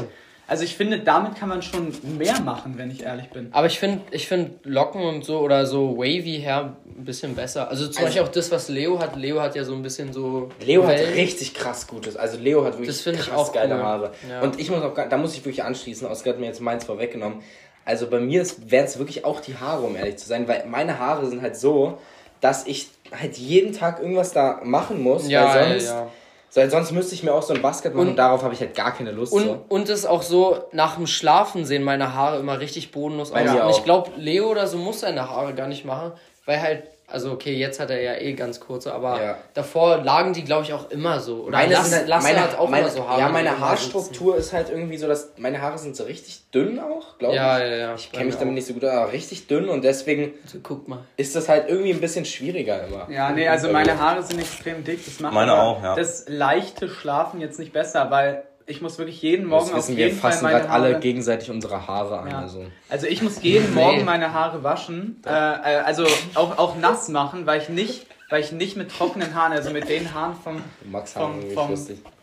also 0.46 0.64
ich 0.64 0.76
finde, 0.76 1.00
damit 1.00 1.34
kann 1.36 1.50
man 1.50 1.60
schon 1.60 1.92
mehr 2.16 2.40
machen, 2.40 2.78
wenn 2.78 2.90
ich 2.90 3.02
ehrlich 3.02 3.28
bin. 3.28 3.48
Aber 3.52 3.66
ich 3.66 3.78
finde 3.78 4.00
ich 4.12 4.26
find 4.26 4.64
Locken 4.64 5.02
und 5.02 5.24
so 5.26 5.40
oder 5.40 5.66
so 5.66 5.98
wavy 5.98 6.40
Hair 6.42 6.74
ein 6.86 7.04
bisschen 7.04 7.34
besser. 7.34 7.68
Also 7.68 7.84
zum 7.88 7.96
Also- 7.96 8.02
Beispiel 8.04 8.22
auch 8.22 8.28
das, 8.32 8.50
was 8.50 8.70
Leo 8.70 8.98
hat. 8.98 9.14
Leo 9.16 9.42
hat 9.42 9.54
ja 9.54 9.64
so 9.64 9.74
ein 9.74 9.82
bisschen 9.82 10.14
so. 10.14 10.48
Leo 10.64 10.84
hat 10.84 10.96
Wellen. 10.96 11.12
richtig 11.14 11.52
krass 11.52 11.86
Gutes. 11.86 12.16
Also 12.16 12.38
Leo 12.38 12.64
hat 12.64 12.72
wirklich 12.74 12.88
Das 12.88 13.02
finde 13.02 13.20
ich 13.20 13.26
krass 13.26 13.36
auch 13.38 13.52
geile 13.52 13.74
cool. 13.74 13.82
Haare. 13.82 14.10
Ja. 14.28 14.40
Und 14.40 14.58
ich 14.58 14.70
muss 14.70 14.82
auch, 14.82 14.94
gar- 14.94 15.08
da 15.10 15.18
muss 15.18 15.34
ich 15.34 15.40
wirklich 15.44 15.64
anschließen. 15.64 16.08
Oskar 16.08 16.32
hat 16.32 16.40
mir 16.40 16.46
jetzt 16.46 16.62
meins 16.62 16.84
vorweggenommen. 16.84 17.42
Also 17.84 18.06
bei 18.08 18.18
mir 18.20 18.46
wären 18.66 18.84
es 18.86 18.98
wirklich 18.98 19.26
auch 19.26 19.40
die 19.40 19.56
Haare, 19.56 19.82
um 19.82 19.96
ehrlich 19.96 20.16
zu 20.16 20.26
sein, 20.28 20.48
weil 20.48 20.64
meine 20.66 20.98
Haare 20.98 21.26
sind 21.26 21.40
halt 21.42 21.56
so, 21.56 21.98
dass 22.40 22.66
ich 22.66 22.88
halt 23.18 23.36
jeden 23.36 23.72
Tag 23.72 24.00
irgendwas 24.00 24.32
da 24.32 24.60
machen 24.64 25.02
muss, 25.02 25.28
Ja, 25.28 25.54
weil 25.54 25.70
sonst, 25.72 25.86
ja, 25.86 26.00
ja. 26.02 26.08
Weil 26.54 26.70
sonst 26.70 26.92
müsste 26.92 27.14
ich 27.14 27.22
mir 27.22 27.32
auch 27.34 27.42
so 27.42 27.52
ein 27.54 27.60
Basket 27.62 27.92
machen 27.94 28.00
und, 28.02 28.08
Und- 28.10 28.16
darauf 28.16 28.42
habe 28.42 28.52
ich 28.54 28.60
halt 28.60 28.74
gar 28.74 28.92
keine 28.92 29.12
Lust. 29.12 29.32
Und, 29.32 29.44
so. 29.44 29.64
und 29.68 29.88
es 29.88 30.00
ist 30.00 30.06
auch 30.06 30.22
so, 30.22 30.58
nach 30.72 30.96
dem 30.96 31.06
Schlafen 31.06 31.64
sehen 31.64 31.84
meine 31.84 32.14
Haare 32.14 32.38
immer 32.40 32.58
richtig 32.58 32.90
bodenlos 32.90 33.32
aus. 33.32 33.40
Und 33.50 33.70
ich 33.70 33.84
glaube, 33.84 34.10
Leo 34.16 34.48
oder 34.50 34.66
so 34.66 34.78
muss 34.78 35.00
seine 35.00 35.28
Haare 35.30 35.54
gar 35.54 35.68
nicht 35.68 35.84
machen, 35.84 36.12
weil 36.46 36.60
halt, 36.60 36.84
also 37.10 37.32
okay, 37.32 37.54
jetzt 37.54 37.80
hat 37.80 37.90
er 37.90 38.02
ja 38.02 38.14
eh 38.20 38.34
ganz 38.34 38.60
kurze, 38.60 38.92
aber 38.92 39.22
Ja. 39.22 39.38
davor 39.54 39.98
lagen 40.04 40.32
die, 40.34 40.44
glaube 40.44 40.64
ich, 40.64 40.72
auch 40.74 40.90
immer 40.90 41.20
so. 41.20 41.44
Oder 41.44 41.52
Meine 41.58 41.72
Lass, 41.72 41.92
halt, 41.94 42.06
Lasse 42.08 42.26
meine, 42.26 42.40
hat 42.42 42.58
auch 42.58 42.68
meine, 42.68 42.82
immer 42.84 42.92
so 42.94 43.08
Haare. 43.08 43.20
Ja, 43.20 43.28
meine 43.30 43.58
Haarstruktur 43.58 44.36
ist 44.36 44.52
halt 44.52 44.68
irgendwie 44.70 44.98
so, 44.98 45.08
dass 45.08 45.30
meine 45.38 45.60
Haare 45.62 45.78
sind 45.78 45.96
so 45.96 46.04
richtig 46.04 46.50
dünn 46.50 46.78
auch, 46.78 47.16
glaube 47.18 47.34
sitzen. 47.34 47.46
ich. 47.46 47.60
Ja, 47.60 47.64
ja, 47.64 47.76
ja. 47.76 47.94
Ich 47.94 48.12
kenne 48.12 48.26
mich 48.26 48.36
damit 48.36 48.54
nicht 48.54 48.66
so 48.66 48.74
gut, 48.74 48.84
aber 48.84 49.10
richtig 49.12 49.46
dünn 49.46 49.68
und 49.68 49.82
deswegen 49.84 50.34
So, 50.46 50.58
guck 50.62 50.86
mal. 50.86 50.98
ist 51.16 51.34
das 51.34 51.48
halt 51.48 51.68
irgendwie 51.68 51.92
ein 51.92 52.00
bisschen 52.00 52.24
schwieriger 52.24 52.86
immer. 52.86 53.08
Ja, 53.10 53.30
nee, 53.30 53.48
also 53.48 53.70
meine 53.70 53.98
Haare 53.98 54.22
sind 54.22 54.38
extrem 54.40 54.84
dick. 54.84 55.04
Das 55.04 55.18
macht 55.20 55.32
Meine 55.32 55.54
auch, 55.60 55.82
ja. 55.82 55.94
das 55.94 56.26
leichte 56.28 56.88
Schlafen 56.88 57.40
jetzt 57.40 57.58
nicht 57.58 57.72
besser, 57.72 58.10
weil 58.10 58.42
ich 58.68 58.82
muss 58.82 58.98
wirklich 58.98 59.22
jeden 59.22 59.46
Morgen 59.46 59.64
Das 59.64 59.72
auf 59.72 59.78
wissen 59.78 59.96
wir, 59.96 60.08
jeden 60.08 60.18
Fall 60.18 60.32
fassen 60.32 60.44
meine 60.44 60.58
gerade 60.58 60.70
alle 60.70 60.88
Haare... 60.90 61.00
gegenseitig 61.00 61.50
unsere 61.50 61.86
Haare 61.86 62.20
an. 62.20 62.30
Ja. 62.30 62.38
Also. 62.40 62.66
Also 62.88 63.06
ich 63.06 63.22
muss 63.22 63.42
jeden 63.42 63.74
Morgen 63.74 64.04
meine 64.04 64.34
Haare 64.34 64.62
waschen, 64.62 65.22
äh, 65.26 65.30
äh, 65.30 65.32
also 65.78 66.04
auch, 66.34 66.58
auch 66.58 66.76
nass 66.76 67.08
machen, 67.08 67.46
weil 67.46 67.62
ich 67.62 67.70
nicht, 67.70 68.06
weil 68.28 68.42
ich 68.42 68.52
nicht 68.52 68.76
mit 68.76 68.90
trockenen 68.90 69.34
Haaren, 69.34 69.52
also 69.52 69.70
mit 69.70 69.88
den 69.88 70.12
Haaren 70.12 70.34
vom, 70.34 70.62
vom, 71.06 71.42
vom, 71.54 71.76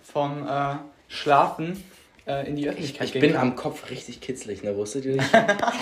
vom 0.03 0.47
äh, 0.47 0.75
Schlafen 1.08 1.84
äh, 2.28 2.48
in 2.48 2.56
die 2.56 2.64
Ich, 2.64 2.70
Öffentlichkeit 2.70 3.08
ich 3.08 3.14
gehen 3.14 3.22
bin 3.22 3.34
kann. 3.34 3.42
am 3.42 3.56
Kopf 3.56 3.90
richtig 3.90 4.22
kitzlig, 4.22 4.64
ne? 4.64 4.76
Wusstet 4.76 5.06
ihr 5.06 5.14
nicht? 5.14 5.34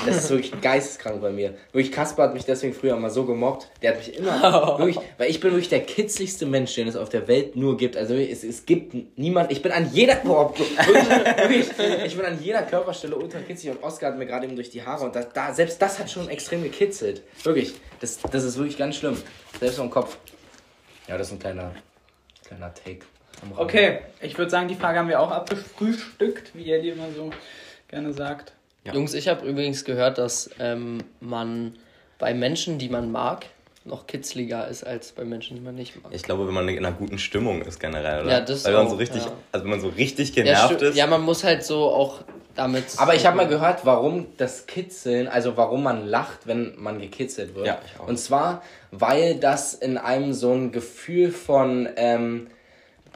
Das 0.05 0.17
ist 0.17 0.29
wirklich 0.29 0.59
geisteskrank 0.61 1.21
bei 1.21 1.31
mir. 1.31 1.53
Wirklich, 1.71 1.91
Kasper 1.91 2.23
hat 2.23 2.33
mich 2.33 2.45
deswegen 2.45 2.73
früher 2.73 2.95
mal 2.97 3.09
so 3.09 3.25
gemobbt. 3.25 3.69
Der 3.81 3.91
hat 3.91 3.97
mich 3.99 4.15
immer, 4.17 4.41
wirklich, 4.77 4.97
weil 5.17 5.29
ich 5.29 5.39
bin 5.39 5.51
wirklich 5.51 5.69
der 5.69 5.81
kitzligste 5.81 6.45
Mensch, 6.45 6.75
den 6.75 6.87
es 6.87 6.95
auf 6.95 7.09
der 7.09 7.27
Welt 7.27 7.55
nur 7.55 7.77
gibt. 7.77 7.95
Also 7.97 8.13
es, 8.15 8.43
es 8.43 8.65
gibt 8.65 8.93
niemand, 9.17 9.51
ich 9.51 9.61
bin 9.61 9.71
an 9.71 9.89
jeder, 9.93 10.15
boah, 10.15 10.53
wirklich, 10.57 11.67
ich 12.05 12.15
bin 12.17 12.25
an 12.25 12.37
jeder 12.41 12.63
Körperstelle 12.63 13.15
ultra 13.15 13.39
kitzlig 13.39 13.71
und 13.71 13.83
Oskar 13.83 14.11
hat 14.11 14.17
mir 14.17 14.25
gerade 14.25 14.45
eben 14.45 14.55
durch 14.55 14.69
die 14.69 14.83
Haare 14.83 15.05
und 15.05 15.15
da, 15.15 15.23
da, 15.23 15.53
selbst 15.53 15.81
das 15.81 15.99
hat 15.99 16.09
schon 16.09 16.27
extrem 16.29 16.63
gekitzelt. 16.63 17.21
Wirklich, 17.43 17.73
das, 17.99 18.19
das 18.19 18.43
ist 18.43 18.57
wirklich 18.57 18.77
ganz 18.77 18.97
schlimm. 18.97 19.17
Selbst 19.59 19.79
am 19.79 19.89
Kopf. 19.89 20.17
Ja, 21.07 21.17
das 21.17 21.27
ist 21.27 21.33
ein 21.33 21.39
kleiner, 21.39 21.73
kleiner 22.45 22.73
Take. 22.73 23.05
Okay, 23.57 23.99
ich 24.21 24.37
würde 24.37 24.49
sagen, 24.51 24.67
die 24.67 24.75
Frage 24.75 24.99
haben 24.99 25.09
wir 25.09 25.19
auch 25.19 25.31
abgefrühstückt, 25.31 26.51
wie 26.55 26.63
ihr 26.63 26.81
die 26.81 26.89
immer 26.89 27.07
so 27.15 27.31
gerne 27.89 28.13
sagt. 28.13 28.53
Ja. 28.85 28.93
Jungs, 28.93 29.13
ich 29.13 29.27
habe 29.27 29.45
übrigens 29.47 29.83
gehört, 29.85 30.17
dass 30.17 30.49
ähm, 30.59 30.99
man 31.19 31.75
bei 32.19 32.33
Menschen, 32.33 32.77
die 32.79 32.89
man 32.89 33.11
mag, 33.11 33.45
noch 33.85 34.07
kitzliger 34.07 34.67
ist 34.69 34.85
als 34.85 35.11
bei 35.11 35.25
Menschen, 35.25 35.57
die 35.57 35.61
man 35.61 35.75
nicht 35.75 36.01
mag. 36.01 36.11
Ich 36.13 36.23
glaube, 36.23 36.47
wenn 36.47 36.53
man 36.53 36.69
in 36.69 36.77
einer 36.85 36.95
guten 36.95 37.17
Stimmung 37.17 37.61
ist 37.63 37.79
generell, 37.81 38.23
oder? 38.23 38.31
Ja, 38.31 38.39
das 38.41 38.63
Weil 38.63 38.73
man 38.73 38.85
auch, 38.87 38.91
so 38.91 38.95
richtig, 38.95 39.23
ja. 39.25 39.31
also 39.51 39.65
wenn 39.65 39.71
man 39.71 39.81
so 39.81 39.89
richtig 39.89 40.29
Ja, 40.35 40.43
genervt 40.43 40.75
stu- 40.75 40.85
ist. 40.85 40.95
ja, 40.97 41.05
man 41.07 41.21
muss 41.21 41.43
halt 41.43 41.63
so 41.65 41.89
auch 41.91 42.21
damit. 42.55 42.85
Aber 42.97 43.13
ich 43.15 43.25
habe 43.25 43.35
mal 43.35 43.47
gehört, 43.47 43.85
warum 43.85 44.27
das 44.37 44.67
Kitzeln, 44.67 45.27
also 45.27 45.57
warum 45.57 45.83
man 45.83 46.07
lacht, 46.07 46.45
wenn 46.47 46.73
man 46.77 46.99
gekitzelt 47.01 47.55
wird. 47.55 47.67
Ja, 47.67 47.79
ich 47.85 47.99
auch. 47.99 48.07
Und 48.07 48.17
zwar, 48.17 48.63
weil 48.91 49.35
das 49.35 49.73
in 49.73 49.97
einem 49.97 50.31
so 50.33 50.53
ein 50.53 50.71
Gefühl 50.71 51.31
von 51.31 51.89
ähm, 51.97 52.47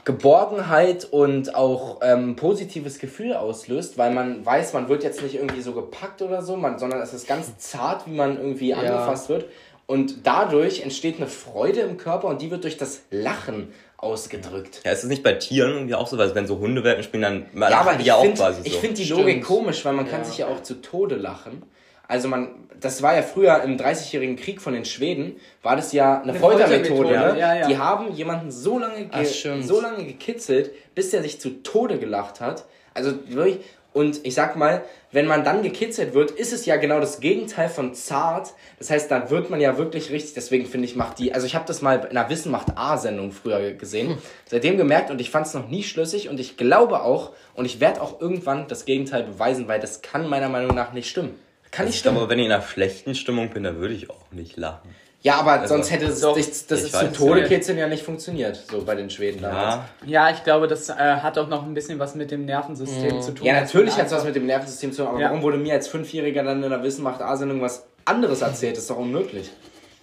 Geborgenheit 0.08 1.04
und 1.04 1.54
auch 1.54 1.98
ähm, 2.02 2.34
positives 2.34 2.98
Gefühl 2.98 3.34
auslöst, 3.34 3.98
weil 3.98 4.10
man 4.10 4.44
weiß, 4.44 4.72
man 4.72 4.88
wird 4.88 5.04
jetzt 5.04 5.22
nicht 5.22 5.34
irgendwie 5.34 5.60
so 5.60 5.72
gepackt 5.72 6.22
oder 6.22 6.40
so, 6.40 6.56
man, 6.56 6.78
sondern 6.78 7.00
es 7.02 7.12
ist 7.12 7.28
ganz 7.28 7.58
zart, 7.58 8.06
wie 8.06 8.12
man 8.12 8.38
irgendwie 8.38 8.72
angefasst 8.72 9.28
wird. 9.28 9.44
Und 9.86 10.26
dadurch 10.26 10.80
entsteht 10.80 11.16
eine 11.18 11.26
Freude 11.26 11.80
im 11.80 11.98
Körper 11.98 12.28
und 12.28 12.40
die 12.40 12.50
wird 12.50 12.64
durch 12.64 12.78
das 12.78 13.02
Lachen 13.10 13.68
ausgedrückt. 13.98 14.80
Ja, 14.84 14.92
ist 14.92 15.02
es 15.02 15.08
nicht 15.10 15.22
bei 15.22 15.34
Tieren 15.34 15.72
irgendwie 15.72 15.94
auch 15.94 16.06
so, 16.06 16.16
weil 16.16 16.34
wenn 16.34 16.46
so 16.46 16.58
Hundewelpen 16.58 17.02
spielen, 17.04 17.22
dann 17.22 17.46
Ja, 17.54 17.68
lachen 17.68 17.88
aber 17.88 17.94
die 17.96 18.00
ich 18.02 18.06
ja 18.06 18.14
auch 18.16 18.22
finde 18.22 18.36
quasi 18.38 18.62
so. 18.62 18.66
ich 18.66 18.76
find 18.78 18.96
die 18.96 19.04
Stimmt. 19.04 19.20
Logik 19.20 19.44
komisch, 19.44 19.84
weil 19.84 19.92
man 19.92 20.08
kann 20.08 20.20
Ja. 20.20 20.24
sich 20.24 20.38
ja 20.38 20.46
auch 20.46 20.62
zu 20.62 20.80
Tode 20.80 21.16
lachen. 21.16 21.62
Also 22.08 22.26
man, 22.26 22.48
das 22.80 23.02
war 23.02 23.14
ja 23.14 23.22
früher 23.22 23.62
im 23.62 23.76
30-jährigen 23.76 24.36
Krieg 24.36 24.62
von 24.62 24.72
den 24.72 24.86
Schweden, 24.86 25.36
war 25.62 25.76
das 25.76 25.92
ja 25.92 26.22
eine, 26.22 26.32
Eine 26.32 26.40
Foltermethode. 26.40 26.88
Foltermethode, 26.88 27.34
ne? 27.34 27.38
ja, 27.38 27.54
ja. 27.54 27.68
Die 27.68 27.78
haben 27.78 28.12
jemanden 28.14 28.50
so 28.50 28.78
lange, 28.78 29.04
ge 29.04 29.08
Ach, 29.12 29.62
so 29.62 29.80
lange 29.80 30.04
gekitzelt, 30.04 30.72
bis 30.94 31.10
der 31.10 31.22
sich 31.22 31.38
zu 31.38 31.62
Tode 31.62 31.98
gelacht 31.98 32.40
hat. 32.40 32.64
Also 32.94 33.12
wirklich. 33.28 33.58
Und 33.94 34.24
ich 34.24 34.34
sag 34.34 34.54
mal, 34.54 34.82
wenn 35.12 35.26
man 35.26 35.44
dann 35.44 35.62
gekitzelt 35.62 36.14
wird, 36.14 36.30
ist 36.30 36.52
es 36.52 36.66
ja 36.66 36.76
genau 36.76 37.00
das 37.00 37.20
Gegenteil 37.20 37.68
von 37.68 37.94
zart. 37.94 38.52
Das 38.78 38.90
heißt, 38.90 39.10
dann 39.10 39.30
wird 39.30 39.50
man 39.50 39.60
ja 39.60 39.76
wirklich 39.76 40.10
richtig. 40.10 40.34
Deswegen 40.34 40.66
finde 40.66 40.86
ich, 40.86 40.94
macht 40.94 41.18
die. 41.18 41.32
Also 41.32 41.46
ich 41.46 41.54
habe 41.54 41.64
das 41.66 41.82
mal 41.82 42.06
in 42.08 42.16
einer 42.16 42.28
Wissen 42.30 42.52
macht 42.52 42.76
A-Sendung 42.76 43.32
früher 43.32 43.72
gesehen. 43.72 44.10
Hm. 44.10 44.18
Seitdem 44.46 44.76
gemerkt 44.76 45.10
und 45.10 45.20
ich 45.20 45.30
fand 45.30 45.46
es 45.46 45.54
noch 45.54 45.68
nie 45.68 45.82
schlüssig 45.82 46.28
und 46.28 46.38
ich 46.38 46.56
glaube 46.56 47.02
auch 47.02 47.32
und 47.54 47.64
ich 47.64 47.80
werde 47.80 48.00
auch 48.00 48.20
irgendwann 48.20 48.68
das 48.68 48.84
Gegenteil 48.84 49.24
beweisen, 49.24 49.68
weil 49.68 49.80
das 49.80 50.00
kann 50.00 50.28
meiner 50.28 50.48
Meinung 50.48 50.74
nach 50.76 50.92
nicht 50.92 51.08
stimmen. 51.08 51.34
Kann 51.70 51.84
Also 51.84 51.86
nicht 51.86 51.94
ich 51.94 52.00
stimmen. 52.00 52.16
glaube, 52.16 52.30
wenn 52.30 52.38
ich 52.38 52.46
in 52.46 52.52
einer 52.52 52.62
schlechten 52.62 53.14
Stimmung 53.14 53.50
bin, 53.50 53.62
dann 53.64 53.76
würde 53.78 53.94
ich 53.94 54.10
auch 54.10 54.30
nicht 54.32 54.56
lachen. 54.56 54.94
Ja, 55.20 55.34
aber 55.40 55.52
Also, 55.52 55.74
sonst 55.74 55.90
hätte 55.90 56.06
es 56.06 56.20
doch, 56.20 56.36
das, 56.36 56.66
das 56.68 56.90
zu. 56.92 57.12
Tode 57.12 57.42
kitzeln 57.44 57.76
ja 57.76 57.88
nicht 57.88 58.04
funktioniert, 58.04 58.56
so 58.70 58.82
bei 58.84 58.94
den 58.94 59.10
Schweden 59.10 59.42
damals. 59.42 59.74
Ja, 60.06 60.28
Ja, 60.28 60.30
ich 60.30 60.44
glaube, 60.44 60.68
das 60.68 60.88
äh, 60.90 60.94
hat 60.94 61.36
auch 61.38 61.48
noch 61.48 61.64
ein 61.64 61.74
bisschen 61.74 61.98
was 61.98 62.14
mit 62.14 62.30
dem 62.30 62.44
Nervensystem 62.44 63.20
zu 63.20 63.32
tun. 63.34 63.44
Ja, 63.44 63.54
natürlich 63.60 63.96
hat 63.96 64.06
es 64.06 64.12
was 64.12 64.22
mit 64.24 64.36
dem 64.36 64.46
Nervensystem 64.46 64.92
zu 64.92 64.98
tun, 65.02 65.08
aber 65.08 65.20
Ja. 65.20 65.28
warum 65.28 65.42
wurde 65.42 65.58
mir 65.58 65.72
als 65.74 65.88
Fünfjähriger 65.88 66.44
dann 66.44 66.62
in 66.62 66.70
der 66.70 66.82
Wissen 66.84 67.02
macht 67.02 67.20
A-Sendung 67.20 67.60
was 67.60 67.84
anderes 68.04 68.42
erzählt? 68.42 68.76
Das 68.76 68.82
ist 68.84 68.90
doch 68.90 68.96
unmöglich. 68.98 69.50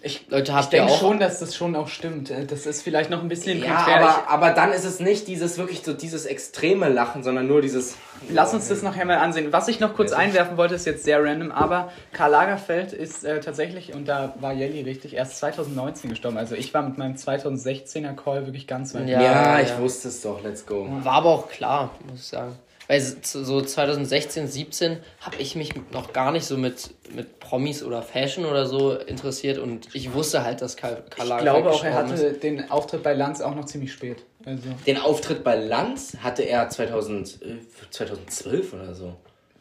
Ich, 0.05 0.27
Leute, 0.29 0.51
ich 0.51 0.55
habt 0.55 0.71
ihr 0.71 0.79
denke 0.81 0.93
auch. 0.93 0.99
schon, 0.99 1.19
dass 1.19 1.39
das 1.39 1.55
schon 1.55 1.75
auch 1.75 1.87
stimmt. 1.87 2.29
Äh, 2.29 2.45
Das 2.45 2.67
ist 2.67 2.83
vielleicht 2.83 3.09
noch 3.09 3.21
ein 3.23 3.27
bisschen 3.27 3.59
Ja, 3.63 3.75
konträr. 3.75 3.95
aber, 4.01 4.29
aber 4.29 4.49
dann 4.51 4.71
ist 4.71 4.85
es 4.85 4.99
nicht 4.99 5.27
dieses 5.27 5.57
wirklich 5.57 5.81
so 5.83 5.93
dieses 5.93 6.25
extreme 6.27 6.89
Lachen, 6.89 7.23
sondern 7.23 7.47
nur 7.47 7.61
dieses. 7.61 7.95
Lass 8.29 8.53
uns 8.53 8.67
das 8.69 8.83
nachher 8.83 9.05
mal 9.05 9.17
ansehen. 9.17 9.51
Was 9.51 9.67
ich 9.67 9.79
noch 9.79 9.95
kurz 9.95 10.11
einwerfen 10.11 10.57
wollte, 10.57 10.75
ist 10.75 10.85
jetzt 10.85 11.03
sehr 11.05 11.23
random, 11.23 11.51
aber 11.51 11.91
Karl 12.13 12.29
Lagerfeld 12.31 12.93
ist 12.93 13.25
äh, 13.25 13.39
tatsächlich, 13.39 13.93
und 13.95 14.07
da 14.07 14.35
war 14.39 14.53
Jelly 14.53 14.81
richtig, 14.83 15.15
erst 15.15 15.37
2019 15.39 16.11
gestorben. 16.11 16.37
Also 16.37 16.53
ich 16.55 16.71
war 16.73 16.83
mit 16.83 16.97
meinem 16.99 17.15
2016er 17.15 18.13
Call 18.15 18.45
wirklich 18.45 18.67
ganz 18.67 18.93
weit. 18.93 19.07
Ja. 19.09 19.21
Ja, 19.21 19.59
ich 19.59 19.69
ja. 19.69 19.79
wusste 19.79 20.09
es 20.09 20.21
doch. 20.21 20.43
Let's 20.43 20.65
go. 20.65 20.87
War 21.01 21.13
aber 21.13 21.29
auch 21.29 21.49
klar, 21.49 21.89
muss 22.09 22.19
ich 22.21 22.27
sagen. 22.27 22.55
Weil 22.87 23.01
so 23.01 23.43
so 23.43 23.61
2016, 23.61 24.47
17 24.47 24.97
habe 25.21 25.37
ich 25.39 25.55
mich 25.55 25.73
noch 25.91 26.13
gar 26.13 26.31
nicht 26.31 26.45
so 26.45 26.57
mit, 26.57 26.91
mit 27.15 27.39
Promis 27.39 27.83
oder 27.83 28.01
Fashion 28.03 28.45
oder 28.45 28.67
so 28.67 28.93
interessiert 28.93 29.57
und 29.57 29.87
ich 29.95 30.13
wusste 30.13 30.43
halt, 30.43 30.61
dass 30.61 30.77
Karl, 30.77 31.03
Karl 31.09 31.27
Ich 31.31 31.37
glaube 31.39 31.69
auch, 31.71 31.83
er 31.83 31.93
hatte 31.95 32.13
ist. 32.13 32.43
den 32.43 32.69
Auftritt 32.69 33.01
bei 33.01 33.13
Lanz 33.13 33.41
auch 33.41 33.55
noch 33.55 33.65
ziemlich 33.65 33.91
spät. 33.91 34.23
Also 34.45 34.69
Den 34.85 34.97
Auftritt 34.99 35.43
bei 35.43 35.55
Lanz 35.55 36.17
hatte 36.21 36.43
er 36.43 36.69
2000, 36.69 37.41
äh, 37.41 37.55
2012 37.89 38.73
oder 38.73 38.93
so. 38.93 39.15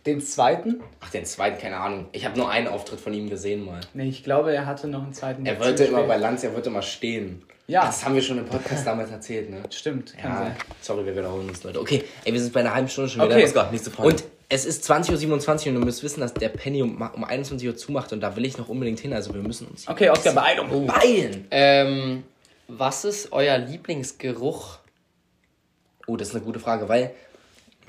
den 0.04 0.20
zweiten? 0.20 0.82
Ach, 1.00 1.08
den 1.10 1.24
zweiten, 1.24 1.58
keine 1.58 1.78
Ahnung. 1.78 2.08
Ich 2.12 2.26
habe 2.26 2.36
nur 2.38 2.50
einen 2.50 2.68
Auftritt 2.68 3.00
von 3.00 3.14
ihm 3.14 3.30
gesehen 3.30 3.64
mal. 3.64 3.80
Nee, 3.94 4.08
ich 4.10 4.22
glaube, 4.22 4.54
er 4.54 4.66
hatte 4.66 4.86
noch 4.86 5.02
einen 5.02 5.14
zweiten. 5.14 5.46
Er 5.46 5.58
wollte 5.60 5.84
immer 5.84 5.98
spät. 6.00 6.08
bei 6.08 6.16
Lanz, 6.18 6.44
er 6.44 6.52
wollte 6.54 6.68
immer 6.68 6.82
stehen. 6.82 7.42
Ja. 7.66 7.86
Das 7.86 8.04
haben 8.04 8.14
wir 8.14 8.20
schon 8.22 8.38
im 8.38 8.44
Podcast 8.44 8.86
damals 8.86 9.10
erzählt, 9.10 9.48
ne? 9.50 9.62
Stimmt, 9.70 10.16
kann 10.18 10.30
Ja, 10.30 10.38
sein. 10.38 10.56
sorry, 10.82 11.06
wir 11.06 11.16
wiederholen 11.16 11.48
uns, 11.48 11.62
Leute. 11.64 11.80
Okay, 11.80 12.04
ey, 12.24 12.32
wir 12.32 12.40
sind 12.40 12.52
bei 12.52 12.60
einer 12.60 12.74
halben 12.74 12.88
Stunde 12.88 13.08
schon 13.10 13.22
wieder. 13.24 13.34
Okay. 13.34 13.44
Oscar, 13.44 13.70
nächste 13.70 13.90
Frage. 13.90 14.08
Und 14.08 14.24
es 14.50 14.66
ist 14.66 14.84
20.27 14.90 15.10
Uhr 15.10 15.72
und 15.72 15.80
ihr 15.80 15.84
müsst 15.84 16.02
wissen, 16.02 16.20
dass 16.20 16.34
der 16.34 16.50
Penny 16.50 16.82
um, 16.82 17.00
um 17.00 17.24
21 17.24 17.66
Uhr 17.66 17.74
zumacht 17.76 18.12
und 18.12 18.20
da 18.20 18.36
will 18.36 18.44
ich 18.44 18.58
noch 18.58 18.68
unbedingt 18.68 19.00
hin, 19.00 19.14
also 19.14 19.32
wir 19.32 19.40
müssen 19.40 19.66
uns 19.68 19.88
Okay, 19.88 20.10
Oscar, 20.10 20.32
Beeilung. 20.34 20.86
beeilen. 20.86 21.46
Ähm, 21.50 22.24
was 22.68 23.04
ist 23.06 23.32
euer 23.32 23.56
Lieblingsgeruch? 23.56 24.78
Oh, 26.06 26.16
das 26.16 26.28
ist 26.28 26.34
eine 26.34 26.44
gute 26.44 26.60
Frage, 26.60 26.86
weil 26.90 27.14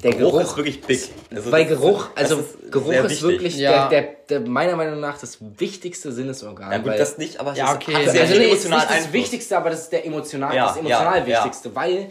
der 0.03 0.11
Geruch, 0.11 0.31
Geruch, 0.33 0.41
ist 0.41 0.57
wirklich 0.57 0.81
big. 0.81 1.01
Also 1.33 1.51
weil 1.51 1.65
das- 1.65 1.79
Geruch, 1.79 2.09
also 2.15 2.39
ist 2.39 2.71
Geruch 2.71 2.91
ist 2.91 3.21
wirklich 3.23 3.57
Ja. 3.57 3.87
der, 3.87 4.01
der, 4.01 4.39
der, 4.39 4.49
meiner 4.49 4.75
Meinung 4.75 4.99
nach 4.99 5.17
das 5.17 5.37
wichtigste 5.57 6.11
Sinnesorgan. 6.11 6.71
Ja, 6.71 6.77
gut, 6.79 6.87
weil, 6.87 6.97
das 6.97 7.17
nicht, 7.17 7.39
aber 7.39 7.53
es 7.53 7.57
Ja, 7.57 7.69
ist 7.71 7.75
okay. 7.75 7.95
Also 7.95 8.11
sehr 8.11 8.21
also 8.21 8.33
nee, 8.35 8.45
ist 8.47 8.69
nicht 8.69 8.89
das. 8.89 9.13
Wichtigste, 9.13 9.57
aber 9.57 9.69
das 9.69 9.81
ist 9.81 9.91
der 9.91 10.05
emotional, 10.05 10.55
Ja, 10.55 10.67
das 10.67 10.77
emotional 10.77 11.19
ja, 11.19 11.25
ja. 11.25 11.37
Wichtigste, 11.37 11.73
weil 11.75 12.09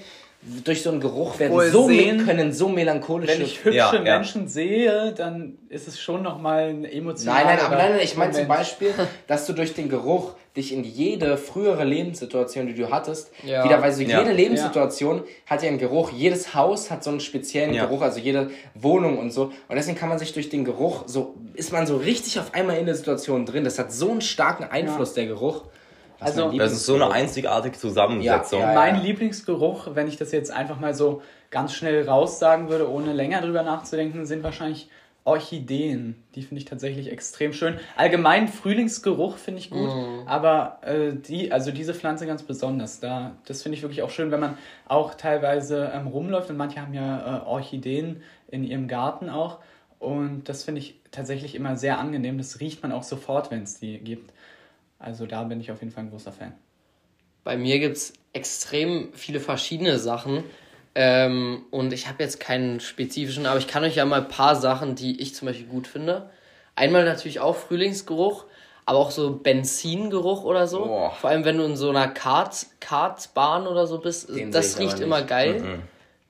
durch 0.62 0.82
so 0.82 0.90
einen 0.90 1.00
Geruch 1.00 1.38
werden 1.38 1.52
Wohl 1.52 1.70
so 1.70 1.86
sehen, 1.86 2.24
können 2.26 2.52
so 2.52 2.68
melancholische 2.68 3.38
Wenn 3.38 3.42
ich 3.46 3.64
hübsche 3.64 3.76
Ja, 3.78 3.94
ja. 3.94 4.00
Menschen 4.00 4.46
sehe, 4.48 5.12
dann 5.16 5.56
ist 5.70 5.88
es 5.88 5.98
schon 5.98 6.22
nochmal 6.22 6.68
ein 6.68 6.84
emotionaler 6.84 7.44
Nein, 7.44 7.56
nein, 7.56 7.66
aber 7.66 7.76
nein, 7.76 7.90
nein, 7.92 8.00
ich 8.02 8.16
meine 8.16 8.32
zum. 8.32 8.48
Beispiel, 8.48 8.92
dass 9.26 9.46
du 9.46 9.52
durch 9.54 9.72
den 9.74 9.88
Geruch 9.88 10.34
dich 10.56 10.72
in 10.72 10.84
jede 10.84 11.36
frühere 11.36 11.84
Lebenssituation, 11.84 12.66
die 12.68 12.74
du 12.74 12.90
hattest, 12.90 13.32
Ja. 13.44 13.64
wieder, 13.64 13.82
weil 13.82 13.92
so 13.92 14.02
Ja. 14.02 14.20
jede 14.20 14.32
Lebenssituation 14.32 15.22
hat 15.46 15.62
ja 15.62 15.68
einen 15.68 15.78
Geruch, 15.78 16.10
jedes 16.12 16.54
Haus 16.54 16.90
hat 16.90 17.02
so 17.02 17.10
einen 17.10 17.20
speziellen 17.20 17.74
Ja. 17.74 17.86
Geruch, 17.86 18.02
also 18.02 18.20
jede 18.20 18.50
Wohnung 18.74 19.18
und 19.18 19.32
so. 19.32 19.44
Und 19.68 19.74
deswegen 19.76 19.98
kann 19.98 20.08
man 20.08 20.18
sich 20.18 20.32
durch 20.32 20.48
den 20.50 20.64
Geruch, 20.64 21.04
so 21.06 21.34
ist 21.54 21.72
man 21.72 21.86
so 21.86 21.96
richtig 21.96 22.38
auf 22.38 22.54
einmal 22.54 22.76
in 22.78 22.86
der 22.86 22.94
Situation 22.94 23.46
drin. 23.46 23.64
Das 23.64 23.78
hat 23.78 23.92
so 23.92 24.10
einen 24.10 24.20
starken 24.20 24.64
Einfluss, 24.64 25.12
der 25.14 25.26
Geruch. 25.26 25.62
Was 26.20 26.38
Also, 26.38 26.56
Das 26.56 26.72
ist 26.72 26.86
so 26.86 26.94
eine 26.94 27.10
einzigartige 27.10 27.76
Zusammensetzung. 27.76 28.60
Ja, 28.60 28.68
ja. 28.68 28.74
Mein 28.74 29.02
Lieblingsgeruch, 29.02 29.88
wenn 29.94 30.06
ich 30.06 30.16
das 30.16 30.30
jetzt 30.30 30.52
einfach 30.52 30.78
mal 30.78 30.94
so 30.94 31.20
ganz 31.50 31.74
schnell 31.74 32.08
raussagen 32.08 32.68
würde, 32.68 32.88
ohne 32.88 33.12
länger 33.12 33.40
drüber 33.40 33.64
nachzudenken, 33.64 34.24
sind 34.24 34.44
wahrscheinlich 34.44 34.88
Orchideen. 35.24 36.22
Die 36.34 36.42
finde 36.42 36.60
ich 36.60 36.66
tatsächlich 36.66 37.10
extrem 37.10 37.54
schön. 37.54 37.78
Allgemein 37.96 38.46
Frühlingsgeruch 38.46 39.38
finde 39.38 39.60
ich 39.60 39.70
gut, 39.70 39.90
aber 40.26 40.80
äh, 40.82 41.14
die, 41.14 41.50
also 41.50 41.70
diese 41.70 41.94
Pflanze 41.94 42.26
ganz 42.26 42.42
besonders. 42.42 43.00
Da, 43.00 43.34
das 43.46 43.62
finde 43.62 43.76
ich 43.76 43.82
wirklich 43.82 44.02
auch 44.02 44.10
schön, 44.10 44.30
wenn 44.30 44.40
man 44.40 44.58
auch 44.86 45.14
teilweise 45.14 45.90
ähm, 45.94 46.08
rumläuft 46.08 46.50
und 46.50 46.58
manche 46.58 46.80
haben 46.80 46.92
ja 46.92 47.38
äh, 47.38 47.46
Orchideen 47.46 48.22
in 48.48 48.64
ihrem 48.64 48.86
Garten 48.86 49.30
auch. 49.30 49.60
Und 49.98 50.50
das 50.50 50.64
finde 50.64 50.80
ich 50.80 51.00
tatsächlich 51.10 51.54
immer 51.54 51.76
sehr 51.76 51.98
angenehm. 51.98 52.36
Das 52.36 52.60
riecht 52.60 52.82
man 52.82 52.92
auch 52.92 53.02
sofort, 53.02 53.50
wenn 53.50 53.62
es 53.62 53.80
die 53.80 53.98
gibt. 53.98 54.34
Also 54.98 55.24
da 55.26 55.44
bin 55.44 55.58
ich 55.60 55.70
auf 55.70 55.80
jeden 55.80 55.92
Fall 55.92 56.04
ein 56.04 56.10
großer 56.10 56.32
Fan. 56.32 56.52
Bei 57.44 57.56
mir 57.56 57.78
gibt 57.78 57.96
es 57.96 58.12
extrem 58.34 59.10
viele 59.14 59.40
verschiedene 59.40 59.98
Sachen. 59.98 60.44
Ähm, 60.94 61.64
und 61.70 61.92
ich 61.92 62.08
habe 62.08 62.22
jetzt 62.22 62.38
keinen 62.38 62.80
spezifischen, 62.80 63.46
aber 63.46 63.58
ich 63.58 63.66
kann 63.66 63.82
euch 63.82 63.96
ja 63.96 64.04
mal 64.04 64.20
ein 64.20 64.28
paar 64.28 64.54
Sachen, 64.54 64.94
die 64.94 65.20
ich 65.20 65.34
zum 65.34 65.46
Beispiel 65.46 65.66
gut 65.66 65.86
finde. 65.86 66.30
Einmal 66.76 67.04
natürlich 67.04 67.40
auch 67.40 67.56
Frühlingsgeruch, 67.56 68.44
aber 68.86 68.98
auch 68.98 69.10
so 69.10 69.36
Benzingeruch 69.36 70.44
oder 70.44 70.66
so. 70.66 70.84
Boah. 70.84 71.10
Vor 71.12 71.30
allem, 71.30 71.44
wenn 71.44 71.58
du 71.58 71.64
in 71.64 71.76
so 71.76 71.90
einer 71.90 72.08
Kart, 72.08 72.66
Kartbahn 72.80 73.66
oder 73.66 73.86
so 73.86 73.98
bist. 73.98 74.28
Den 74.28 74.52
das 74.52 74.78
riecht 74.78 75.00
immer 75.00 75.22
geil. 75.22 75.80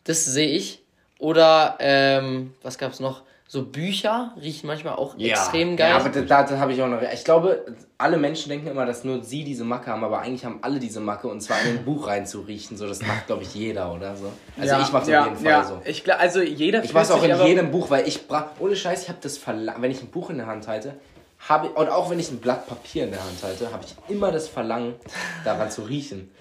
Das 0.05 0.25
sehe 0.25 0.49
ich. 0.49 0.81
Oder, 1.19 1.77
ähm, 1.81 2.55
was 2.63 2.79
gab's 2.79 3.01
noch? 3.01 3.23
So 3.47 3.63
Bücher 3.63 4.33
riechen 4.41 4.67
manchmal 4.67 4.95
auch 4.95 5.19
extrem 5.19 5.77
geil. 5.77 5.91
Ja, 5.91 5.97
aber 5.97 6.09
da, 6.09 6.43
da, 6.43 6.59
habe 6.59 6.73
ich 6.73 6.83
auch 6.83 6.89
noch. 6.89 7.03
Ich 7.13 7.25
glaube, 7.25 7.67
alle 7.99 8.17
Menschen 8.17 8.49
denken 8.49 8.69
immer, 8.69 8.87
dass 8.87 9.05
nur 9.05 9.23
sie 9.23 9.45
diese 9.45 9.65
Macke 9.65 9.91
haben, 9.91 10.03
aber 10.03 10.21
eigentlich 10.21 10.45
haben 10.47 10.61
alle 10.63 10.81
diese 10.81 10.99
Macke 11.01 11.29
und 11.29 11.41
zwar 11.43 11.61
in 11.63 11.79
ein 11.79 11.85
Buch 11.85 12.07
reinzuriechen. 12.07 12.79
So, 12.79 12.89
das 12.89 13.03
macht, 13.03 13.27
glaube 13.27 13.43
ich, 13.43 13.55
jeder 13.55 13.93
oder 13.93 14.17
so. 14.17 14.33
Also 14.59 14.77
ich 14.77 14.93
mache 14.93 15.11
es 15.11 15.17
auf 15.17 15.27
jeden 15.27 15.37
Fall 15.37 15.45
ja. 15.45 15.65
so. 15.65 15.81
Ich 15.85 16.13
also 16.13 16.41
jeder 16.41 16.83
Ich 16.83 16.95
mache 16.95 17.05
es 17.05 17.11
auch 17.11 17.23
in 17.23 17.47
jedem 17.47 17.71
Buch, 17.71 17.91
weil 17.91 18.09
ich 18.09 18.21
ohne 18.59 18.77
Scheiß, 18.77 19.03
ich 19.03 19.09
habe 19.09 19.19
das 19.21 19.37
Verlangen, 19.37 19.83
wenn 19.83 19.91
ich 19.91 20.01
ein 20.01 20.09
Buch 20.09 20.31
in 20.31 20.39
der 20.39 20.47
Hand 20.47 20.67
halte, 20.67 20.95
habe 21.49 21.69
und 21.69 21.89
auch 21.89 22.11
wenn 22.11 22.19
ich 22.19 22.31
ein 22.31 22.39
Blatt 22.39 22.67
Papier 22.67 23.05
in 23.05 23.11
der 23.11 23.21
Hand 23.21 23.43
halte, 23.43 23.71
habe 23.71 23.85
ich 23.85 23.95
immer 24.15 24.33
das 24.33 24.49
Verlangen, 24.49 24.95
daran 25.45 25.71
zu 25.71 25.83
riechen. 25.83 26.31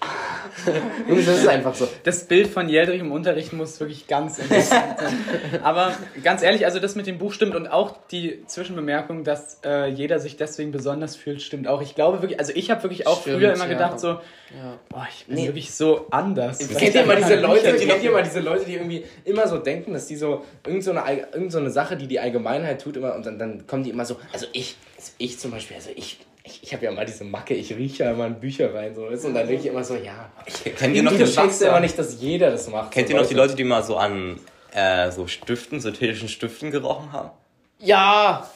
Das 1.08 1.26
ist 1.26 1.48
einfach 1.48 1.74
so. 1.74 1.88
Das 2.04 2.24
Bild 2.24 2.48
von 2.48 2.68
Jeldrich 2.68 3.00
im 3.00 3.12
Unterricht 3.12 3.52
muss 3.52 3.80
wirklich 3.80 4.06
ganz 4.06 4.38
interessant 4.38 4.98
sein. 4.98 5.62
Aber 5.62 5.92
ganz 6.22 6.42
ehrlich, 6.42 6.64
also 6.66 6.78
das 6.80 6.94
mit 6.94 7.06
dem 7.06 7.18
Buch 7.18 7.32
stimmt 7.32 7.54
und 7.54 7.66
auch 7.66 7.96
die 8.10 8.44
Zwischenbemerkung, 8.46 9.24
dass 9.24 9.60
äh, 9.64 9.86
jeder 9.88 10.20
sich 10.20 10.36
deswegen 10.36 10.70
besonders 10.70 11.16
fühlt, 11.16 11.42
stimmt 11.42 11.66
auch. 11.66 11.82
Ich 11.82 11.94
glaube 11.94 12.20
wirklich, 12.22 12.38
also 12.38 12.52
ich 12.54 12.70
habe 12.70 12.82
wirklich 12.82 13.06
auch 13.06 13.20
Stimmt, 13.22 13.38
früher 13.38 13.54
immer 13.54 13.64
ja. 13.64 13.72
gedacht 13.72 13.98
so, 14.00 14.08
ja. 14.08 14.78
boah, 14.90 15.06
ich 15.10 15.26
bin 15.26 15.36
Nee. 15.36 15.46
wirklich 15.46 15.74
so 15.74 16.06
anders. 16.10 16.58
Kennt 16.58 16.82
ich 16.82 16.94
ihr 16.94 17.06
mal 17.06 17.16
diese 17.16 17.36
Leute, 17.36 17.72
Bücher 17.72 17.86
kennt 17.86 18.02
ihr 18.04 18.12
mal 18.12 18.22
diese 18.22 18.40
Leute, 18.40 18.64
die 18.64 18.74
irgendwie 18.74 19.04
immer 19.24 19.48
so 19.48 19.58
denken, 19.58 19.92
dass 19.92 20.06
die 20.06 20.16
so 20.16 20.44
irgend 20.66 20.84
so 20.84 20.92
eine, 20.92 21.20
irgend 21.32 21.52
so 21.52 21.58
eine 21.58 21.70
Sache, 21.70 21.96
die 21.96 22.06
die 22.06 22.20
Allgemeinheit 22.20 22.80
tut, 22.80 22.96
immer 22.96 23.14
und 23.14 23.26
dann, 23.26 23.38
dann 23.38 23.66
kommen 23.66 23.82
die 23.82 23.90
immer 23.90 24.04
so, 24.04 24.16
also 24.32 24.46
ich, 24.52 24.76
also 25.04 25.12
ich 25.18 25.38
zum 25.38 25.50
Beispiel, 25.50 25.76
also 25.76 25.90
ich, 25.94 26.18
ich, 26.44 26.62
ich 26.62 26.72
habe 26.72 26.84
ja 26.84 26.90
mal 26.92 27.04
diese 27.04 27.24
Macke, 27.24 27.54
ich 27.54 27.74
rieche 27.74 28.04
ja 28.04 28.12
immer 28.12 28.26
in 28.26 28.40
Bücher 28.40 28.74
rein, 28.74 28.94
so, 28.94 29.08
du, 29.08 29.12
und 29.14 29.34
dann 29.34 29.46
denke 29.46 29.62
ich 29.62 29.66
immer 29.66 29.84
so, 29.84 29.96
ja, 29.96 30.30
Kennt 30.76 30.94
ihr 30.96 31.02
noch 31.02 31.12
checkst 31.16 31.62
ja 31.62 31.68
immer 31.68 31.80
nicht, 31.80 31.98
dass 31.98 32.20
jeder 32.20 32.50
das 32.50 32.68
macht. 32.68 32.90
kennt 32.92 33.08
so, 33.08 33.14
ihr 33.14 33.20
noch 33.20 33.28
die 33.28 33.34
Leute, 33.34 33.54
die 33.54 33.64
mal 33.64 33.82
so 33.82 33.96
an 33.96 34.38
äh, 34.72 35.10
so 35.10 35.26
Stiften, 35.26 35.80
synthetischen 35.80 36.28
Stiften 36.28 36.70
gerochen 36.70 37.12
haben? 37.12 37.30
Ja? 37.78 38.48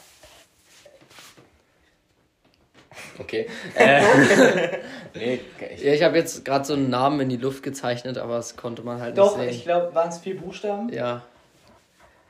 Okay. 3.18 3.46
Äh, 3.74 4.02
nee, 5.14 5.40
ich, 5.74 5.82
Ja, 5.82 5.92
ich 5.92 6.02
habe 6.02 6.16
jetzt 6.16 6.44
gerade 6.44 6.64
so 6.64 6.74
einen 6.74 6.90
Namen 6.90 7.20
in 7.20 7.28
die 7.28 7.36
Luft 7.36 7.62
gezeichnet, 7.62 8.18
aber 8.18 8.36
das 8.36 8.56
konnte 8.56 8.82
man 8.82 9.00
halt 9.00 9.18
Doch, 9.18 9.36
nicht 9.36 9.50
ich 9.50 9.56
sehen. 9.56 9.64
glaube, 9.64 9.94
waren 9.94 10.08
es 10.08 10.18
vier 10.18 10.36
Buchstaben? 10.38 10.92
Ja. 10.92 11.22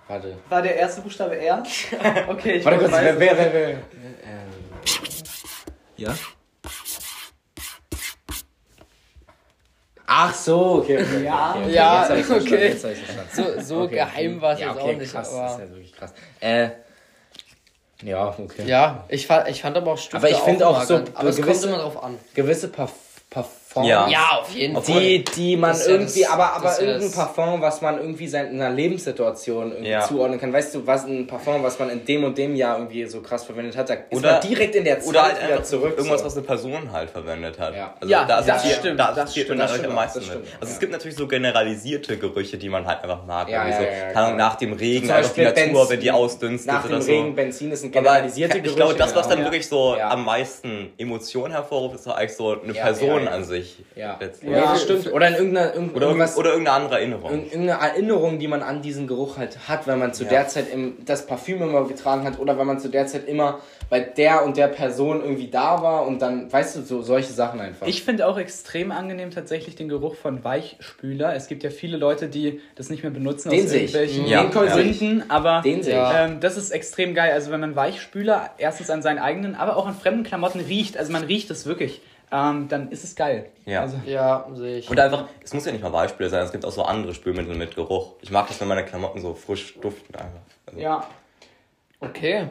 Warte. 0.09 0.37
War 0.49 0.63
der 0.63 0.77
erste 0.77 1.01
Buchstabe 1.03 1.37
R? 1.39 1.63
Okay, 2.29 2.53
ich 2.57 2.65
Warte 2.65 2.79
kurz, 2.79 2.93
weiß 2.93 3.03
wer, 3.05 3.19
wer, 3.21 3.37
wer, 3.39 3.53
wer? 3.53 3.79
Ja? 5.97 6.15
Ach 10.11 10.35
so, 10.35 10.77
okay. 10.77 10.99
okay 11.03 11.25
Ja. 11.25 11.51
okay, 11.51 11.63
okay. 11.65 11.73
Ja, 11.75 12.15
jetzt 12.17 12.31
okay. 12.31 12.69
jetzt 12.69 12.81
verstanden. 12.81 13.31
So, 13.33 13.61
so 13.61 13.81
Okay. 13.83 13.95
geheim 13.97 14.41
war 14.41 14.55
es 14.55 14.61
ja, 14.61 14.69
jetzt 14.69 14.81
okay, 14.81 14.95
auch 14.95 14.99
nicht. 14.99 15.13
krass, 15.13 15.33
aber 15.35 15.43
das 15.43 15.53
ist 15.53 15.59
ja 15.61 15.69
wirklich 15.71 15.93
krass. 15.93 16.15
Äh, 16.41 16.69
Ja, 18.03 18.29
okay. 18.39 18.65
Ja, 18.67 19.05
ich 19.09 19.27
fand, 19.27 19.49
ich 19.49 19.61
fand 19.61 19.77
aber 19.77 19.93
auch 19.93 19.99
Stifte 19.99 20.17
Aber 20.17 20.31
ich 20.31 20.37
find 20.39 20.63
auch 20.63 20.77
immer 20.77 20.87
so 20.87 20.95
Aber 21.15 21.29
es 21.29 21.37
kommt 21.37 21.49
gewisse- 21.49 21.69
immer 21.69 21.79
drauf 21.79 22.03
an. 22.03 22.19
Gewisse 22.35 22.69
Parf 22.69 22.93
Parfums. 23.83 23.89
Ja. 23.89 24.09
Ja, 24.09 24.39
auf 24.41 24.51
jeden 24.55 24.75
Fall. 24.83 25.01
Die, 25.01 25.25
die 25.25 25.57
man 25.57 25.71
Das 25.71 25.87
irgendwie, 25.87 26.21
das- 26.23 26.31
aber, 26.31 26.53
aber 26.55 26.81
irgendein 26.81 27.13
Parfum, 27.13 27.61
was 27.61 27.81
man 27.81 27.99
irgendwie 27.99 28.29
seiner 28.29 28.71
Lebenssituation 28.71 29.73
irgendwie 29.73 29.91
Ja. 29.91 30.01
zuordnen 30.07 30.41
kann. 30.41 30.53
Weißt 30.53 30.75
du, 30.75 30.87
was 30.87 31.05
ein 31.05 31.27
Parfum, 31.27 31.63
was 31.63 31.79
man 31.79 31.91
in 31.91 32.05
dem 32.05 32.25
und 32.25 32.37
dem 32.37 32.55
Jahr 32.57 32.77
irgendwie 32.79 33.05
so 33.07 33.21
krass 33.21 33.45
verwendet 33.45 33.77
hat, 33.77 33.89
da 33.91 33.95
ist 33.95 34.19
Oder- 34.19 34.33
man 34.33 34.41
direkt 34.43 34.75
in 34.75 34.85
der 34.85 35.01
Zeit 35.01 35.09
Oder 35.09 35.23
halt 35.23 35.45
wieder 35.47 35.63
zurück. 35.63 35.95
irgendwas, 35.97 36.21
so. 36.21 36.27
was 36.27 36.37
eine 36.37 36.47
Person 36.47 36.93
halt 36.93 37.11
verwendet 37.11 37.59
hat. 37.59 37.75
Ja. 37.75 37.95
Also 38.01 38.11
Ja, 38.13 38.25
da 38.25 38.37
das 38.41 38.49
assoziiert- 38.49 38.79
stimmt, 38.81 39.01
Da 39.01 39.13
das 39.13 39.31
stimmt, 39.33 39.51
das 39.51 39.57
natürlich 39.59 39.73
am 39.73 39.79
stimmt, 39.79 39.95
meisten 39.95 40.19
das 40.21 40.29
mit. 40.29 40.37
stimmt, 40.39 40.55
Also 40.61 40.67
ja. 40.71 40.75
es 40.75 40.81
gibt 40.81 40.93
natürlich 40.93 41.17
so 41.17 41.27
generalisierte 41.29 42.17
Gerüche, 42.19 42.59
die 42.59 42.69
man 42.69 42.87
halt 42.87 43.03
einfach 43.03 43.25
mag. 43.27 43.49
Ja, 43.49 43.67
irgendwie 43.67 43.85
ja, 43.85 44.13
so. 44.13 44.19
Ahnung, 44.19 44.37
nach 44.37 44.55
dem 44.57 44.73
Regen, 44.73 45.11
einfach 45.11 45.33
die 45.33 45.43
Natur, 45.43 45.63
Benzin. 45.65 45.89
wenn 45.91 46.01
die 46.01 46.11
ausdünstet 46.11 46.73
Nach 46.73 46.83
dem 46.83 46.91
oder 46.93 47.03
so. 47.03 47.11
Regen, 47.13 47.35
Benzin 47.35 47.71
ist 47.73 47.83
ein 47.85 47.87
Aber 47.89 48.01
generalisierte 48.01 48.59
ich 48.59 48.77
glaube, 48.77 48.95
das, 48.95 49.15
was 49.15 49.29
dann 49.29 49.43
wirklich 49.45 49.67
so 49.69 49.95
am 49.95 50.25
meisten 50.25 50.93
Emotionen 50.99 51.53
hervorruft, 51.53 51.97
ist 51.97 52.07
doch 52.07 52.17
eigentlich 52.17 52.37
so 52.37 52.61
eine 52.61 52.73
Person 52.75 53.29
an 53.29 53.45
sich. 53.45 53.68
Ja, 53.97 54.17
letztlich. 54.21 54.51
ja, 54.53 54.59
Ja. 54.59 54.73
das 54.73 54.83
stimmt. 54.83 55.13
Oder 55.13 55.29
in 55.29 55.35
irgendeiner, 55.35 55.75
irgend, 55.75 55.95
Oder, 55.97 56.07
irgendwas, 56.07 56.31
irgend, 56.33 56.41
oder 56.41 56.51
irgendeine 56.53 56.77
andere 56.85 56.99
Erinnerung. 56.99 57.31
irg- 57.33 57.53
irgendeine 57.53 57.81
Erinnerung, 57.89 58.39
die 58.39 58.49
man 58.49 58.63
an 58.63 58.83
diesen 58.83 59.07
Geruch 59.07 59.37
halt 59.39 59.59
hat, 59.69 59.87
wenn 59.87 59.99
man 59.99 60.15
zu 60.15 60.25
Ja. 60.25 60.31
der 60.31 60.49
Zeit 60.49 60.73
im, 60.73 60.97
das 61.05 61.27
Parfüm 61.27 61.63
immer 61.63 61.87
getragen 61.87 62.25
hat 62.25 62.39
oder 62.39 62.59
wenn 62.59 62.67
man 62.67 62.79
zu 62.79 62.89
der 62.89 63.07
Zeit 63.07 63.27
immer 63.29 63.59
bei 63.91 64.01
der 64.01 64.45
und 64.45 64.57
der 64.59 64.69
Person 64.69 65.23
irgendwie 65.23 65.49
da 65.49 65.83
war 65.83 66.07
und 66.07 66.21
dann, 66.21 66.53
weißt 66.53 66.77
du, 66.77 66.83
so 66.83 67.01
solche 67.03 67.33
Sachen 67.33 67.59
einfach. 67.61 67.87
Ich 67.87 68.03
finde 68.03 68.27
auch 68.27 68.37
extrem 68.39 68.91
angenehm 68.93 69.31
tatsächlich 69.31 69.77
den 69.77 69.89
Geruch 69.89 70.15
von 70.15 70.45
Weichspüler. 70.45 71.35
Es 71.35 71.49
gibt 71.49 71.63
ja 71.63 71.71
viele 71.71 71.97
Leute, 71.97 72.29
die 72.29 72.61
das 72.77 72.91
nicht 72.91 73.03
mehr 73.03 73.13
benutzen 73.13 73.51
Den 73.51 73.65
aus 73.65 73.71
sehe 73.71 73.85
ich. 73.85 73.95
irgendwelchen 73.95 74.27
Ja, 74.27 74.45
Gründen, 74.45 75.25
aber 75.31 75.63
Den 75.65 75.81
ähm, 75.87 76.41
das 76.41 76.57
ist 76.57 76.71
extrem 76.71 77.15
geil. 77.15 77.33
Also 77.33 77.51
wenn 77.51 77.61
man 77.61 77.77
Weichspüler 77.77 78.51
erstens 78.59 78.91
an 78.91 79.01
seinen 79.03 79.19
eigenen, 79.19 79.55
aber 79.55 79.77
auch 79.77 79.87
an 79.87 79.95
fremden 79.95 80.23
Klamotten 80.23 80.61
riecht, 80.61 80.97
also 80.99 81.11
man 81.13 81.25
riecht 81.25 81.51
es 81.51 81.65
wirklich, 81.67 82.01
ähm, 82.33 82.69
dann 82.69 82.91
ist 82.91 83.05
es 83.05 83.15
geil. 83.17 83.47
Ja. 83.65 83.83
Also, 83.83 83.97
Ja, 84.07 84.47
sehe 84.55 84.79
ich. 84.79 84.91
Und 84.91 84.99
einfach, 84.99 85.29
es 85.43 85.55
muss 85.55 85.65
ja 85.65 85.73
nicht 85.73 85.83
mal 85.83 85.91
Beispiele 85.91 86.29
sein, 86.29 86.45
es 86.45 86.53
gibt 86.53 86.65
auch 86.65 86.73
so 86.73 86.83
andere 86.83 87.15
Spülmittel 87.15 87.55
mit 87.55 87.75
Geruch. 87.75 88.15
Ich 88.23 88.31
mag 88.31 88.49
das, 88.49 88.61
wenn 88.61 88.69
meine 88.69 88.85
Klamotten 88.85 89.21
so 89.21 89.35
frisch 89.35 89.79
duften 89.81 90.15
einfach. 90.15 90.41
Also, 90.67 90.81
ja. 90.81 91.07
Okay. 92.01 92.49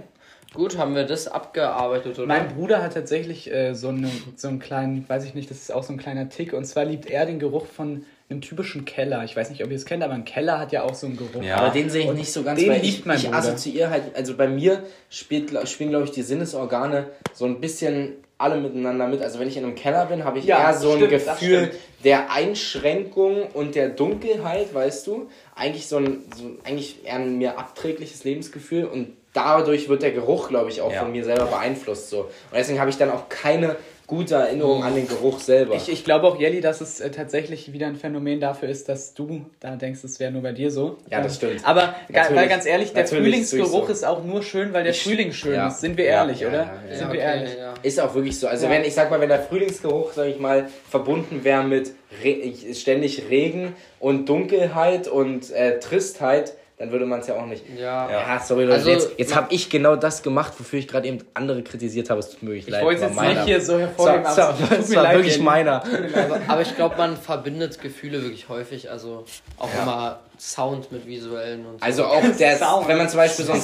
Gut, 0.53 0.77
haben 0.77 0.95
wir 0.95 1.03
das 1.03 1.27
abgearbeitet, 1.27 2.17
oder? 2.17 2.27
Mein 2.27 2.47
Bruder 2.55 2.81
hat 2.81 2.93
tatsächlich 2.93 3.51
äh, 3.53 3.73
so, 3.75 3.89
eine, 3.89 4.09
so 4.35 4.47
einen 4.47 4.59
kleinen, 4.59 5.07
weiß 5.07 5.25
ich 5.25 5.35
nicht, 5.35 5.51
das 5.51 5.57
ist 5.57 5.71
auch 5.73 5.83
so 5.83 5.93
ein 5.93 5.97
kleiner 5.99 6.29
Tick. 6.29 6.53
Und 6.53 6.65
zwar 6.65 6.85
liebt 6.85 7.05
er 7.09 7.25
den 7.25 7.37
Geruch 7.37 7.65
von 7.65 8.05
einem 8.29 8.41
typischen 8.41 8.85
Keller. 8.85 9.23
Ich 9.23 9.35
weiß 9.35 9.49
nicht, 9.49 9.63
ob 9.63 9.69
ihr 9.69 9.75
es 9.75 9.85
kennt, 9.85 10.03
aber 10.03 10.13
ein 10.13 10.25
Keller 10.25 10.57
hat 10.59 10.71
ja 10.71 10.83
auch 10.83 10.95
so 10.95 11.05
einen 11.07 11.17
Geruch. 11.17 11.43
Ja. 11.43 11.57
Aber 11.57 11.69
den 11.69 11.89
sehe 11.89 12.03
ich 12.03 12.09
Und 12.09 12.15
nicht 12.17 12.31
so 12.31 12.43
ganz, 12.43 12.59
den 12.59 12.69
weil 12.69 12.81
liebt 12.81 12.99
ich, 12.99 13.05
mein 13.05 13.17
ich 13.17 13.25
Bruder. 13.25 13.37
assoziiere 13.37 13.89
halt, 13.89 14.15
also 14.15 14.35
bei 14.35 14.47
mir 14.47 14.83
spielt, 15.09 15.51
spielen, 15.69 15.89
glaube 15.91 16.05
ich, 16.05 16.11
die 16.11 16.23
Sinnesorgane 16.23 17.07
so 17.33 17.45
ein 17.45 17.59
bisschen 17.61 18.13
alle 18.39 18.57
miteinander 18.57 19.07
mit. 19.07 19.21
Also 19.21 19.39
wenn 19.39 19.47
ich 19.47 19.57
in 19.57 19.63
einem 19.63 19.75
Keller 19.75 20.05
bin, 20.05 20.23
habe 20.23 20.39
ich 20.39 20.45
Ja, 20.45 20.59
eher 20.69 20.73
so 20.73 20.91
ein 20.91 20.97
stimmt, 20.97 21.13
das 21.13 21.25
Gefühl 21.39 21.71
der 22.03 22.31
Einschränkung 22.31 23.43
und 23.53 23.75
der 23.75 23.89
Dunkelheit, 23.89 24.73
weißt 24.73 25.07
du? 25.07 25.29
Eigentlich 25.55 25.87
so 25.87 25.97
ein, 25.97 26.23
so 26.35 26.43
ein 26.45 26.57
eigentlich 26.63 27.05
eher 27.05 27.15
ein 27.15 27.37
mir 27.37 27.57
abträgliches 27.57 28.23
Lebensgefühl 28.23 28.85
und 28.85 29.13
dadurch 29.33 29.89
wird 29.89 30.01
der 30.03 30.11
Geruch, 30.11 30.49
glaube 30.49 30.69
ich, 30.69 30.81
auch 30.81 30.91
Ja. 30.91 31.01
von 31.01 31.11
mir 31.11 31.23
selber 31.23 31.45
beeinflusst. 31.45 32.09
So. 32.09 32.21
Und 32.21 32.29
deswegen 32.55 32.79
habe 32.79 32.89
ich 32.89 32.97
dann 32.97 33.11
auch 33.11 33.29
keine 33.29 33.75
gute 34.07 34.35
Erinnerung 34.35 34.83
an 34.83 34.95
den 34.95 35.05
Geruch 35.07 35.39
selber. 35.39 35.75
Ich, 35.75 35.89
ich 35.89 36.05
glaube 36.05 36.25
auch, 36.27 36.39
Jelly, 36.39 36.61
dass 36.61 36.79
es 36.79 37.01
äh, 37.01 37.11
tatsächlich 37.11 37.73
wieder 37.73 37.87
ein 37.87 37.97
Phänomen 37.97 38.39
dafür 38.39 38.69
ist, 38.69 38.87
dass 38.87 39.13
du 39.13 39.45
da 39.59 39.75
denkst, 39.75 39.99
es 40.05 40.19
wäre 40.21 40.31
nur 40.31 40.41
bei 40.41 40.53
dir 40.53 40.71
so. 40.71 40.97
Ja, 41.11 41.21
das 41.21 41.33
Ähm, 41.33 41.49
stimmt. 41.49 41.67
Aber 41.67 41.93
ga, 42.11 42.33
weil 42.33 42.47
ganz 42.47 42.65
ehrlich, 42.65 42.93
der 42.93 43.05
Frühlingsgeruch 43.05 43.89
ist 43.89 43.99
so. 43.99 44.05
ist 44.05 44.05
auch 44.05 44.23
nur 44.23 44.43
schön, 44.43 44.71
weil 44.71 44.85
der 44.85 44.93
Frühling 44.93 45.33
schön 45.33 45.55
ja. 45.55 45.67
ist. 45.67 45.81
Sind 45.81 45.97
wir 45.97 46.05
ehrlich, 46.05 46.39
ja, 46.39 46.47
oder? 46.47 46.57
ja, 46.57 46.73
ja. 46.89 46.95
Sind 46.95 47.07
ja, 47.07 47.13
wir 47.13 47.19
okay, 47.19 47.29
ehrlich? 47.37 47.57
Ja. 47.59 47.73
Ist 47.83 47.99
auch 47.99 48.15
wirklich 48.15 48.39
so. 48.39 48.47
Also 48.47 48.65
Ja. 48.65 48.71
wenn, 48.71 48.85
ich 48.85 48.93
sag 48.93 49.11
mal, 49.11 49.19
wenn 49.19 49.29
der 49.29 49.41
Frühlingsgeruch, 49.41 50.13
sag 50.13 50.27
ich 50.27 50.39
mal, 50.39 50.69
verbunden 50.89 51.43
wäre 51.43 51.63
mit 51.65 51.91
Re 52.23 52.53
ständig 52.73 53.23
Regen 53.29 53.75
und 53.99 54.29
Dunkelheit 54.29 55.09
und 55.09 55.51
äh, 55.51 55.79
Tristheit, 55.79 56.53
dann 56.77 56.91
würde 56.91 57.05
man 57.07 57.21
es 57.21 57.27
ja 57.27 57.35
auch 57.35 57.45
nicht. 57.47 57.63
Ja. 57.75 58.09
Ja, 58.09 58.39
sorry 58.39 58.63
Leute, 58.65 58.75
Also, 58.75 58.89
jetzt, 58.91 59.09
jetzt 59.17 59.35
habe 59.35 59.47
ich 59.51 59.69
genau 59.69 59.95
das 59.95 60.21
gemacht, 60.21 60.53
wofür 60.59 60.77
ich 60.77 60.87
gerade 60.87 61.07
eben 61.07 61.17
andere 61.33 61.63
kritisiert 61.63 62.09
habe. 62.11 62.19
Es 62.19 62.29
tut 62.29 62.43
mir 62.43 62.49
wirklich 62.51 62.67
Ich 62.67 62.71
leid. 62.71 62.83
wollte 62.83 63.01
es 63.01 63.07
jetzt 63.07 63.15
meiner. 63.15 63.33
nicht 63.33 63.45
hier 63.45 63.61
so 63.61 63.79
hervorheben, 63.79 64.25
es 64.25 64.37
aber 64.37 64.59
war, 64.59 64.71
es 64.71 64.77
tut 64.77 64.89
mir 64.89 64.95
war 64.97 65.03
leid, 65.03 65.15
wirklich 65.17 65.39
meiner. 65.41 65.83
Aber, 65.83 66.39
aber 66.47 66.61
ich 66.61 66.75
glaube, 66.75 66.95
man 66.97 67.17
verbindet 67.17 67.81
Gefühle 67.81 68.21
wirklich 68.21 68.47
häufig. 68.49 68.91
Also 68.91 69.25
auch 69.57 69.69
Ja. 69.75 69.81
immer 69.83 70.19
Sound 70.39 70.91
mit 70.91 71.07
visuellen 71.07 71.65
und 71.65 71.79
so. 71.79 71.85
Also 71.85 72.05
auch 72.05 72.21
der, 72.37 72.57
Sound. 72.57 72.87
wenn 72.87 72.97
man 72.97 73.09
zum 73.09 73.17
Beispiel 73.17 73.45
so 73.45 73.53
ein, 73.53 73.61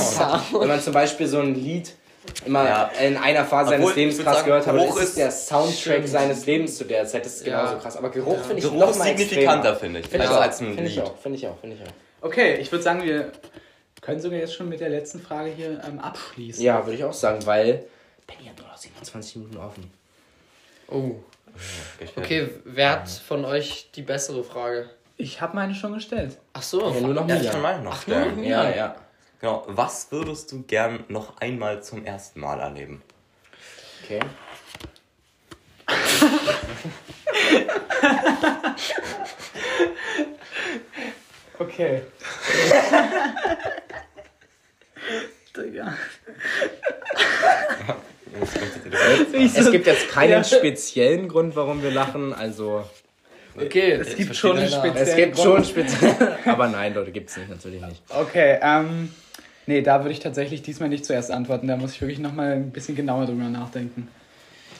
wenn 0.59 0.67
man 0.67 0.81
zum 0.81 0.93
Beispiel 0.93 1.27
so 1.27 1.39
ein 1.39 1.53
Lied 1.53 1.93
immer 2.45 2.65
Ja. 2.65 2.89
in 2.99 3.17
einer 3.17 3.45
Phase 3.45 3.73
Obwohl, 3.75 3.81
seines 3.89 3.95
Lebens 3.95 4.17
ich 4.17 4.23
krass 4.25 4.35
sagen, 4.37 4.45
gehört 4.47 4.65
hat, 4.65 4.73
Geruch 4.75 4.99
ist 4.99 5.17
der 5.17 5.29
Soundtrack 5.29 5.75
Stimmt. 5.75 6.07
seines 6.07 6.45
Lebens 6.47 6.77
zu 6.77 6.85
der 6.85 7.05
Zeit. 7.05 7.25
Das 7.25 7.33
ist 7.35 7.45
Ja. 7.45 7.59
genauso 7.61 7.77
krass. 7.79 7.95
Aber 7.97 8.09
Geruch 8.09 8.39
finde 8.39 8.55
ich 8.57 8.63
Geruch 8.63 8.79
noch 8.79 8.89
ist 8.89 8.97
mal 8.97 9.07
signifikanter, 9.09 9.75
finde 9.75 9.99
ich, 9.99 10.07
Finde 10.07 10.25
ich 10.25 10.29
als, 10.31 10.39
auch, 10.39 10.41
als 10.41 10.61
ein 10.61 10.73
finde 10.73 10.89
ich 10.89 10.95
Lied. 10.95 11.05
auch, 11.05 11.17
finde 11.17 11.37
ich 11.37 11.47
auch, 11.47 11.59
finde 11.59 11.75
ich 11.75 11.81
auch. 11.83 11.93
Okay, 12.23 12.55
ich 12.55 12.71
würde 12.71 12.83
sagen, 12.83 13.03
wir 13.03 13.33
können 13.99 14.21
sogar 14.21 14.39
jetzt 14.39 14.55
schon 14.55 14.69
mit 14.69 14.79
der 14.79 14.87
letzten 14.87 15.19
Frage 15.19 15.49
hier 15.49 15.83
ähm, 15.85 15.99
abschließen. 15.99 16.63
Ja, 16.63 16.85
würde 16.85 16.95
ich 16.95 17.03
auch 17.03 17.11
sagen, 17.11 17.45
weil 17.45 17.85
Benny 18.25 18.47
hat 18.47 18.57
nur 18.57 18.67
noch 18.67 18.77
27 18.77 19.35
Minuten 19.35 19.57
offen. 19.57 19.91
Oh. 20.87 21.15
Okay, 22.15 22.49
wer 22.63 22.91
hat 22.91 23.09
von 23.09 23.43
euch 23.43 23.91
die 23.93 24.03
bessere 24.03 24.45
Frage? 24.45 24.89
Ich 25.17 25.41
habe 25.41 25.57
meine 25.57 25.75
schon 25.75 25.93
gestellt. 25.93 26.37
Ach 26.53 26.63
so. 26.63 26.93
Ja, 26.93 27.01
nur 27.01 27.13
noch 27.13 27.27
Ja, 27.27 27.35
ich 27.35 27.51
kann 27.51 27.61
meine 27.61 27.83
noch 27.83 27.93
Ach, 27.93 28.01
stellen. 28.01 28.41
Ja, 28.41 28.69
ja. 28.69 28.95
Genau. 29.41 29.65
Was 29.67 30.09
würdest 30.09 30.49
du 30.53 30.63
gern 30.63 31.03
noch 31.09 31.35
einmal 31.41 31.83
zum 31.83 32.05
ersten 32.05 32.39
Mal 32.39 32.61
erleben? 32.61 33.01
Okay. 34.01 34.21
Okay. 41.63 42.01
Digga. 45.55 45.93
Es 49.55 49.71
gibt 49.71 49.85
jetzt 49.87 50.09
keinen 50.09 50.43
speziellen 50.43 51.27
Grund, 51.27 51.55
warum 51.55 51.83
wir 51.83 51.91
lachen, 51.91 52.33
also 52.33 52.83
Okay, 53.55 53.91
Es 53.93 54.15
gibt 54.15 54.35
schon 54.35 54.57
einen 54.57 54.67
speziellen 54.67 54.97
es 54.97 55.15
gibt 55.15 55.35
Grund. 55.35 55.47
schon 55.47 55.65
speziell, 55.65 56.37
aber 56.45 56.67
nein, 56.67 56.93
Leute, 56.95 57.11
gibt's 57.11 57.37
nicht, 57.37 57.49
natürlich 57.49 57.81
nicht. 57.85 58.01
Okay, 58.09 58.57
ähm. 58.61 59.09
Nee, 59.65 59.81
da 59.81 59.99
würde 59.99 60.11
ich 60.11 60.19
tatsächlich 60.19 60.61
diesmal 60.61 60.89
nicht 60.89 61.05
zuerst 61.05 61.31
antworten. 61.31 61.67
Da 61.67 61.77
muss 61.77 61.93
ich 61.93 62.01
wirklich 62.01 62.19
nochmal 62.19 62.53
ein 62.53 62.71
bisschen 62.71 62.97
genauer 62.97 63.27
drüber 63.27 63.43
nachdenken. 63.45 64.09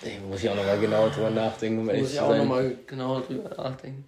Ich 0.01 0.19
muss 0.27 0.43
ich 0.43 0.49
auch 0.49 0.55
nochmal 0.55 0.77
genau 0.79 1.07
drüber 1.07 1.29
nachdenken, 1.29 1.79
um 1.79 1.87
ehrlich 1.87 2.01
Muss 2.01 2.11
ich 2.11 2.17
zu 2.17 2.23
auch 2.23 2.29
sein. 2.29 2.37
nochmal 2.39 2.75
genau 2.85 3.21
drüber 3.21 3.49
nachdenken. 3.55 4.03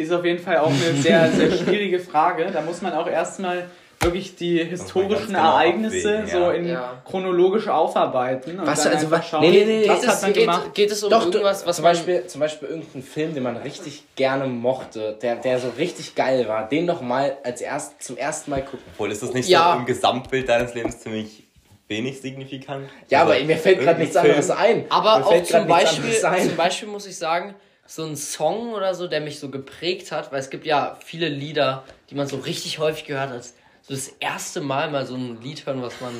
Ist 0.00 0.12
auf 0.12 0.24
jeden 0.24 0.42
Fall 0.42 0.58
auch 0.58 0.68
eine 0.70 0.92
sehr, 1.02 1.30
sehr 1.32 1.50
schwierige 1.52 1.98
Frage. 2.00 2.46
Da 2.52 2.60
muss 2.62 2.80
man 2.82 2.92
auch 2.94 3.06
erstmal 3.08 3.68
wirklich 4.02 4.34
die 4.34 4.64
historischen 4.64 5.26
genau 5.26 5.52
Ereignisse 5.58 6.20
abwägen, 6.20 6.26
so 6.44 6.50
in 6.50 6.68
Ja. 6.68 7.02
chronologisch 7.04 7.68
aufarbeiten. 7.68 8.58
Und 8.58 8.66
Was, 8.66 8.84
dann 8.84 8.94
also, 8.94 9.10
was- 9.10 9.28
schauen, 9.28 9.42
nee, 9.42 9.50
nee, 9.50 9.64
nee, 9.64 9.88
was 9.88 10.00
geht, 10.00 10.08
hat 10.08 10.14
es, 10.16 10.22
man 10.22 10.32
geht, 10.32 10.42
gemacht. 10.44 10.74
geht 10.74 10.90
es 10.90 11.02
um 11.04 11.10
Doch, 11.10 11.26
irgendwas, 11.26 11.60
du, 11.62 11.66
was 11.68 11.76
zum, 11.76 11.82
man... 11.82 11.92
Beispiel, 11.92 12.26
zum 12.26 12.40
Beispiel 12.40 12.68
irgendeinen 12.68 13.02
Film, 13.02 13.34
den 13.34 13.42
man 13.42 13.56
richtig 13.58 14.04
gerne 14.16 14.46
mochte, 14.46 15.18
der, 15.20 15.36
der 15.36 15.58
so 15.58 15.68
richtig 15.76 16.14
geil 16.14 16.48
war, 16.48 16.66
den 16.66 16.86
noch 16.86 17.02
mal 17.02 17.36
als 17.44 17.60
erst, 17.60 18.02
zum 18.02 18.16
ersten 18.16 18.50
Mal 18.52 18.62
gucken. 18.62 18.80
Obwohl, 18.94 19.12
ist 19.12 19.22
das 19.22 19.34
nicht 19.34 19.50
Ja. 19.50 19.72
so 19.74 19.80
im 19.80 19.84
Gesamtbild 19.84 20.48
deines 20.48 20.72
Lebens 20.72 21.00
ziemlich 21.00 21.44
wenig 21.88 22.22
signifikant? 22.22 22.88
Ja, 23.10 23.20
Also, 23.20 23.34
aber 23.34 23.44
mir 23.44 23.58
fällt 23.58 23.80
gerade 23.80 24.00
nichts 24.00 24.16
anderes 24.16 24.50
ein. 24.50 24.86
Aber 24.88 25.26
auch 25.26 25.42
zum 25.42 25.66
Beispiel, 25.66 26.14
zum 26.14 26.56
Beispiel 26.56 26.88
muss 26.88 27.06
ich 27.06 27.18
sagen, 27.18 27.54
so 27.90 28.04
ein 28.04 28.14
Song 28.16 28.72
oder 28.72 28.94
so, 28.94 29.08
der 29.08 29.20
mich 29.20 29.40
so 29.40 29.48
geprägt 29.48 30.12
hat, 30.12 30.30
weil 30.30 30.38
es 30.38 30.48
gibt 30.48 30.64
ja 30.64 30.96
viele 31.04 31.28
Lieder, 31.28 31.82
die 32.08 32.14
man 32.14 32.28
so 32.28 32.36
richtig 32.36 32.78
häufig 32.78 33.04
gehört 33.04 33.30
hat. 33.30 33.42
So 33.82 33.94
das 33.94 34.12
erste 34.20 34.60
Mal 34.60 34.92
mal 34.92 35.04
so 35.06 35.16
ein 35.16 35.42
Lied 35.42 35.66
hören, 35.66 35.82
was 35.82 36.00
man 36.00 36.12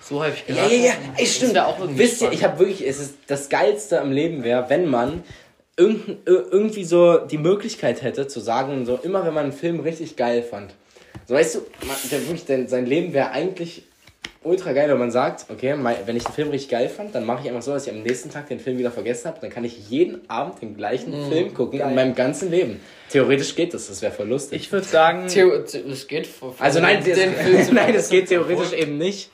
so 0.00 0.20
häufig 0.20 0.44
Ja, 0.48 0.54
gehört 0.54 0.72
ja, 0.72 0.78
ja, 0.78 0.92
hat. 0.92 1.00
ey, 1.18 1.26
stimmt. 1.26 1.58
auch 1.58 1.78
irgendwie 1.78 1.98
Wisst 1.98 2.22
ihr, 2.22 2.32
ich 2.32 2.42
habe 2.42 2.58
wirklich, 2.58 2.88
es 2.88 3.00
ist 3.00 3.16
das 3.26 3.50
Geilste 3.50 4.00
am 4.00 4.12
Leben 4.12 4.44
wäre, 4.44 4.70
wenn 4.70 4.88
man 4.88 5.22
irgendwie 5.76 6.84
so 6.84 7.18
die 7.18 7.36
Möglichkeit 7.36 8.00
hätte 8.00 8.26
zu 8.26 8.40
sagen, 8.40 8.86
so 8.86 8.96
immer 9.02 9.26
wenn 9.26 9.34
man 9.34 9.44
einen 9.44 9.52
Film 9.52 9.80
richtig 9.80 10.16
geil 10.16 10.42
fand. 10.42 10.72
So 11.26 11.34
weißt 11.34 11.56
du, 11.56 11.58
man, 11.86 11.96
der 12.10 12.22
wirklich, 12.22 12.46
denn 12.46 12.66
sein 12.66 12.86
Leben 12.86 13.12
wäre 13.12 13.30
eigentlich 13.32 13.82
ultra 14.44 14.72
geil, 14.72 14.88
wenn 14.90 14.98
man 14.98 15.10
sagt, 15.10 15.46
okay, 15.50 15.74
mein, 15.74 15.96
wenn 16.06 16.16
ich 16.16 16.24
einen 16.26 16.34
Film 16.34 16.50
richtig 16.50 16.70
geil 16.70 16.88
fand, 16.88 17.14
dann 17.14 17.24
mache 17.24 17.42
ich 17.42 17.48
einfach 17.48 17.62
so, 17.62 17.72
dass 17.72 17.86
ich 17.86 17.92
am 17.92 18.02
nächsten 18.02 18.30
Tag 18.30 18.48
den 18.48 18.60
Film 18.60 18.78
wieder 18.78 18.90
vergessen 18.90 19.28
habe, 19.28 19.38
dann 19.40 19.50
kann 19.50 19.64
ich 19.64 19.88
jeden 19.88 20.28
Abend 20.30 20.60
den 20.62 20.76
gleichen 20.76 21.12
Film 21.30 21.54
gucken 21.54 21.80
in 21.80 21.94
meinem 21.94 22.14
ganzen 22.14 22.50
Leben. 22.50 22.80
Theoretisch 23.10 23.54
geht 23.54 23.74
das, 23.74 23.88
das 23.88 24.02
wäre 24.02 24.12
voll 24.12 24.28
lustig. 24.28 24.60
Ich 24.62 24.72
würde 24.72 24.86
sagen, 24.86 25.26
es 25.26 26.06
geht 26.06 26.26
vor, 26.26 26.54
also 26.58 26.80
nein, 26.80 27.02
den, 27.02 27.14
das, 27.34 27.42
Film 27.42 27.62
zu 27.64 27.74
nein, 27.74 27.92
das 27.94 28.08
geht 28.08 28.28
theoretisch 28.28 28.72
eben 28.72 28.98
nicht. 28.98 29.30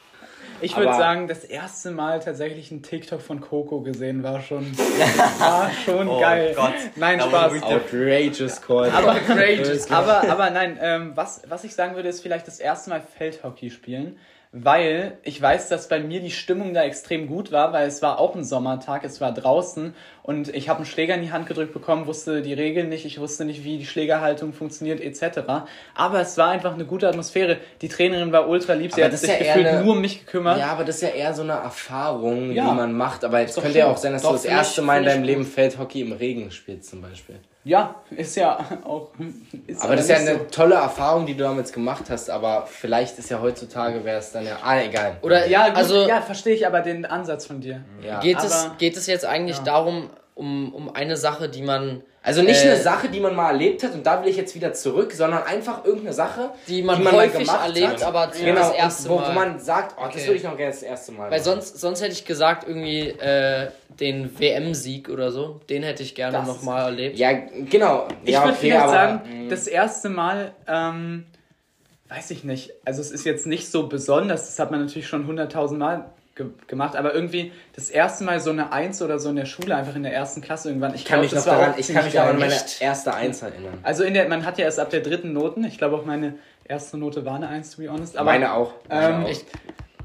ich 0.60 0.76
würde 0.76 0.92
sagen, 0.92 1.26
das 1.26 1.44
erste 1.44 1.90
Mal 1.90 2.20
tatsächlich 2.20 2.70
ein 2.70 2.82
TikTok 2.82 3.20
von 3.20 3.40
Coco 3.40 3.80
gesehen 3.80 4.22
war 4.22 4.40
schon, 4.42 4.66
war 5.38 5.70
schon 5.84 6.06
Oh 6.08 6.20
geil. 6.20 6.52
Gott. 6.54 6.74
Nein, 6.96 7.18
Da 7.18 7.24
Spaß. 7.26 7.62
Outrageous 7.62 8.60
Call. 8.60 8.90
Aber, 8.90 9.12
Outrageous. 9.12 9.90
aber, 9.90 10.28
aber 10.30 10.50
nein, 10.50 10.78
ähm, 10.80 11.12
was, 11.14 11.42
was 11.48 11.64
ich 11.64 11.74
sagen 11.74 11.96
würde, 11.96 12.08
ist 12.10 12.20
vielleicht 12.20 12.46
das 12.46 12.60
erste 12.60 12.90
Mal 12.90 13.00
Feldhockey 13.16 13.70
spielen. 13.70 14.18
Weil 14.52 15.18
ich 15.22 15.40
weiß, 15.40 15.68
dass 15.68 15.88
bei 15.88 16.00
mir 16.00 16.20
die 16.20 16.32
Stimmung 16.32 16.74
da 16.74 16.82
extrem 16.82 17.28
gut 17.28 17.52
war, 17.52 17.72
weil 17.72 17.86
es 17.86 18.02
war 18.02 18.18
auch 18.18 18.34
ein 18.34 18.42
Sommertag, 18.44 19.04
es 19.04 19.20
war 19.20 19.32
draußen 19.32 19.94
und 20.24 20.52
ich 20.52 20.68
habe 20.68 20.78
einen 20.78 20.86
Schläger 20.86 21.14
in 21.14 21.22
die 21.22 21.30
Hand 21.30 21.46
gedrückt 21.46 21.72
bekommen, 21.72 22.06
wusste 22.06 22.42
die 22.42 22.52
Regeln 22.52 22.88
nicht, 22.88 23.04
ich 23.04 23.20
wusste 23.20 23.44
nicht, 23.44 23.62
wie 23.64 23.78
die 23.78 23.86
Schlägerhaltung 23.86 24.52
funktioniert 24.52 25.00
etc. 25.00 25.40
Aber 25.94 26.20
es 26.20 26.36
war 26.36 26.48
einfach 26.50 26.74
eine 26.74 26.84
gute 26.84 27.08
Atmosphäre. 27.08 27.58
Die 27.80 27.88
Trainerin 27.88 28.32
war 28.32 28.48
ultra 28.48 28.72
lieb, 28.72 28.92
sie 28.92 29.04
Aber 29.04 29.12
hat 29.12 29.18
sich 29.20 29.30
ja 29.30 29.38
gefühlt 29.38 29.66
eine- 29.68 29.84
nur 29.84 29.94
um 29.94 30.00
mich 30.00 30.26
gekümmert. 30.26 30.58
Ja, 30.58 30.72
aber 30.72 30.84
das 30.84 30.96
ist 30.96 31.02
ja 31.02 31.08
eher 31.10 31.32
so 31.32 31.42
eine 31.42 31.52
Erfahrung, 31.52 32.50
Ja. 32.50 32.68
die 32.70 32.74
man 32.74 32.92
macht. 32.92 33.24
Aber 33.24 33.40
es 33.40 33.54
könnte 33.54 33.78
ja 33.78 33.86
auch 33.86 33.96
sein, 33.98 34.12
dass 34.12 34.22
Doch, 34.22 34.30
du 34.30 34.36
das 34.36 34.44
erste 34.46 34.82
Mal 34.82 34.98
in 34.98 35.04
deinem. 35.04 35.22
Leben 35.22 35.44
Feldhockey 35.46 36.00
im 36.00 36.12
Regen 36.12 36.50
spielst 36.50 36.90
zum 36.90 37.02
Beispiel. 37.02 37.36
Ja, 37.62 37.96
ist 38.10 38.36
ja 38.36 38.58
auch. 38.84 39.08
Ist 39.66 39.82
Aber 39.82 39.94
das 39.94 40.04
ist 40.06 40.10
ja 40.10 40.16
eine 40.16 40.38
so. 40.38 40.44
tolle 40.50 40.76
Erfahrung, 40.76 41.26
die 41.26 41.34
du 41.36 41.44
damals 41.44 41.72
gemacht 41.72 42.04
hast. 42.08 42.30
Aber 42.30 42.66
vielleicht 42.66 43.18
ist 43.18 43.28
ja 43.30 43.40
heutzutage, 43.40 44.02
wäre 44.04 44.18
es 44.18 44.32
dann 44.32 44.46
ja... 44.46 44.56
Ah, 44.62 44.80
egal. 44.80 45.18
Oder 45.20 45.46
Ja, 45.46 45.68
gut, 45.68 45.76
also 45.76 46.06
ja, 46.08 46.22
verstehe 46.22 46.54
ich 46.54 46.66
aber 46.66 46.80
den 46.80 47.04
Ansatz 47.04 47.44
von 47.46 47.60
dir. 47.60 47.82
Ja. 48.02 48.20
geht, 48.20 48.38
es, 48.38 48.64
aber- 48.64 48.76
geht 48.76 48.96
es 48.96 49.06
jetzt 49.06 49.26
eigentlich 49.26 49.58
Ja. 49.58 49.64
darum, 49.64 50.08
um, 50.34 50.72
um 50.74 50.94
eine 50.94 51.18
Sache, 51.18 51.50
die 51.50 51.60
man, 51.62 52.02
Also 52.22 52.42
nicht 52.42 52.62
Äh, 52.62 52.68
eine 52.72 52.76
Sache, 52.80 53.08
die 53.08 53.18
man 53.18 53.34
mal 53.34 53.52
erlebt 53.52 53.82
hat 53.82 53.94
und 53.94 54.04
da 54.04 54.22
will 54.22 54.28
ich 54.28 54.36
jetzt 54.36 54.54
wieder 54.54 54.74
zurück, 54.74 55.12
sondern 55.12 55.42
einfach 55.44 55.84
irgendeine 55.86 56.12
Sache, 56.12 56.50
die 56.68 56.82
man, 56.82 57.02
mal 57.02 57.12
häufig 57.14 57.46
gemacht 57.46 57.62
erlebt, 57.64 57.92
hat. 57.94 58.02
aber 58.02 58.30
zum 58.30 58.44
genau, 58.44 58.60
das 58.60 58.72
erste 58.74 59.08
wo, 59.08 59.16
Mal. 59.16 59.28
wo 59.28 59.32
man 59.32 59.58
sagt, 59.58 59.94
oh, 59.98 60.02
das 60.04 60.14
Okay. 60.16 60.26
würde 60.26 60.36
ich 60.36 60.42
noch 60.44 60.56
gerne 60.56 60.70
das 60.72 60.82
erste 60.82 61.12
Mal 61.12 61.30
Weil 61.30 61.38
machen. 61.38 61.42
sonst, 61.44 61.78
sonst 61.80 62.02
hätte 62.02 62.12
ich 62.12 62.26
gesagt, 62.26 62.68
irgendwie 62.68 63.08
äh, 63.08 63.68
den 63.98 64.38
WM-Sieg 64.38 65.08
oder 65.08 65.30
so, 65.32 65.60
den 65.70 65.82
hätte 65.82 66.02
ich 66.02 66.14
gerne 66.14 66.36
Das- 66.36 66.46
nochmal 66.46 66.84
erlebt. 66.86 67.18
Ja, 67.18 67.32
genau. 67.32 68.06
Ich 68.24 68.32
ja, 68.34 68.40
würde 68.42 68.52
okay, 68.52 68.58
vielleicht 68.66 68.82
aber, 68.82 68.92
sagen, 68.92 69.20
mh, 69.44 69.48
das 69.50 69.66
erste 69.66 70.08
Mal, 70.10 70.52
ähm, 70.68 71.24
weiß 72.10 72.30
ich 72.32 72.44
nicht. 72.44 72.72
Also 72.84 73.00
es 73.00 73.10
ist 73.12 73.24
jetzt 73.24 73.46
nicht 73.46 73.70
so 73.70 73.86
besonders, 73.86 74.44
das 74.46 74.58
hat 74.58 74.70
man 74.70 74.80
natürlich 74.80 75.08
schon 75.08 75.26
hunderttausend 75.26 75.78
Mal 75.80 76.10
ge 76.44 76.50
gemacht, 76.66 76.96
aber 76.96 77.14
irgendwie 77.14 77.52
das 77.74 77.90
erste 77.90 78.24
Mal 78.24 78.40
so 78.40 78.50
eine 78.50 78.72
Eins 78.72 79.02
oder 79.02 79.18
so 79.18 79.30
in 79.30 79.36
der 79.36 79.46
Schule, 79.46 79.74
einfach 79.76 79.94
in 79.94 80.02
der 80.02 80.12
ersten 80.12 80.40
Klasse 80.40 80.68
irgendwann. 80.68 80.94
Ich 80.94 81.02
ich 81.02 81.06
kann 81.06 81.20
glaub, 81.20 81.32
mich 81.32 81.40
noch 81.40 81.46
war 81.46 81.58
daran, 81.58 81.74
ich 81.78 81.88
kann 81.88 82.04
mich 82.04 82.14
noch 82.14 82.22
an 82.22 82.38
meine 82.38 82.56
erste 82.80 83.14
Eins 83.14 83.42
erinnern. 83.42 83.78
Also 83.82 84.04
in 84.04 84.14
der, 84.14 84.28
man 84.28 84.44
hat 84.44 84.58
ja 84.58 84.64
erst 84.64 84.78
ab 84.78 84.90
der 84.90 85.00
dritten 85.00 85.32
Noten. 85.32 85.64
Ich 85.64 85.78
glaube 85.78 85.96
auch 85.96 86.04
meine 86.04 86.34
erste 86.64 86.98
Note 86.98 87.24
war 87.24 87.36
eine 87.36 87.48
Eins, 87.48 87.70
to 87.70 87.82
be 87.82 87.90
honest. 87.90 88.16
Aber, 88.16 88.30
meine 88.30 88.52
auch. 88.52 88.74
Meine 88.88 89.06
ähm, 89.06 89.24
auch. 89.24 89.28
Echt? 89.28 89.46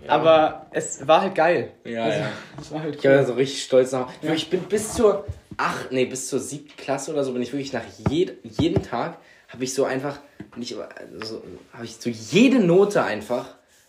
aber 0.07 0.67
es 0.71 1.07
war 1.07 1.21
halt 1.21 1.33
geil. 1.35 1.71
Ja, 1.83 2.03
also, 2.03 2.19
ja. 2.19 2.27
Es 2.61 2.71
war 2.71 2.81
halt 2.81 2.95
Ich 2.95 3.01
bin 3.01 3.11
cool. 3.11 3.25
so 3.25 3.33
richtig 3.33 3.63
stolz 3.63 3.91
nach. 3.91 4.09
Ich 4.21 4.49
bin 4.49 4.61
bis 4.61 4.93
zur 4.93 5.25
ach 5.57 5.89
nee, 5.91 6.05
bis 6.05 6.29
zur 6.29 6.39
siebten 6.39 6.75
Klasse 6.77 7.11
oder 7.11 7.23
so 7.23 7.33
bin 7.33 7.41
ich 7.41 7.51
wirklich 7.51 7.73
nach 7.73 7.83
jed, 8.09 8.37
jeden 8.43 8.83
Tag 8.83 9.17
habe 9.47 9.63
ich 9.63 9.73
so 9.73 9.85
einfach 9.85 10.19
nicht 10.55 10.75
also, 10.75 11.41
habe 11.73 11.85
ich 11.85 11.97
so 11.97 12.09
jede 12.09 12.59
Note 12.59 13.03
einfach 13.03 13.47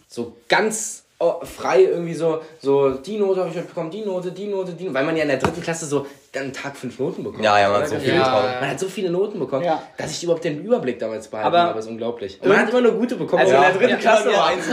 so 0.09 0.37
ganz 0.49 1.05
oh, 1.19 1.45
frei 1.45 1.83
irgendwie 1.85 2.15
so 2.15 2.41
so 2.61 2.91
die 2.91 3.17
Note 3.19 3.41
habe 3.41 3.51
ich 3.51 3.57
heute 3.57 3.67
bekommen, 3.69 3.91
die 3.91 4.03
Note, 4.05 4.33
die 4.33 4.47
Note, 4.47 4.73
die 4.73 4.85
Note, 4.85 4.95
weil 4.95 5.05
man 5.05 5.17
ja 5.17 5.23
in 5.23 5.29
der 5.29 5.39
dritten 5.39 5.63
Klasse 5.63 5.87
so 5.87 6.07
dann 6.33 6.53
Tag 6.53 6.77
fünf 6.77 6.99
Noten 6.99 7.25
bekommt. 7.25 7.43
Ja, 7.43 7.59
ja, 7.59 7.71
man 7.71 7.81
hat 7.81 7.89
so 7.89 7.95
Gefühlt. 7.95 8.13
viel 8.13 8.21
Ja. 8.21 8.57
Man 8.61 8.69
hat 8.71 8.79
so 8.79 8.89
viele 8.89 9.11
Noten 9.11 9.39
bekommen, 9.39 9.65
Ja. 9.65 9.83
dass 9.97 10.11
ich 10.11 10.23
überhaupt 10.23 10.45
den 10.45 10.63
Überblick 10.63 10.99
damals 10.99 11.29
behalten 11.29 11.47
Aber- 11.49 11.63
habe. 11.71 11.79
ist 11.79 11.87
unglaublich. 11.89 12.39
Und 12.43 12.49
man 12.49 12.59
hat 12.59 12.69
immer 12.69 12.83
nur 12.83 12.93
gute 12.93 13.17
bekommen. 13.17 13.41
Also 13.43 13.57
auch 13.57 13.65
in 13.65 13.79
der 13.79 13.81
dritten 13.89 14.01
Klasse 14.01 14.33
war 14.33 14.47
eins. 14.49 14.65
Die 14.67 14.71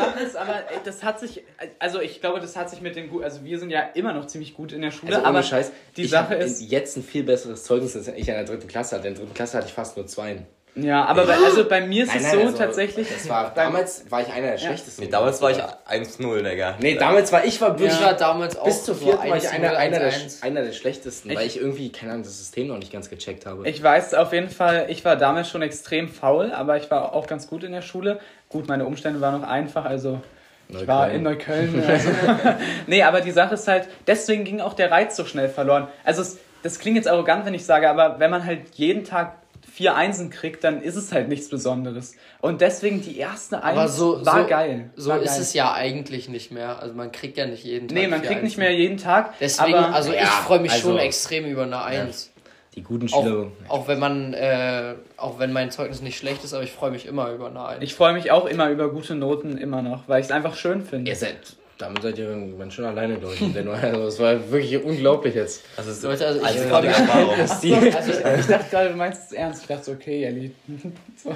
Sache 0.00 0.20
ist 0.24 0.36
aber, 0.36 0.54
das 0.84 1.02
hat 1.02 1.20
sich, 1.20 1.44
also 1.78 2.00
ich 2.00 2.20
glaube, 2.22 2.40
das 2.40 2.56
hat 2.56 2.70
sich 2.70 2.80
mit 2.80 2.96
den, 2.96 3.10
also 3.22 3.44
wir 3.44 3.58
sind 3.58 3.68
ja 3.70 3.82
immer 3.94 4.14
noch 4.14 4.26
ziemlich 4.26 4.54
gut 4.54 4.72
in 4.72 4.80
der 4.80 4.90
Schule, 4.90 5.14
Also 5.16 5.26
aber 5.26 5.42
Scheiß, 5.42 5.72
die 5.98 6.04
ich 6.04 6.10
Sache 6.10 6.34
ist, 6.36 6.62
jetzt 6.62 6.96
ein 6.96 7.02
viel 7.02 7.24
besseres 7.24 7.64
Zeugnis, 7.64 7.94
als 7.94 8.08
ich 8.08 8.20
in 8.28 8.34
der 8.34 8.44
dritten 8.44 8.68
Klasse 8.68 8.96
hatte. 8.96 9.08
In 9.08 9.14
der 9.14 9.22
dritten 9.22 9.34
Klasse 9.34 9.58
hatte 9.58 9.66
ich 9.66 9.74
fast 9.74 9.98
nur 9.98 10.06
zwei. 10.06 10.38
Ja, 10.76 11.04
aber 11.06 11.24
bei, 11.26 11.34
also 11.34 11.66
bei 11.66 11.80
mir 11.80 12.04
ist 12.04 12.08
Nein, 12.08 12.16
es 12.18 12.22
nein, 12.24 12.32
so 12.34 12.40
also, 12.46 12.58
tatsächlich, 12.58 13.08
Das 13.08 13.28
war, 13.28 13.50
damals 13.54 14.10
war 14.10 14.20
ich 14.20 14.32
einer 14.32 14.48
der 14.52 14.58
schlechtesten. 14.58 15.02
Nee, 15.02 15.08
damals 15.10 15.40
war 15.40 15.50
ich 15.50 15.58
1-0, 15.58 16.42
Digga. 16.42 16.74
Nee, 16.80 16.96
damals 16.96 17.32
war 17.32 17.44
ich 17.44 17.60
war 17.60 17.80
Ich 17.80 18.00
war 18.02 18.12
damals 18.14 18.58
auch 18.58 18.64
bis 18.64 18.84
zur 18.84 18.94
so 18.94 19.06
vierten 19.06 19.28
war 19.28 19.36
ich 19.36 19.44
1-0, 19.44 19.54
einer, 19.54 19.76
einer, 19.78 19.98
der, 19.98 20.12
1-1. 20.12 20.42
einer 20.42 20.62
der 20.62 20.72
schlechtesten, 20.72 21.30
Ich- 21.30 21.36
weil 21.36 21.46
ich 21.46 21.58
irgendwie, 21.58 21.90
keine 21.90 22.12
Ahnung, 22.12 22.24
das 22.24 22.36
System 22.38 22.68
noch 22.68 22.78
nicht 22.78 22.92
ganz 22.92 23.08
gecheckt 23.08 23.46
habe. 23.46 23.68
Ich 23.68 23.82
weiß 23.82 24.14
auf 24.14 24.32
jeden 24.32 24.50
Fall, 24.50 24.86
ich 24.88 25.04
war 25.04 25.16
damals 25.16 25.48
schon 25.48 25.62
extrem 25.62 26.08
faul, 26.08 26.52
aber 26.52 26.76
ich 26.76 26.90
war 26.90 27.14
auch 27.14 27.26
ganz 27.26 27.48
gut 27.48 27.64
in 27.64 27.72
der 27.72 27.82
Schule. 27.82 28.20
Gut, 28.50 28.68
meine 28.68 28.84
Umstände 28.84 29.20
waren 29.20 29.40
noch 29.40 29.48
einfach, 29.48 29.86
also 29.86 30.20
ich 30.68 30.86
war 30.86 31.10
in 31.10 31.22
Neukölln. 31.22 31.82
Also. 31.88 32.08
nee, 32.86 33.02
aber 33.02 33.20
die 33.20 33.30
Sache 33.30 33.54
ist 33.54 33.68
halt, 33.68 33.88
deswegen 34.06 34.44
ging 34.44 34.60
auch 34.60 34.74
der 34.74 34.90
Reiz 34.90 35.16
so 35.16 35.24
schnell 35.24 35.48
verloren. 35.48 35.88
Also 36.04 36.22
es, 36.22 36.38
das 36.62 36.78
klingt 36.78 36.96
jetzt 36.96 37.08
arrogant, 37.08 37.46
wenn 37.46 37.54
ich 37.54 37.64
sage, 37.64 37.88
aber 37.88 38.18
wenn 38.18 38.30
man 38.30 38.44
halt 38.44 38.74
jeden 38.74 39.04
Tag 39.04 39.34
vier 39.76 39.94
Einsen 39.94 40.30
kriegt, 40.30 40.64
dann 40.64 40.80
ist 40.80 40.96
es 40.96 41.12
halt 41.12 41.28
nichts 41.28 41.50
Besonderes. 41.50 42.14
Und 42.40 42.62
deswegen 42.62 43.02
die 43.02 43.18
erste 43.18 43.62
Eins 43.62 43.76
Aber 43.78 43.88
so, 43.88 44.24
war 44.24 44.42
so, 44.42 44.48
geil. 44.48 44.90
So 44.96 45.10
war 45.10 45.20
ist 45.20 45.32
geil. 45.32 45.40
es 45.42 45.52
ja 45.52 45.74
eigentlich 45.74 46.30
nicht 46.30 46.50
mehr. 46.50 46.80
Also 46.80 46.94
man 46.94 47.12
kriegt 47.12 47.36
ja 47.36 47.44
nicht 47.46 47.62
jeden 47.62 47.86
Tag. 47.88 47.94
Nee, 47.98 48.06
man 48.08 48.20
vier 48.20 48.28
kriegt 48.30 48.42
nicht 48.42 48.58
Einsen. 48.58 48.60
mehr 48.72 48.72
jeden 48.74 48.96
Tag. 48.96 49.34
Deswegen, 49.38 49.74
aber, 49.74 49.94
also 49.94 50.12
Ja, 50.12 50.22
ich 50.22 50.28
freue 50.28 50.60
mich 50.60 50.72
also- 50.72 50.88
schon 50.88 50.98
extrem 50.98 51.44
über 51.44 51.64
eine 51.64 51.82
Eins. 51.82 52.32
Die 52.74 52.82
guten 52.82 53.10
Auch, 53.12 53.22
Schüler. 53.22 53.46
auch 53.68 53.86
wenn 53.88 53.98
man, 53.98 54.32
äh, 54.34 54.94
auch 55.18 55.38
wenn 55.38 55.52
mein 55.52 55.70
Zeugnis 55.70 56.00
nicht 56.02 56.16
schlecht 56.18 56.42
ist, 56.44 56.54
aber 56.54 56.62
ich 56.62 56.72
freue 56.72 56.90
mich 56.90 57.04
immer 57.06 57.30
über 57.30 57.48
eine 57.48 57.64
Eins. 57.66 57.82
ich 57.82 57.94
freue 57.94 58.12
mich 58.14 58.30
auch 58.30 58.46
immer 58.46 58.70
über 58.70 58.90
gute 58.90 59.14
Noten, 59.14 59.56
immer 59.58 59.82
noch, 59.82 60.08
weil 60.08 60.20
ich 60.20 60.26
es 60.26 60.32
einfach 60.32 60.56
schön 60.56 60.84
finde. 60.84 61.10
Ihr 61.10 61.16
seid, 61.16 61.36
damit 61.78 62.02
seid 62.02 62.16
ihr 62.18 62.24
irgendwann 62.28 62.70
schon 62.70 62.84
alleine, 62.84 63.18
glaube 63.18 63.34
ich. 63.34 63.40
in. 63.42 63.68
Also, 63.68 64.04
das 64.04 64.18
war 64.18 64.50
wirklich 64.50 64.82
unglaublich 64.82 65.34
jetzt. 65.34 65.62
Das 65.76 65.86
ist 65.86 66.02
Leute, 66.02 66.26
also 66.26 66.40
ich 66.40 66.46
also 66.46 66.58
Erfahrung. 66.62 67.34
Die, 67.62 67.74
Also 67.74 68.12
ich 68.12 68.46
dachte 68.46 68.64
gerade, 68.70 68.88
du 68.90 68.96
meinst 68.96 69.22
es 69.26 69.32
ernst. 69.32 69.62
Ich 69.62 69.68
dachte 69.68 69.84
so, 69.84 69.92
okay, 69.92 70.20
Jelly. 70.20 70.52
So. 71.22 71.30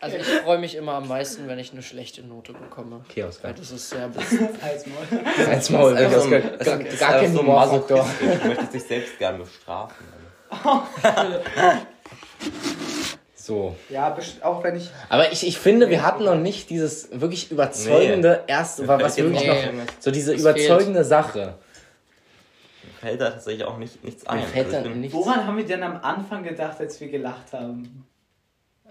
Also 0.00 0.16
ich 0.16 0.24
freue 0.44 0.58
mich 0.58 0.74
immer 0.74 0.94
am 0.94 1.06
meisten, 1.08 1.46
wenn 1.48 1.58
ich 1.58 1.72
eine 1.72 1.82
schlechte 1.82 2.22
Note 2.22 2.52
bekomme. 2.52 3.02
okay. 3.08 3.24
Weil 3.42 3.54
das 3.54 3.70
ist 3.70 3.90
sehr 3.90 4.10
Halsmaul. 4.62 5.48
Als 5.48 5.70
Maul, 5.70 5.94
Das 5.94 6.02
ist 6.02 6.14
das 6.14 6.24
so 6.24 6.30
gar, 6.30 6.38
ein- 6.40 6.58
das 6.58 6.66
gar, 6.66 6.80
ist 6.80 6.98
gar 7.00 7.08
einfach 7.10 7.20
kein 7.22 7.32
so 7.32 7.38
Humorfaktor. 7.40 8.08
Du 8.42 8.48
möchtest 8.48 8.74
dich 8.74 8.82
selbst 8.84 9.18
gern 9.18 9.38
bestrafen. 9.38 9.94
So. 13.48 13.74
Ja, 13.88 14.14
auch 14.42 14.62
wenn 14.62 14.76
ich. 14.76 14.90
Aber 15.08 15.32
ich, 15.32 15.46
ich 15.46 15.58
finde, 15.58 15.88
wir 15.88 16.02
hatten 16.04 16.24
noch 16.24 16.34
nicht 16.34 16.68
dieses 16.68 17.08
wirklich 17.18 17.50
überzeugende 17.50 18.44
erste, 18.46 18.86
war 18.86 19.00
was 19.00 19.16
wirklich 19.16 19.40
jetzt 19.40 19.64
noch, 19.66 19.72
Nee. 19.72 19.80
so 20.00 20.10
diese 20.10 20.34
Es 20.34 20.40
überzeugende 20.42 21.02
Sache. 21.02 21.54
Mir 22.84 22.92
fällt 23.00 23.20
da 23.22 23.30
tatsächlich 23.30 23.64
auch 23.64 23.78
nicht, 23.78 24.04
nichts 24.04 24.26
ein. 24.26 24.40
Mir 24.40 24.46
fällt 24.48 24.74
Also 24.74 24.90
nichts. 24.90 25.14
Woran 25.16 25.46
haben 25.46 25.56
wir 25.56 25.64
denn 25.64 25.82
am 25.82 25.96
Anfang 26.02 26.42
gedacht, 26.42 26.78
als 26.78 27.00
wir 27.00 27.08
gelacht 27.08 27.50
haben? 27.54 28.04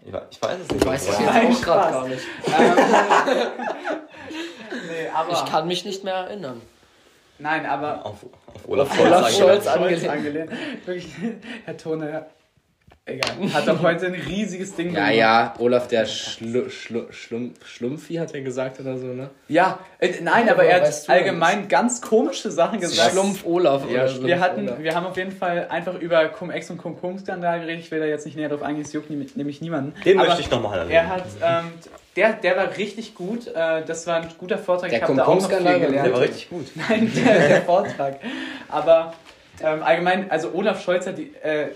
ich 0.03 0.11
we- 0.11 0.25
ich 0.31 0.41
weiß 0.41 0.57
es 0.59 0.69
nicht. 0.71 0.81
Ich 0.81 0.87
weiß 0.89 1.01
es 1.07 1.19
jetzt 1.19 1.29
auch 1.29 1.61
gerade 1.61 1.91
gar 1.91 2.07
nicht. 2.07 2.23
Nee, 4.89 5.07
aber. 5.13 5.33
Ich 5.33 5.45
kann 5.45 5.67
mich 5.67 5.85
nicht 5.85 6.03
mehr 6.03 6.13
erinnern. 6.15 6.61
Nein, 7.39 7.65
aber. 7.65 8.05
Auf, 8.05 8.23
auf 8.23 8.67
Olaf, 8.67 8.89
Auf 8.91 8.99
Olaf 9.05 9.29
Scholz 9.29 9.37
Scholz 9.37 9.67
angelehnt. 9.67 10.09
angelehnt. 10.09 10.49
angelehnt. 10.51 10.85
Wirklich, 10.87 11.07
Herr 11.65 11.77
Tone, 11.77 12.25
egal. 13.07 13.31
Hat 13.53 13.67
doch 13.67 13.81
heute 13.81 14.07
ein 14.07 14.13
riesiges 14.13 14.75
Ding 14.75 14.93
Ja, 14.93 15.09
ja, 15.09 15.53
Olaf 15.59 15.87
der 15.87 16.05
Schlu 16.05 16.69
Schlu 16.69 17.05
Schlumpf 17.11 17.65
Schlumpfi 17.67 18.15
hat 18.15 18.33
er 18.33 18.41
gesagt 18.41 18.79
oder 18.79 18.97
so, 18.97 19.07
ne? 19.07 19.29
Ja, 19.47 19.79
äh, 19.99 20.09
nein, 20.21 20.49
aber 20.49 20.63
Woher 20.63 20.81
er 20.81 20.87
hat 20.87 21.09
allgemein 21.09 21.67
ganz 21.67 22.01
komische 22.01 22.51
Sachen 22.51 22.79
gesagt. 22.79 23.11
Schlumpf 23.11 23.45
Olaf 23.45 23.83
Ja, 23.83 24.01
oder 24.01 24.07
Schlumpf. 24.07 24.27
Wir 24.27 24.39
hatten, 24.39 24.63
Oder? 24.67 24.83
wir 24.83 24.95
haben 24.95 25.05
auf 25.05 25.17
jeden 25.17 25.31
Fall 25.31 25.67
einfach 25.69 25.95
über 25.99 26.25
Cum-Ex 26.27 26.69
und 26.69 26.77
Cum-Cum-Skandal 26.77 27.61
geredet. 27.61 27.79
Ich 27.79 27.91
will 27.91 27.99
da 27.99 28.05
jetzt 28.05 28.25
nicht 28.25 28.37
näher 28.37 28.49
drauf 28.49 28.61
eingehen, 28.61 28.85
es 28.85 28.93
juckt 28.93 29.09
nämlich 29.09 29.61
niemanden. 29.61 29.93
Den 30.03 30.19
Aber 30.19 30.27
möchte 30.27 30.41
ich 30.41 30.51
nochmal 30.51 30.79
erleben. 30.79 30.93
Er 30.93 31.07
hat, 31.07 31.25
ähm, 31.43 31.71
der, 32.15 32.33
der 32.33 32.57
war 32.57 32.77
richtig 32.77 33.15
gut. 33.15 33.47
Äh, 33.47 33.83
das 33.85 34.07
war 34.07 34.17
ein 34.17 34.27
guter 34.37 34.57
Vortrag. 34.57 34.89
Der 34.89 34.99
ich 34.99 35.03
habe 35.03 35.15
da 35.15 35.23
auch 35.23 35.35
noch 35.35 35.47
viel 35.47 35.57
Cum-Cum-Skandal, 35.57 35.79
gelernt. 35.79 36.05
Der 36.05 36.13
war 36.13 36.21
richtig 36.21 36.49
gut. 36.49 36.65
Nein, 36.75 37.11
der, 37.15 37.47
der 37.47 37.61
Vortrag. 37.61 38.19
Aber 38.69 39.13
ähm, 39.61 39.81
allgemein, 39.83 40.29
also 40.29 40.51
Olaf 40.53 40.83
Scholz 40.83 41.07
hat 41.07 41.17
die, 41.17 41.33
äh, 41.41 41.69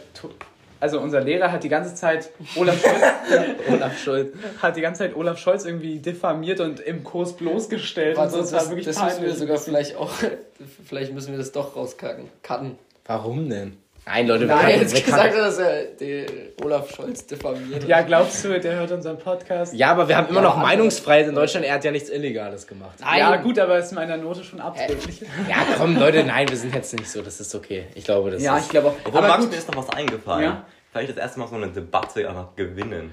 also 0.81 0.99
unser 0.99 1.21
Lehrer 1.21 1.51
hat 1.51 1.63
die 1.63 1.69
ganze 1.69 1.95
Zeit 1.95 2.29
Olaf 2.55 2.81
Scholz, 2.81 3.01
Olaf 3.71 3.97
Scholz. 3.97 4.33
hat 4.61 4.75
die 4.75 4.81
ganze 4.81 4.99
Zeit 4.99 5.15
Olaf 5.15 5.37
Scholz 5.37 5.63
irgendwie 5.63 5.99
diffamiert 5.99 6.59
und 6.59 6.79
im 6.81 7.03
Kurs 7.03 7.33
bloßgestellt. 7.37 8.17
und 8.17 8.23
Warte, 8.23 8.33
so. 8.33 8.39
das, 8.39 8.51
Das 8.51 8.63
war 8.65 8.69
wirklich 8.71 8.85
das 8.87 9.03
müssen 9.03 9.23
wir 9.23 9.33
sogar 9.35 9.57
vielleicht 9.57 9.95
auch. 9.95 10.11
Vielleicht 10.85 11.11
müssen 11.13 11.31
wir 11.31 11.39
das 11.39 11.51
doch 11.51 11.75
rauskacken. 11.75 12.25
Cutten. 12.43 12.77
Warum 13.05 13.49
denn? 13.49 13.77
Nein, 14.05 14.27
Leute, 14.27 14.47
wir 14.47 14.55
Nein, 14.55 14.65
können 14.65 14.81
jetzt 14.81 15.05
gesagt 15.05 15.37
dass 15.37 15.59
er 15.59 15.83
den 15.85 16.25
Olaf 16.63 16.93
Scholz 16.93 17.25
diffamiert. 17.27 17.83
Ja, 17.87 18.01
glaubst 18.01 18.43
du, 18.43 18.59
der 18.59 18.73
hört 18.75 18.91
unseren 18.91 19.17
Podcast? 19.19 19.73
Ja, 19.75 19.91
aber 19.91 20.07
wir 20.09 20.17
haben 20.17 20.27
immer 20.29 20.41
Ja, 20.41 20.47
noch 20.49 20.57
Meinungsfreiheit 20.57 21.27
in 21.27 21.35
Deutschland. 21.35 21.65
Er 21.67 21.75
hat 21.75 21.83
ja 21.85 21.91
nichts 21.91 22.09
Illegales 22.09 22.65
gemacht. 22.65 22.97
Nein. 22.99 23.19
Ja, 23.19 23.35
gut, 23.37 23.59
aber 23.59 23.77
ist 23.77 23.91
in 23.91 23.95
meiner 23.95 24.17
Note 24.17 24.43
schon 24.43 24.59
abträglich. 24.59 25.21
Ja, 25.47 25.57
komm, 25.77 25.95
Leute, 25.97 26.23
nein, 26.23 26.49
wir 26.49 26.57
sind 26.57 26.73
jetzt 26.73 26.93
nicht 26.93 27.09
so. 27.09 27.21
Das 27.21 27.39
ist 27.39 27.53
okay. 27.53 27.85
Ich 27.93 28.03
glaube, 28.03 28.31
das 28.31 28.41
Ja, 28.41 28.57
ist. 28.57 28.63
ich 28.65 28.69
glaube 28.69 28.87
auch. 28.89 28.95
Obwohl, 29.05 29.19
Aber 29.19 29.27
Max, 29.27 29.41
gut, 29.43 29.51
mir 29.51 29.57
ist 29.57 29.71
noch 29.71 29.87
was 29.87 29.95
eingefallen. 29.95 30.43
Ja? 30.45 30.65
Vielleicht 30.91 31.11
das 31.11 31.17
erste 31.17 31.39
Mal 31.39 31.47
so 31.47 31.55
eine 31.55 31.67
Debatte 31.67 32.27
einfach 32.27 32.55
gewinnen. 32.55 33.11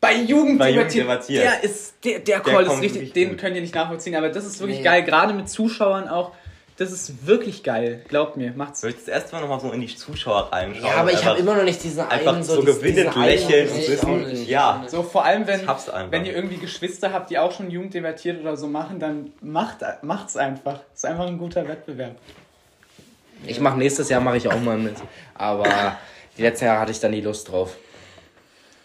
bei 0.00 0.14
Jugend 0.14 0.58
Bei 0.60 0.70
Jugend 0.70 0.94
debattiert. 0.94 1.42
Der 1.44 1.64
ist, 1.64 1.94
der, 2.04 2.20
der 2.20 2.40
Call 2.40 2.64
ist 2.64 2.70
richtig, 2.80 2.92
richtig 2.92 3.12
den 3.14 3.28
gut. 3.30 3.38
könnt 3.38 3.56
ihr 3.56 3.62
nicht 3.62 3.74
nachvollziehen, 3.74 4.14
aber 4.14 4.28
das 4.28 4.46
ist 4.46 4.60
wirklich 4.60 4.78
Nee. 4.78 4.84
geil, 4.84 5.02
gerade 5.02 5.34
mit 5.34 5.48
Zuschauern 5.48 6.08
auch. 6.08 6.32
Das 6.76 6.90
ist 6.90 7.26
wirklich 7.26 7.62
geil. 7.62 8.04
Glaubt 8.08 8.36
mir, 8.36 8.52
macht's. 8.56 8.80
Ich 8.80 8.84
möchte 8.84 9.00
das 9.00 9.08
erste 9.08 9.34
Mal 9.36 9.42
nochmal 9.42 9.60
so 9.60 9.70
in 9.70 9.80
die 9.80 9.94
Zuschauer 9.94 10.52
reinschauen. 10.52 10.86
Ja, 10.86 10.96
aber 10.96 11.12
ich 11.12 11.24
habe 11.24 11.38
immer 11.38 11.54
noch 11.54 11.62
nicht 11.62 11.82
diesen 11.84 12.00
Einfach 12.00 12.34
einen, 12.34 12.42
so 12.42 12.60
diesen 12.62 13.08
einen- 13.08 13.24
lächeln 13.24 13.68
und 13.70 13.78
Ich 13.78 13.88
wissen, 13.88 14.46
ja. 14.48 14.84
So, 14.88 15.02
vor 15.02 15.24
allem, 15.24 15.46
wenn, 15.46 15.60
Ich 15.60 15.66
hab's 15.68 15.88
einfach. 15.88 16.10
wenn 16.12 16.26
ihr 16.26 16.34
irgendwie 16.34 16.56
Geschwister 16.56 17.12
habt, 17.12 17.30
die 17.30 17.38
auch 17.38 17.52
schon 17.52 17.70
jugenddebattiert 17.70 18.40
oder 18.40 18.56
so 18.56 18.66
machen, 18.66 18.98
dann 18.98 19.32
macht, 19.40 19.78
macht's 20.02 20.36
einfach. 20.36 20.80
ist 20.94 21.04
einfach 21.06 21.26
ein 21.26 21.38
guter 21.38 21.66
Wettbewerb. 21.68 22.16
Ich 23.46 23.60
mache 23.60 23.78
nächstes 23.78 24.08
Jahr 24.08 24.20
mache 24.20 24.38
ich 24.38 24.48
auch 24.48 24.60
mal 24.60 24.78
mit. 24.78 24.96
Aber 25.34 25.98
die 26.36 26.42
letzten 26.42 26.64
Jahre 26.64 26.80
hatte 26.80 26.90
ich 26.92 27.00
dann 27.00 27.12
die 27.12 27.20
Lust 27.20 27.50
drauf. 27.50 27.76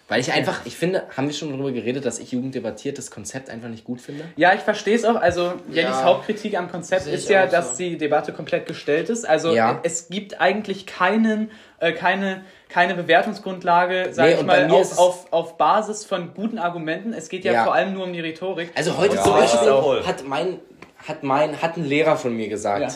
Weil 0.10 0.20
ich 0.22 0.32
einfach, 0.34 0.62
ich 0.66 0.76
finde, 0.76 1.04
haben 1.16 1.28
wir 1.28 1.34
schon 1.36 1.52
darüber 1.52 1.72
geredet, 1.72 2.04
dass 2.04 2.18
ich 2.18 2.32
Jugenddebattiert 2.32 2.98
das 2.98 3.12
Konzept 3.12 3.50
einfach 3.50 3.70
nicht 3.70 3.84
gut 3.84 4.02
finde? 4.02 4.26
Ja, 4.36 4.54
ich 4.56 4.62
verstehe 4.62 4.96
es 4.96 5.06
auch. 5.06 5.16
Also, 5.16 5.54
Jennys 5.70 5.92
Ja. 5.92 6.04
Hauptkritik 6.04 6.58
am 6.58 6.70
Konzept 6.70 7.06
ist 7.06 7.30
ja, 7.30 7.46
dass 7.46 7.74
so. 7.74 7.84
die 7.84 7.98
Debatte 7.98 8.34
komplett 8.34 8.66
gestellt 8.68 9.10
ist. 9.10 9.24
Also, 9.30 9.54
Ja. 9.54 9.80
es 9.84 10.10
gibt 10.10 10.42
eigentlich 10.42 10.88
keinen, 10.88 11.52
äh, 11.80 11.92
keine, 11.94 12.42
keine 12.70 12.96
Bewertungsgrundlage, 12.96 14.10
sag 14.12 14.26
Nee, 14.26 14.34
ich 14.34 14.44
mal, 14.44 14.70
auf, 14.72 14.98
auf, 14.98 15.28
auf 15.32 15.58
Basis 15.58 16.06
von 16.06 16.34
guten 16.34 16.58
Argumenten. 16.58 17.14
Es 17.14 17.30
geht 17.30 17.46
ja, 17.46 17.54
Ja. 17.54 17.64
vor 17.66 17.74
allem 17.76 17.94
nur 17.94 18.04
um 18.06 18.12
die 18.14 18.20
Rhetorik. 18.20 18.72
Also 18.76 18.98
heute 18.98 19.16
Ja, 19.16 19.24
zum 19.24 19.34
Beispiel 19.34 20.04
hat 20.06 20.24
mein, 20.26 20.60
hat 21.08 21.24
mein, 21.24 21.62
hat 21.62 21.78
ein 21.78 21.86
Lehrer 21.86 22.18
von 22.18 22.36
mir 22.36 22.50
gesagt, 22.50 22.82
Ja. 22.82 22.90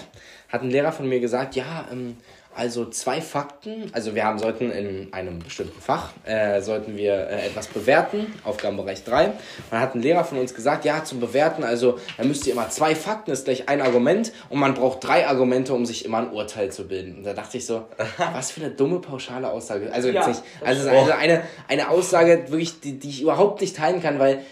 hat 0.51 0.63
ein 0.63 0.71
Lehrer 0.71 0.91
von 0.91 1.07
mir 1.07 1.19
gesagt, 1.19 1.55
ja, 1.55 1.85
ähm, 1.91 2.17
also 2.55 2.85
zwei 2.85 3.21
Fakten, 3.21 3.89
also 3.93 4.15
wir 4.15 4.25
haben 4.25 4.39
sollten 4.39 4.71
in 4.71 5.11
einem 5.13 5.39
bestimmten 5.39 5.79
Fach, 5.81 6.11
äh, 6.25 6.61
sollten 6.61 6.95
wir 6.95 7.13
äh, 7.13 7.47
etwas 7.47 7.67
bewerten, 7.67 8.33
Aufgabenbereich 8.43 9.03
3. 9.03 9.25
Und 9.27 9.33
dann 9.71 9.79
hat 9.79 9.95
ein 9.95 10.01
Lehrer 10.01 10.23
von 10.23 10.37
uns 10.37 10.53
gesagt, 10.53 10.85
ja, 10.85 11.03
zum 11.03 11.19
Bewerten, 11.19 11.63
also 11.63 11.99
da 12.17 12.23
müsst 12.23 12.45
ihr 12.47 12.53
immer 12.53 12.69
zwei 12.69 12.95
Fakten, 12.95 13.31
ist 13.31 13.45
gleich 13.45 13.69
ein 13.69 13.81
Argument 13.81 14.31
und 14.49 14.59
man 14.59 14.73
braucht 14.73 15.03
drei 15.03 15.27
Argumente, 15.27 15.73
um 15.73 15.85
sich 15.85 16.05
immer 16.05 16.19
ein 16.19 16.31
Urteil 16.31 16.71
zu 16.71 16.87
bilden. 16.87 17.17
Und 17.17 17.23
da 17.23 17.33
dachte 17.33 17.57
ich 17.57 17.65
so, 17.65 17.85
was 18.33 18.51
für 18.51 18.61
eine 18.61 18.71
dumme 18.71 18.99
pauschale 18.99 19.49
Aussage. 19.49 19.91
Also 19.91 20.09
Ja, 20.09 20.27
nicht, 20.27 20.41
also, 20.63 20.89
also 20.89 21.11
eine, 21.11 21.41
eine 21.67 21.89
Aussage 21.89 22.45
wirklich, 22.49 22.79
die, 22.79 22.99
die 22.99 23.09
ich 23.09 23.21
überhaupt 23.21 23.61
nicht 23.61 23.75
teilen 23.75 24.01
kann, 24.01 24.19
weil 24.19 24.43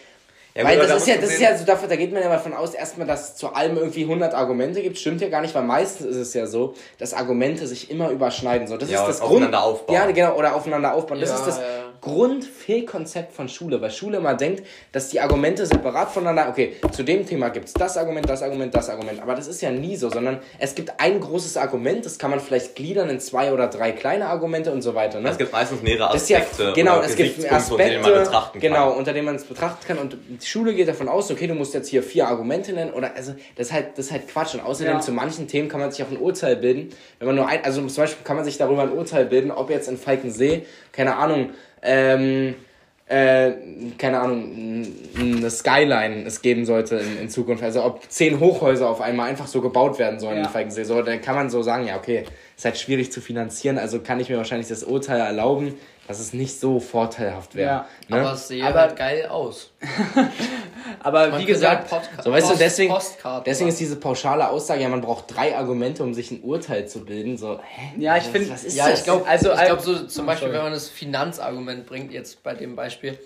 Ja, 0.62 0.68
weil 0.68 0.76
gut, 0.76 0.84
das 0.84 0.90
da 0.90 0.98
ist 0.98 1.08
ja, 1.08 1.16
das 1.18 1.32
ist 1.32 1.42
ja 1.42 1.58
so, 1.58 1.66
da 1.66 1.96
geht 1.96 2.14
man 2.14 2.22
ja 2.22 2.30
mal 2.30 2.40
von 2.40 2.54
aus, 2.54 2.74
erstmal, 2.74 3.08
dass 3.08 3.30
es 3.30 3.36
zu 3.36 3.54
allem 3.54 3.78
irgendwie 3.78 4.04
100 4.04 4.34
Argumente 4.34 4.82
gibt. 4.82 4.98
Stimmt 4.98 5.22
ja 5.22 5.30
gar 5.30 5.42
nicht, 5.42 5.54
weil 5.56 5.64
meistens 5.64 6.08
ist 6.08 6.18
es 6.18 6.34
ja 6.34 6.48
so, 6.48 6.74
dass 6.98 7.14
Argumente 7.14 7.68
sich 7.68 7.90
immer 7.92 8.10
überschneiden. 8.10 8.68
So, 8.68 8.78
das 8.78 8.90
Ja, 8.90 9.02
ist 9.02 9.08
das 9.08 9.22
aufeinander 9.22 9.60
Grund, 9.60 9.74
aufbauen. 9.74 9.96
Ja, 9.96 10.12
genau, 10.12 10.36
oder 10.36 10.56
aufeinander 10.56 10.94
aufbauen. 10.94 11.20
Das 11.20 11.30
Ja, 11.30 11.36
ist 11.36 11.46
das 11.48 11.58
ja. 11.58 11.64
Grundfehlkonzept 12.02 13.34
von 13.34 13.48
Schule, 13.48 13.82
weil 13.82 13.92
Schule 13.92 14.18
immer 14.18 14.34
denkt, 14.34 14.64
dass 14.92 15.10
die 15.10 15.20
Argumente 15.20 15.66
separat 15.66 16.12
voneinander, 16.12 16.50
okay, 16.50 16.76
zu 16.92 17.04
dem 17.04 17.26
Thema 17.26 17.50
gibt 17.50 17.68
es 17.68 17.74
das 17.74 17.98
Argument, 17.98 18.28
das 18.28 18.42
Argument, 18.44 18.74
das 18.74 18.90
Argument. 18.90 19.22
Aber 19.22 19.36
das 19.36 19.48
ist 19.48 19.62
ja 19.62 19.72
nie 19.72 19.96
so, 19.96 20.10
sondern 20.10 20.40
es 20.60 20.76
gibt 20.76 20.94
ein 21.00 21.20
großes 21.20 21.58
Argument, 21.58 22.06
das 22.06 22.18
kann 22.18 22.32
man 22.32 22.40
vielleicht 22.40 22.76
gliedern 22.76 23.10
in 23.10 23.20
zwei 23.20 23.54
oder 23.54 23.68
drei 23.68 23.92
kleine 23.92 24.28
Argumente 24.28 24.72
und 24.72 24.82
so 24.82 24.96
weiter. 24.96 25.20
Ne? 25.20 25.30
Es 25.30 25.38
gibt 25.38 25.52
meistens 25.52 25.82
mehrere 25.82 26.12
Das 26.14 26.24
ist 26.24 26.30
ja, 26.30 26.40
Aspekte. 26.40 26.74
genau, 26.74 26.98
oder 26.98 27.06
es 27.06 27.16
gibt 27.16 27.36
Gesichtspunkte, 27.36 27.72
unter 27.74 27.84
denen 27.84 28.00
Aspekte, 28.00 28.12
man 28.20 28.24
betrachten 28.26 28.52
kann. 28.54 28.62
genau, 28.62 28.92
unter 28.94 29.14
denen 29.14 29.26
man 29.26 29.36
es 29.36 29.44
betrachten 29.46 29.88
kann. 29.88 29.98
Und 30.00 30.18
die 30.42 30.46
Schule 30.46 30.74
geht 30.74 30.88
davon 30.88 31.08
aus, 31.08 31.30
okay, 31.32 31.48
du 31.48 31.54
musst 31.54 31.74
jetzt 31.74 31.88
hier 31.90 32.04
vier 32.04 32.28
Argumente 32.28 32.74
nennen. 32.74 32.92
Oder 32.94 33.16
also 33.16 33.34
das 33.56 33.68
ist 33.68 33.74
halt, 33.74 33.98
das 33.98 34.06
ist 34.08 34.12
halt 34.12 34.28
Quatsch. 34.28 34.54
Und 34.56 34.62
außerdem 34.62 34.94
Ja. 34.94 35.00
zu 35.00 35.12
manchen 35.12 35.48
Themen 35.48 35.70
kann 35.70 35.80
man 35.80 35.92
sich 35.92 36.04
auch 36.04 36.10
ein 36.12 36.18
Urteil 36.18 36.56
bilden. 36.56 36.90
Wenn 37.20 37.28
man 37.28 37.36
nur 37.36 37.48
ein, 37.48 37.64
also 37.64 37.86
zum 37.86 38.04
Beispiel 38.04 38.24
kann 38.24 38.36
man 38.36 38.46
sich 38.46 38.58
darüber 38.58 38.82
ein 38.84 38.92
Urteil 38.92 39.26
bilden, 39.26 39.52
ob 39.52 39.70
jetzt 39.70 39.88
in 39.88 39.98
Falkensee, 39.98 40.66
keine 40.92 41.16
Ahnung, 41.18 41.52
ähm, 41.82 42.56
äh, 43.08 43.52
keine 43.98 44.20
Ahnung, 44.22 44.88
eine 45.20 45.50
Skyline 45.50 46.24
es 46.26 46.42
geben 46.42 46.66
sollte 46.66 46.96
in, 46.96 47.20
in 47.24 47.30
Zukunft. 47.30 47.62
Also 47.64 47.84
ob 47.84 48.10
zehn 48.10 48.40
Hochhäuser 48.40 48.90
auf 48.90 49.02
einmal 49.02 49.30
einfach 49.30 49.48
so 49.48 49.60
gebaut 49.62 50.00
werden 50.00 50.20
sollen 50.20 50.38
Ja. 50.38 50.44
in 50.44 50.50
Falkensee. 50.50 50.84
So, 50.84 51.02
dann 51.02 51.20
kann 51.22 51.36
man 51.36 51.50
so 51.50 51.62
sagen, 51.62 51.86
ja, 51.88 51.98
okay, 51.98 52.24
ist 52.56 52.64
halt 52.64 52.78
schwierig 52.78 53.12
zu 53.12 53.20
finanzieren, 53.20 53.78
also 53.78 54.00
kann 54.00 54.20
ich 54.20 54.30
mir 54.30 54.38
wahrscheinlich 54.38 54.70
das 54.70 54.84
Urteil 54.84 55.20
erlauben, 55.20 55.74
dass 56.12 56.20
es 56.20 56.34
nicht 56.34 56.60
so 56.60 56.80
vorteilhaft 56.80 57.56
wäre. 57.56 57.70
Ja. 57.70 57.86
Ne? 58.10 58.20
Aber 58.22 58.34
es 58.34 58.48
sehe 58.48 58.64
Aber- 58.66 58.82
halt 58.82 58.96
geil 58.96 59.26
aus. 59.28 59.72
Aber 61.04 61.30
Man 61.30 61.42
wie 61.42 61.46
gesagt, 61.46 61.92
Podca- 61.92 62.24
So, 62.24 62.32
weißt 62.32 62.46
du, 62.48 62.50
Post- 62.52 62.62
deswegen, 62.62 62.94
Postkarten 62.94 63.44
deswegen 63.46 63.70
ist 63.70 63.80
diese 63.80 63.96
pauschale 63.96 64.50
Aussage, 64.50 64.82
ja, 64.82 64.90
man 64.90 65.02
braucht 65.02 65.36
drei 65.36 65.56
Argumente, 65.56 66.04
um 66.04 66.14
sich 66.14 66.32
ein 66.32 66.42
Urteil 66.42 66.88
zu 66.88 67.06
bilden. 67.06 67.38
So, 67.38 67.60
hä? 67.64 67.94
Ja, 67.98 68.18
ich 68.18 68.24
Was- 68.26 68.32
find- 68.32 68.52
was 68.52 68.64
ist 68.64 68.76
Ja, 68.76 68.90
das? 68.90 69.00
ich 69.00 69.06
glaube, 69.06 69.28
Also, 69.28 69.52
ich 69.54 69.62
glaube 69.66 69.82
so 69.82 70.06
zum 70.06 70.26
Oh, 70.26 70.28
Beispiel, 70.28 70.48
sorry. 70.50 70.58
wenn 70.58 70.64
man 70.66 70.74
das 70.74 70.90
Finanzargument 70.90 71.86
bringt, 71.86 72.12
jetzt 72.12 72.44
bei 72.44 72.54
dem 72.54 72.76
Beispiel, 72.76 73.18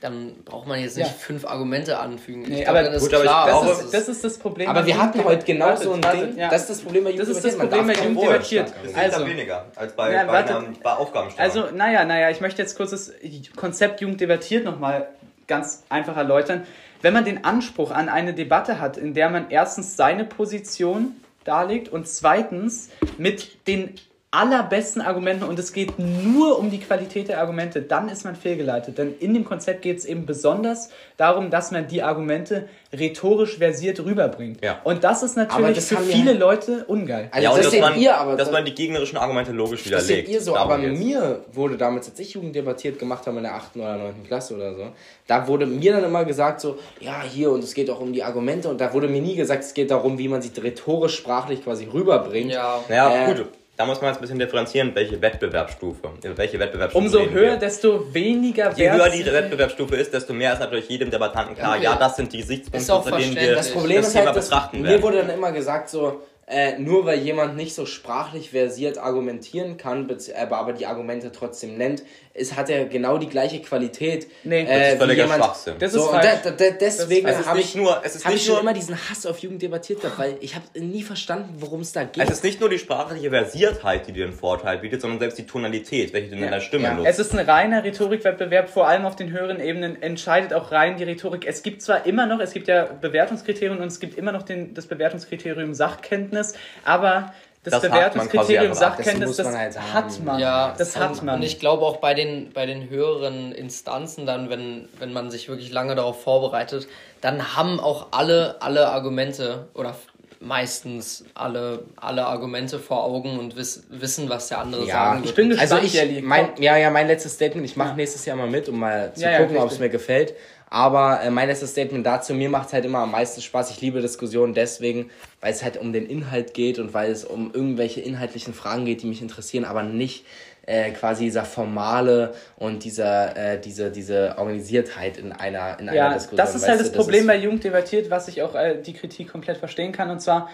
dann 0.00 0.34
braucht 0.44 0.66
man 0.66 0.78
jetzt 0.80 0.96
nicht 0.96 1.06
Ja. 1.06 1.12
fünf 1.12 1.44
Argumente 1.46 1.98
anfügen. 1.98 2.42
Nee, 2.42 2.58
ich 2.58 2.64
glaube, 2.64 2.78
aber 2.78 2.82
dann 2.88 2.94
ist 2.94 3.02
gut, 3.02 3.12
ich 3.12 3.20
klar, 3.20 3.46
das, 3.46 3.64
was 3.64 3.82
ist, 3.84 3.94
das 3.94 4.08
ist 4.08 4.24
das 4.24 4.38
Problem. 4.38 4.68
aber 4.68 4.84
wir 4.84 4.98
hatten 5.00 5.24
heute 5.24 5.44
genau 5.44 5.66
Wartet, 5.66 5.82
so 5.84 5.92
ein 5.92 6.04
wartet, 6.04 6.30
Ding. 6.32 6.38
ja. 6.38 6.48
Das 6.50 6.62
ist 6.62 6.70
das 6.70 6.80
Problem 6.82 7.04
bei 7.04 7.12
Das 7.12 7.28
ist 7.28 7.44
das 7.44 7.56
Problem 7.56 7.86
bei 7.86 7.92
Jugend- 7.94 8.22
debattiert. 8.22 8.72
Das 8.82 8.90
ist 8.92 8.96
Also- 8.98 9.16
also, 9.16 9.26
weniger 9.28 9.64
als 9.74 9.92
bei, 9.94 10.12
Ja, 10.12 10.24
bei, 10.24 10.42
bei 10.82 10.92
Aufgabenstellung. 10.92 11.50
Also, 11.64 11.74
naja, 11.74 12.04
naja, 12.04 12.30
ich 12.30 12.40
möchte 12.40 12.60
jetzt 12.62 12.76
kurz 12.76 12.90
das 12.90 13.12
Konzept 13.56 14.00
Jugend 14.00 14.20
debattiert 14.20 14.64
nochmal 14.64 15.08
ganz 15.46 15.82
einfach 15.88 16.16
erläutern. 16.16 16.66
Wenn 17.02 17.12
man 17.14 17.24
den 17.24 17.44
Anspruch 17.44 17.90
an 17.90 18.08
eine 18.08 18.34
Debatte 18.34 18.80
hat, 18.80 18.96
in 18.96 19.14
der 19.14 19.30
man 19.30 19.46
erstens 19.50 19.96
seine 19.96 20.24
Position 20.24 21.16
darlegt 21.44 21.88
und 21.88 22.08
zweitens 22.08 22.90
mit 23.18 23.66
den 23.68 23.94
allerbesten 24.36 25.00
Argumenten 25.02 25.44
und 25.44 25.58
es 25.58 25.72
geht 25.72 25.98
nur 25.98 26.58
um 26.58 26.70
die 26.70 26.78
Qualität 26.78 27.28
der 27.28 27.40
Argumente, 27.40 27.82
dann 27.82 28.08
ist 28.08 28.24
man 28.24 28.36
fehlgeleitet. 28.36 28.98
Denn 28.98 29.14
in 29.18 29.34
dem 29.34 29.44
Konzept 29.44 29.82
geht 29.82 29.98
es 29.98 30.04
eben 30.04 30.26
besonders 30.26 30.90
darum, 31.16 31.50
dass 31.50 31.70
man 31.70 31.88
die 31.88 32.02
Argumente 32.02 32.68
rhetorisch 32.92 33.58
versiert 33.58 34.00
rüberbringt. 34.04 34.62
Ja. 34.64 34.80
Und 34.84 35.02
das 35.04 35.22
ist 35.22 35.36
natürlich 35.36 35.76
das 35.76 35.88
für 35.88 35.96
viele 35.98 36.30
halt- 36.32 36.40
Leute 36.40 36.84
ungeil. 36.86 37.28
Also 37.32 37.44
ja, 37.44 37.50
und 37.50 37.58
das 37.64 37.70
dass, 37.72 37.80
man, 37.80 37.98
ihr, 37.98 38.16
aber 38.16 38.32
dass 38.36 38.46
das- 38.48 38.52
man 38.52 38.64
die 38.64 38.74
gegnerischen 38.74 39.16
Argumente 39.18 39.52
logisch 39.52 39.84
Das 39.90 40.06
seht 40.06 40.16
widerlegt. 40.26 40.28
ihr 40.28 40.40
so, 40.40 40.56
aber 40.56 40.78
geht's. 40.78 40.98
mir 40.98 41.40
wurde 41.52 41.76
damals, 41.76 42.08
als 42.10 42.18
ich 42.20 42.34
Jugenddebattiert 42.34 42.98
gemacht 42.98 43.26
habe 43.26 43.38
in 43.38 43.44
der 43.44 43.54
8. 43.54 43.76
oder 43.80 43.96
9. 43.96 44.24
Klasse 44.26 44.54
oder 44.54 44.74
so, 44.74 44.88
da 45.26 45.46
wurde 45.48 45.66
mir 45.66 45.92
dann 45.92 46.04
immer 46.04 46.24
gesagt 46.24 46.60
so, 46.60 46.78
ja, 47.00 47.22
hier 47.22 47.50
und 47.50 47.64
es 47.64 47.74
geht 47.74 47.90
auch 47.90 48.00
um 48.00 48.12
die 48.12 48.22
Argumente 48.22 48.68
und 48.68 48.80
da 48.80 48.92
wurde 48.92 49.08
mir 49.08 49.20
nie 49.22 49.36
gesagt, 49.36 49.64
es 49.64 49.74
geht 49.74 49.90
darum, 49.90 50.18
wie 50.18 50.28
man 50.28 50.42
sie 50.42 50.50
rhetorisch, 50.60 51.16
sprachlich 51.16 51.64
quasi 51.64 51.86
rüberbringt. 51.92 52.52
Ja. 52.52 52.80
Naja, 52.88 53.24
Äh, 53.24 53.34
gut. 53.34 53.46
Da 53.76 53.84
muss 53.84 54.00
man 54.00 54.08
jetzt 54.08 54.18
ein 54.18 54.22
bisschen 54.22 54.38
differenzieren, 54.38 54.94
welche 54.94 55.20
Wettbewerbsstufe. 55.20 56.10
Welche 56.22 56.58
Wettbewerbsstufe 56.58 57.04
Umso 57.04 57.30
höher, 57.30 57.52
wir. 57.52 57.56
desto 57.56 58.12
weniger 58.14 58.72
Je 58.74 58.90
höher 58.90 59.10
die 59.10 59.24
Wettbewerbsstufe 59.26 59.96
ist, 59.96 60.14
desto 60.14 60.32
mehr 60.32 60.54
ist 60.54 60.60
natürlich 60.60 60.88
jedem 60.88 61.10
Debattanten 61.10 61.54
klar, 61.54 61.74
Okay. 61.74 61.84
ja, 61.84 61.94
das 61.96 62.16
sind 62.16 62.32
die 62.32 62.38
Gesichtspunkte, 62.38 62.94
unter 62.94 63.18
denen 63.18 63.36
wir. 63.36 63.54
Das 63.54 63.70
Problem 63.70 63.98
das 63.98 64.06
ist 64.08 64.12
Thema 64.14 64.26
halt, 64.26 64.36
betrachten 64.36 64.80
mir 64.80 64.88
werden. 64.88 65.02
wurde 65.02 65.18
dann 65.18 65.30
immer 65.30 65.52
gesagt 65.52 65.90
so, 65.90 66.22
äh, 66.46 66.78
nur 66.78 67.04
weil 67.04 67.18
jemand 67.18 67.56
nicht 67.56 67.74
so 67.74 67.84
sprachlich 67.86 68.50
versiert 68.50 68.98
argumentieren 68.98 69.76
kann, 69.76 70.08
aber 70.50 70.72
die 70.72 70.86
Argumente 70.86 71.30
trotzdem 71.32 71.76
nennt, 71.76 72.02
ist, 72.36 72.56
hat 72.56 72.70
er 72.70 72.84
genau 72.86 73.18
die 73.18 73.28
gleiche 73.28 73.60
Qualität. 73.60 74.26
Nee, 74.44 74.62
äh, 74.62 74.66
das 74.66 74.92
ist 74.94 74.98
völliger 74.98 75.22
jemand- 75.24 75.44
Schwachsinn. 75.44 75.74
Das 75.78 75.92
so, 75.92 75.98
ist 76.00 76.04
und 76.06 76.10
falsch. 76.20 76.38
da, 76.44 76.50
da, 76.50 76.64
deswegen 76.80 77.28
Es 77.28 77.46
habe 77.46 77.60
ich, 77.60 77.74
nur- 77.74 78.00
es 78.04 78.16
ist 78.16 78.24
hab 78.24 78.32
nicht 78.32 78.40
ich 78.42 78.46
schon 78.46 78.54
nur- 78.54 78.62
immer 78.62 78.72
diesen 78.74 78.96
Hass 79.10 79.26
auf 79.26 79.38
Jugend 79.38 79.62
debattiert 79.62 80.00
gehabt, 80.00 80.18
weil 80.18 80.36
ich 80.40 80.54
habe 80.54 80.64
nie 80.78 81.02
verstanden, 81.02 81.54
worum 81.58 81.80
es 81.80 81.92
da 81.92 82.04
geht. 82.04 82.22
Es 82.22 82.30
ist 82.30 82.44
nicht 82.44 82.60
nur 82.60 82.68
die 82.68 82.78
sprachliche 82.78 83.30
Versiertheit, 83.30 84.06
die 84.06 84.12
dir 84.12 84.24
einen 84.24 84.32
Vorteil 84.34 84.78
bietet, 84.78 85.00
sondern 85.00 85.18
selbst 85.18 85.38
die 85.38 85.46
Tonalität, 85.46 86.12
welche 86.12 86.28
du 86.30 86.36
in 86.36 86.42
deiner 86.42 86.60
Stimme 86.60 86.84
Ja. 86.84 86.94
nutzt. 86.94 87.08
Es 87.08 87.18
ist 87.18 87.32
ein 87.32 87.48
reiner 87.48 87.84
Rhetorikwettbewerb, 87.84 88.68
vor 88.68 88.86
allem 88.86 89.04
auf 89.06 89.16
den 89.16 89.30
höheren 89.32 89.60
Ebenen 89.60 90.00
entscheidet 90.02 90.52
auch 90.52 90.72
rein 90.72 90.96
die 90.96 91.04
Rhetorik. 91.04 91.46
Es 91.46 91.62
gibt 91.62 91.82
zwar 91.82 92.06
immer 92.06 92.26
noch, 92.26 92.40
es 92.40 92.52
gibt 92.52 92.68
ja 92.68 92.84
Bewertungskriterien 92.84 93.78
und 93.80 93.86
es 93.88 94.00
gibt 94.00 94.16
immer 94.18 94.32
noch 94.32 94.42
den, 94.42 94.74
das 94.74 94.86
Bewertungskriterium 94.86 95.74
Sachkenntnis, 95.74 96.54
aber 96.84 97.32
das, 97.66 97.82
Das 97.82 97.92
hat 97.92 98.16
man 98.16 98.28
quasi 98.28 98.54
Bewertungskriterium. 98.54 98.74
Sachkenntnis, 98.74 99.28
Das 99.28 99.36
das, 99.36 99.46
muss 99.46 99.52
man 99.52 99.62
halt 99.62 99.78
hat 99.80 100.04
haben. 100.04 100.24
man. 100.24 100.38
Ja, 100.38 100.74
das 100.78 100.96
und, 100.96 101.02
hat 101.02 101.22
man. 101.22 101.34
Und 101.36 101.42
ich 101.42 101.58
glaube 101.58 101.84
auch 101.84 101.96
bei 101.98 102.14
den, 102.14 102.52
bei 102.52 102.66
den 102.66 102.88
höheren 102.88 103.52
Instanzen 103.52 104.24
dann, 104.26 104.48
wenn, 104.50 104.88
wenn 104.98 105.12
man 105.12 105.30
sich 105.30 105.48
wirklich 105.48 105.72
lange 105.72 105.94
darauf 105.94 106.22
vorbereitet, 106.22 106.88
dann 107.20 107.56
haben 107.56 107.80
auch 107.80 108.08
alle, 108.12 108.56
alle 108.60 108.88
Argumente 108.88 109.66
oder 109.74 109.96
meistens 110.40 111.24
alle, 111.34 111.84
alle 111.96 112.26
Argumente 112.26 112.78
vor 112.78 113.04
Augen 113.04 113.38
und 113.38 113.56
wiss, 113.56 113.84
wissen, 113.90 114.28
was 114.28 114.48
der 114.48 114.58
andere 114.58 114.84
Ja, 114.86 114.94
sagen 114.94 115.20
ich 115.20 115.26
wird. 115.26 115.36
bin 115.36 115.48
gespannt, 115.50 115.72
Also 115.72 115.86
ich, 115.98 116.22
mein, 116.22 116.48
ja, 116.58 116.76
ja, 116.76 116.90
mein 116.90 117.06
letztes 117.06 117.34
Statement, 117.34 117.66
ich 117.66 117.76
mache 117.76 117.90
Ja. 117.90 117.94
nächstes 117.96 118.24
Jahr 118.24 118.36
mal 118.36 118.48
mit, 118.48 118.68
um 118.68 118.78
mal 118.78 119.12
zu 119.14 119.22
Ja, 119.22 119.38
gucken, 119.38 119.56
ob 119.58 119.70
es 119.70 119.78
mir 119.78 119.88
gefällt. 119.88 120.34
Aber 120.68 121.22
äh, 121.22 121.30
mein 121.30 121.48
letztes 121.48 121.70
Statement 121.70 122.04
dazu, 122.04 122.34
mir 122.34 122.50
macht 122.50 122.72
halt 122.72 122.84
immer 122.84 122.98
am 122.98 123.12
meisten 123.12 123.40
Spaß. 123.40 123.70
Ich 123.70 123.80
liebe 123.80 124.00
Diskussionen 124.00 124.52
deswegen, 124.52 125.10
weil 125.40 125.52
es 125.52 125.62
halt 125.62 125.76
um 125.76 125.92
den 125.92 126.06
Inhalt 126.06 126.54
geht 126.54 126.78
und 126.80 126.92
weil 126.92 127.10
es 127.12 127.24
um 127.24 127.52
irgendwelche 127.54 128.00
inhaltlichen 128.00 128.52
Fragen 128.52 128.84
geht, 128.84 129.02
die 129.02 129.06
mich 129.06 129.22
interessieren, 129.22 129.64
aber 129.64 129.84
nicht 129.84 130.24
äh, 130.66 130.90
quasi 130.90 131.24
dieser 131.24 131.44
formale 131.44 132.34
und 132.56 132.82
dieser, 132.84 133.36
äh, 133.36 133.60
diese, 133.60 133.90
diese 133.90 134.34
Organisiertheit 134.36 135.16
in 135.16 135.32
einer, 135.32 135.78
in 135.78 135.88
einer 135.88 135.94
Ja, 135.96 136.12
Diskussion. 136.14 136.36
das 136.36 136.54
ist 136.56 136.66
halt 136.68 136.80
du, 136.80 136.84
das 136.84 136.92
Problem 136.92 137.20
ist- 137.22 137.26
bei 137.28 137.36
Jugend 137.36 137.62
debattiert, 137.64 138.10
was 138.10 138.26
ich 138.28 138.42
auch 138.42 138.54
äh, 138.54 138.80
die 138.82 138.92
Kritik 138.92 139.30
komplett 139.30 139.58
verstehen 139.58 139.92
kann, 139.92 140.10
und 140.10 140.20
zwar 140.20 140.50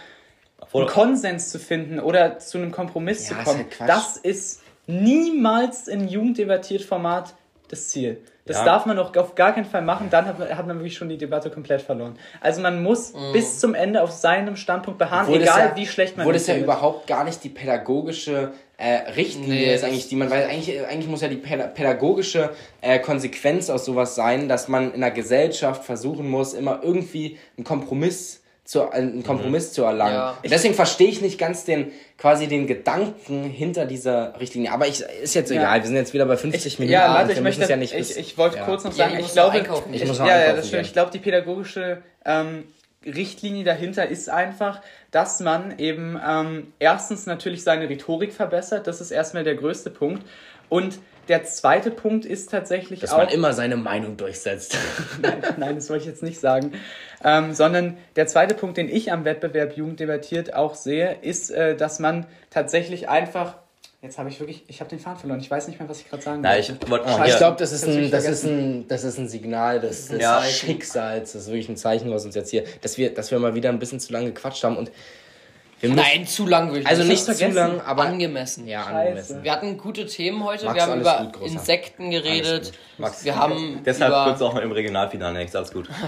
einen 0.74 0.86
Konsens 0.86 1.48
zu 1.50 1.58
finden 1.58 1.98
oder 1.98 2.38
zu 2.38 2.58
einem 2.58 2.72
Kompromiss 2.72 3.28
Ja, 3.28 3.36
zu 3.36 3.40
ist 3.40 3.44
kommen. 3.46 3.58
halt 3.58 3.70
Quatsch. 3.70 3.88
das 3.88 4.16
ist 4.18 4.62
niemals 4.86 5.88
in 5.88 6.08
Jugend 6.08 6.38
debattiert 6.38 6.82
Format 6.82 7.34
das 7.68 7.88
Ziel. 7.88 8.18
Das 8.44 8.56
Ja. 8.58 8.64
darf 8.64 8.86
man 8.86 8.98
auch 8.98 9.14
auf 9.16 9.34
gar 9.36 9.54
keinen 9.54 9.64
Fall 9.66 9.82
machen, 9.82 10.08
dann 10.10 10.26
hat 10.26 10.38
man, 10.38 10.48
hat 10.56 10.66
man 10.66 10.76
wirklich 10.78 10.96
schon 10.96 11.08
die 11.08 11.16
Debatte 11.16 11.48
komplett 11.48 11.80
verloren. 11.80 12.18
Also 12.40 12.60
man 12.60 12.82
muss 12.82 13.12
bis 13.32 13.60
zum 13.60 13.74
Ende 13.74 14.02
auf 14.02 14.10
seinem 14.10 14.56
Standpunkt 14.56 14.98
beharren, 14.98 15.26
Obwohl 15.26 15.38
das 15.38 15.48
egal 15.54 15.68
ja, 15.70 15.76
wie 15.76 15.86
schlecht 15.86 16.16
man 16.16 16.26
Wo 16.26 16.32
das 16.32 16.46
ja 16.48 16.54
findet. 16.54 16.64
überhaupt 16.68 17.06
gar 17.06 17.22
nicht 17.24 17.42
die 17.44 17.48
pädagogische 17.50 18.50
äh, 18.82 19.10
Richtlinie 19.12 19.48
Nee, 19.66 19.74
ist, 19.74 19.84
eigentlich, 19.84 20.08
die 20.08 20.16
man, 20.16 20.28
weil 20.30 20.44
eigentlich, 20.44 20.84
eigentlich 20.86 21.08
muss 21.08 21.22
ja 21.22 21.28
die 21.28 21.36
päda- 21.36 21.68
pädagogische 21.68 22.50
äh, 22.80 22.98
Konsequenz 22.98 23.70
aus 23.70 23.84
sowas 23.84 24.14
sein, 24.14 24.48
dass 24.48 24.68
man 24.68 24.88
in 24.92 25.02
einer 25.02 25.10
Gesellschaft 25.12 25.84
versuchen 25.84 26.28
muss, 26.28 26.52
immer 26.54 26.80
irgendwie 26.82 27.38
einen 27.56 27.64
Kompromiss 27.64 28.40
zu, 28.64 28.90
einen 28.90 29.22
Kompromiss 29.24 29.72
zu 29.72 29.82
erlangen. 29.84 30.14
Ja. 30.14 30.30
Und 30.42 30.50
Deswegen 30.50 30.74
verstehe 30.74 31.08
ich 31.08 31.20
nicht 31.20 31.38
ganz 31.38 31.64
den, 31.64 31.90
quasi 32.16 32.46
den 32.46 32.66
Gedanken 32.66 33.44
hinter 33.44 33.86
dieser 33.86 34.38
Richtlinie. 34.40 34.72
Aber 34.72 34.86
ich, 34.86 35.00
ist 35.22 35.34
jetzt 35.34 35.50
egal, 35.50 35.80
wir 35.80 35.86
sind 35.86 35.96
jetzt 35.96 36.14
wieder 36.14 36.26
bei 36.26 36.36
50 36.36 36.78
Minuten. 36.78 36.92
Ja, 36.92 37.26
wir 37.28 37.34
ich 37.36 37.40
möchte, 37.40 37.64
ja 37.68 37.76
nicht 37.76 37.92
ich, 37.92 37.98
bis- 37.98 38.16
ich 38.16 38.38
wollte 38.38 38.58
ja. 38.58 38.64
kurz 38.64 38.84
noch 38.84 38.96
Ja, 38.96 39.08
sagen, 39.08 39.18
ich 39.20 39.26
ich 39.26 39.32
glaube, 39.32 39.58
ich. 39.58 40.02
Ich 40.02 40.06
muss 40.08 40.18
ja, 40.18 40.26
ja, 40.26 40.52
das 40.54 40.68
stimmt. 40.68 40.86
Ich 40.86 40.92
glaube, 40.92 41.10
die 41.10 41.18
pädagogische 41.18 42.02
ähm, 42.24 42.64
Richtlinie 43.04 43.64
dahinter 43.64 44.06
ist 44.08 44.28
einfach, 44.30 44.80
dass 45.12 45.40
man 45.40 45.78
eben 45.78 46.18
ähm, 46.26 46.72
erstens 46.80 47.26
natürlich 47.26 47.62
seine 47.62 47.88
Rhetorik 47.88 48.32
verbessert. 48.32 48.86
Das 48.88 49.00
ist 49.00 49.12
erstmal 49.12 49.44
der 49.44 49.54
größte 49.54 49.90
Punkt. 49.90 50.26
Und 50.68 50.98
der 51.28 51.44
zweite 51.44 51.90
Punkt 51.90 52.24
ist 52.24 52.50
tatsächlich 52.50 53.00
Dass 53.00 53.12
auch. 53.12 53.18
man 53.18 53.28
immer 53.28 53.52
seine 53.52 53.76
Meinung 53.76 54.16
durchsetzt. 54.16 54.76
Nein, 55.56 55.76
das 55.76 55.88
wollte 55.88 56.02
ich 56.02 56.08
jetzt 56.08 56.22
nicht 56.22 56.40
sagen. 56.40 56.72
Ähm, 57.22 57.52
sondern 57.52 57.98
der 58.16 58.26
zweite 58.26 58.54
Punkt, 58.54 58.76
den 58.78 58.88
ich 58.88 59.12
am 59.12 59.24
Wettbewerb 59.24 59.76
Jugend 59.76 60.00
debattiert 60.00 60.54
auch 60.54 60.74
sehe, 60.74 61.18
ist, 61.20 61.50
äh, 61.50 61.76
dass 61.76 62.00
man 62.00 62.26
tatsächlich 62.50 63.08
einfach. 63.08 63.61
Jetzt 64.02 64.18
habe 64.18 64.28
ich 64.30 64.40
wirklich, 64.40 64.64
ich 64.66 64.80
habe 64.80 64.90
den 64.90 64.98
Faden 64.98 65.20
verloren. 65.20 65.38
Ich 65.38 65.48
weiß 65.48 65.68
nicht 65.68 65.78
mehr, 65.78 65.88
was 65.88 66.00
ich 66.00 66.10
gerade 66.10 66.20
sagen 66.24 66.40
Na, 66.42 66.54
wollte. 66.56 66.72
ich 66.82 66.90
wollte 66.90 67.04
Oh, 67.06 67.18
ja, 67.18 67.24
ich 67.26 67.36
glaube, 67.36 67.56
das, 67.56 67.70
ist 67.70 67.86
ein, 67.86 68.10
das, 68.10 68.26
ist 68.26 68.44
ein, 68.44 68.88
das 68.88 69.04
ist 69.04 69.16
ein 69.16 69.28
Signal 69.28 69.78
des, 69.78 70.08
des 70.08 70.20
Ja. 70.20 70.42
Schicksals. 70.42 71.32
Das 71.34 71.42
ist 71.42 71.48
wirklich 71.48 71.68
ein 71.68 71.76
Zeichen, 71.76 72.10
was 72.10 72.24
uns 72.24 72.34
jetzt 72.34 72.50
hier, 72.50 72.64
dass 72.80 72.98
wir, 72.98 73.14
dass 73.14 73.30
wir 73.30 73.38
mal 73.38 73.54
wieder 73.54 73.68
ein 73.68 73.78
bisschen 73.78 74.00
zu 74.00 74.12
lange 74.12 74.26
gequatscht 74.32 74.64
haben 74.64 74.76
und 74.76 74.90
Nein, 75.82 76.26
zu 76.26 76.46
lang 76.46 76.68
würde 76.68 76.80
ich 76.80 76.86
also 76.86 77.02
nicht 77.02 77.24
zu 77.24 77.34
vergessen. 77.34 77.54
lang, 77.54 77.80
aber 77.80 78.04
angemessen. 78.04 78.68
ja, 78.68 78.84
Scheiße. 78.84 78.96
angemessen. 78.98 79.42
Wir 79.42 79.52
hatten 79.52 79.78
gute 79.78 80.06
Themen 80.06 80.44
heute. 80.44 80.64
Max, 80.66 80.76
wir 80.76 80.82
haben 80.86 81.00
über 81.00 81.30
gut. 81.32 81.48
Insekten 81.50 82.10
geredet. 82.10 82.72
Max. 82.98 83.24
Wir 83.24 83.34
haben 83.36 83.80
deshalb 83.84 84.10
über 84.12 84.26
wird 84.26 84.36
es 84.36 84.42
auch 84.42 84.56
im 84.58 84.70
Regionalfinale 84.70 85.38
nächstes. 85.38 85.58
Alles 85.58 85.72
gut. 85.72 85.88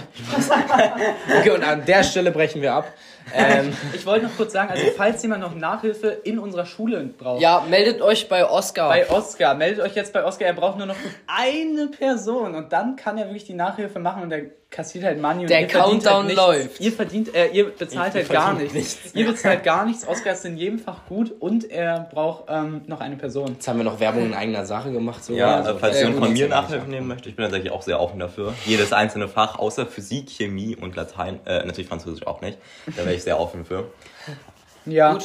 Okay, 1.41 1.51
und 1.51 1.65
an 1.65 1.85
der 1.85 2.03
Stelle 2.05 2.31
brechen 2.31 2.63
wir 2.63 2.75
ab. 2.75 2.93
Ähm, 3.35 3.73
Ich 3.95 4.05
wollte 4.07 4.27
noch 4.27 4.37
kurz 4.37 4.53
sagen, 4.53 4.71
also 4.71 4.85
falls 4.97 5.23
jemand 5.23 5.41
noch 5.41 5.55
Nachhilfe 5.55 6.09
in 6.09 6.39
unserer 6.39 6.67
Schule 6.67 7.03
braucht, 7.05 7.41
ja, 7.41 7.65
meldet 7.69 8.01
euch 8.03 8.29
bei 8.29 8.49
Oscar. 8.49 8.89
bei 8.89 9.09
Oscar, 9.11 9.55
meldet 9.55 9.81
euch 9.85 9.95
jetzt 9.95 10.13
bei 10.13 10.25
Oscar, 10.25 10.47
er 10.47 10.53
braucht 10.53 10.77
nur 10.79 10.87
noch 10.87 10.97
eine 11.27 11.87
Person 11.99 12.55
und 12.55 12.73
dann 12.73 12.97
kann 12.97 13.19
er 13.19 13.27
wirklich 13.27 13.45
die 13.45 13.55
Nachhilfe 13.55 13.99
machen 13.99 14.23
und 14.23 14.31
er 14.33 14.43
kassiert 14.75 15.05
halt 15.05 15.21
Money 15.21 15.43
und 15.43 15.51
Der 15.51 15.63
ihr 15.63 15.69
verdient 15.69 16.05
Countdown 16.05 16.27
halt 16.27 16.37
läuft. 16.37 16.81
Ihr 16.81 16.93
verdient, 16.93 17.35
äh, 17.35 17.47
ihr 17.49 17.71
bezahlt 17.71 18.09
Ich 18.15 18.15
halt 18.15 18.29
gar 18.31 18.53
nichts. 18.55 18.75
nichts. 18.75 19.15
Ihr 19.15 19.27
bezahlt 19.27 19.63
gar 19.65 19.87
nichts. 19.87 20.07
Oscar 20.07 20.33
ist 20.33 20.45
in 20.45 20.57
jedem 20.57 20.79
Fach 20.79 21.07
gut 21.09 21.33
und 21.41 21.71
er 21.71 22.09
braucht 22.13 22.45
ähm, 22.49 22.83
noch 22.87 23.01
eine 23.01 23.17
Person. 23.17 23.53
jetzt 23.55 23.67
haben 23.69 23.79
wir 23.79 23.85
noch 23.85 24.01
Werbung 24.01 24.27
in 24.27 24.35
eigener 24.35 24.67
Sache 24.67 24.93
gemacht. 24.93 25.25
So. 25.25 25.33
Ja, 25.35 25.57
Also, 25.57 25.79
falls 25.79 25.97
äh, 25.97 26.01
jemand 26.01 26.19
von 26.25 26.33
mir 26.33 26.49
Nachhilfe 26.49 26.89
nehmen 26.91 27.07
möchte, 27.09 27.29
ich 27.29 27.37
bin 27.37 27.45
tatsächlich 27.45 27.73
auch 27.73 27.83
sehr 27.83 28.01
offen 28.01 28.19
dafür. 28.19 28.53
Jedes 28.67 28.93
einzelne 28.93 29.29
Fach, 29.29 29.59
außer 29.59 29.87
Physik, 29.87 30.29
Chemie 30.31 30.77
und 30.77 30.97
Latein, 30.97 31.41
äh, 31.47 31.65
natürlich 31.65 31.89
Französisch 31.89 32.27
auch 32.27 32.41
nicht. 32.41 32.59
Da 32.97 33.05
wäre 33.05 33.15
ich 33.15 33.23
sehr 33.23 33.39
offen 33.41 33.65
für. 33.65 33.87
Ja. 34.87 35.13
Gut. 35.13 35.25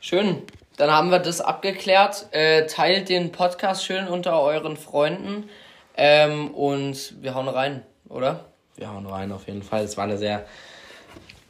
Schön. 0.00 0.42
Dann 0.76 0.90
haben 0.90 1.10
wir 1.10 1.18
das 1.20 1.40
abgeklärt. 1.40 2.26
Äh, 2.32 2.66
teilt 2.66 3.08
den 3.08 3.32
Podcast 3.32 3.84
schön 3.84 4.06
unter 4.08 4.40
euren 4.42 4.76
Freunden. 4.76 5.48
Ähm, 5.96 6.50
und 6.50 7.14
wir 7.22 7.34
hauen 7.34 7.48
rein, 7.48 7.82
oder? 8.08 8.44
Wir 8.76 8.92
hauen 8.92 9.06
rein 9.06 9.32
auf 9.32 9.46
jeden 9.46 9.62
Fall. 9.62 9.84
Es 9.84 9.96
war 9.96 10.04
eine 10.04 10.18
sehr 10.18 10.44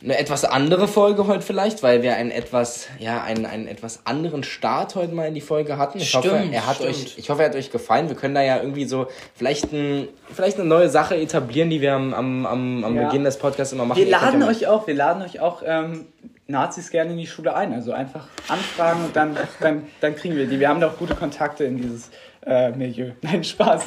eine 0.05 0.19
etwas 0.19 0.45
andere 0.45 0.87
Folge 0.87 1.27
heute 1.27 1.41
vielleicht, 1.41 1.83
weil 1.83 2.03
wir 2.03 2.17
einen 2.17 2.31
etwas 2.31 2.89
ja 2.99 3.23
einen, 3.23 3.47
einen 3.47 3.67
etwas 3.67 4.05
anderen 4.05 4.45
Start 4.45 4.97
heute 4.97 5.15
mal 5.15 5.29
in 5.29 5.35
die 5.35 5.41
Folge 5.41 5.79
hatten. 5.79 5.99
Ich 5.99 6.15
hoffe, 6.15 6.29
Stimmt, 6.29 6.53
er 6.53 6.67
hat 6.67 6.77
stimmt. 6.77 6.91
euch 6.91 7.15
ich 7.17 7.31
hoffe, 7.31 7.43
er 7.43 7.49
hat 7.49 7.57
euch 7.57 7.71
gefallen. 7.71 8.09
Wir 8.09 8.17
können 8.17 8.35
da 8.35 8.43
ja 8.43 8.59
irgendwie 8.59 8.85
so 8.85 9.07
vielleicht 9.35 9.73
ein, 9.73 10.09
vielleicht 10.31 10.59
eine 10.59 10.69
neue 10.69 10.91
Sache 10.91 11.17
etablieren, 11.17 11.71
die 11.71 11.81
wir 11.81 11.95
am, 11.95 12.13
am, 12.13 12.85
am, 12.85 12.97
Ja. 12.97 13.07
Beginn 13.07 13.25
des 13.25 13.39
Podcasts 13.39 13.73
immer 13.73 13.87
machen. 13.87 13.99
Wir 13.99 14.11
laden 14.11 14.43
ja 14.43 14.49
euch 14.49 14.67
auch, 14.67 14.87
wir 14.87 14.95
laden 14.95 15.23
euch 15.23 15.41
auch 15.41 15.63
ähm, 15.65 16.07
Nazis 16.47 16.91
gerne 16.91 17.13
in 17.13 17.17
die 17.17 17.27
Schule 17.27 17.57
ein. 17.57 17.73
Also 17.73 17.93
einfach 17.93 18.29
anfragen 18.49 19.07
und 19.07 19.17
dann, 19.17 19.37
dann, 19.61 19.87
dann 20.03 20.17
kriegen 20.17 20.37
wir 20.37 20.47
die. 20.47 20.61
Wir 20.61 20.69
haben 20.69 20.81
da 20.81 20.89
auch 20.89 20.99
gute 20.99 21.15
Kontakte 21.15 21.65
in 21.65 21.79
dieses 21.79 22.11
äh, 22.45 22.73
Milieu. 22.73 23.13
Nein, 23.23 23.43
Spaß. 23.43 23.83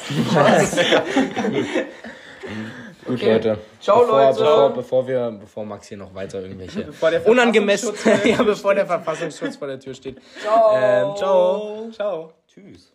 Gut, 3.04 3.16
Okay. 3.16 3.32
Leute. 3.32 3.58
Ciao, 3.80 4.00
bevor, 4.00 4.18
Leute. 4.20 4.38
Bevor, 4.38 4.70
bevor, 4.74 5.08
wir, 5.08 5.30
bevor 5.40 5.64
Max 5.64 5.88
hier 5.88 5.98
noch 5.98 6.14
weiter 6.14 6.40
irgendwelche 6.42 6.88
unangemessen, 7.24 7.94
ja, 8.24 8.42
bevor 8.42 8.74
der 8.74 8.86
Verfassungsschutz 8.86 9.56
vor 9.56 9.68
der 9.68 9.80
Tür 9.80 9.94
steht. 9.94 10.20
Ciao. 10.40 10.76
Ähm, 10.76 11.16
ciao. 11.16 11.90
Ciao. 11.92 12.32
Tschüss. 12.46 12.92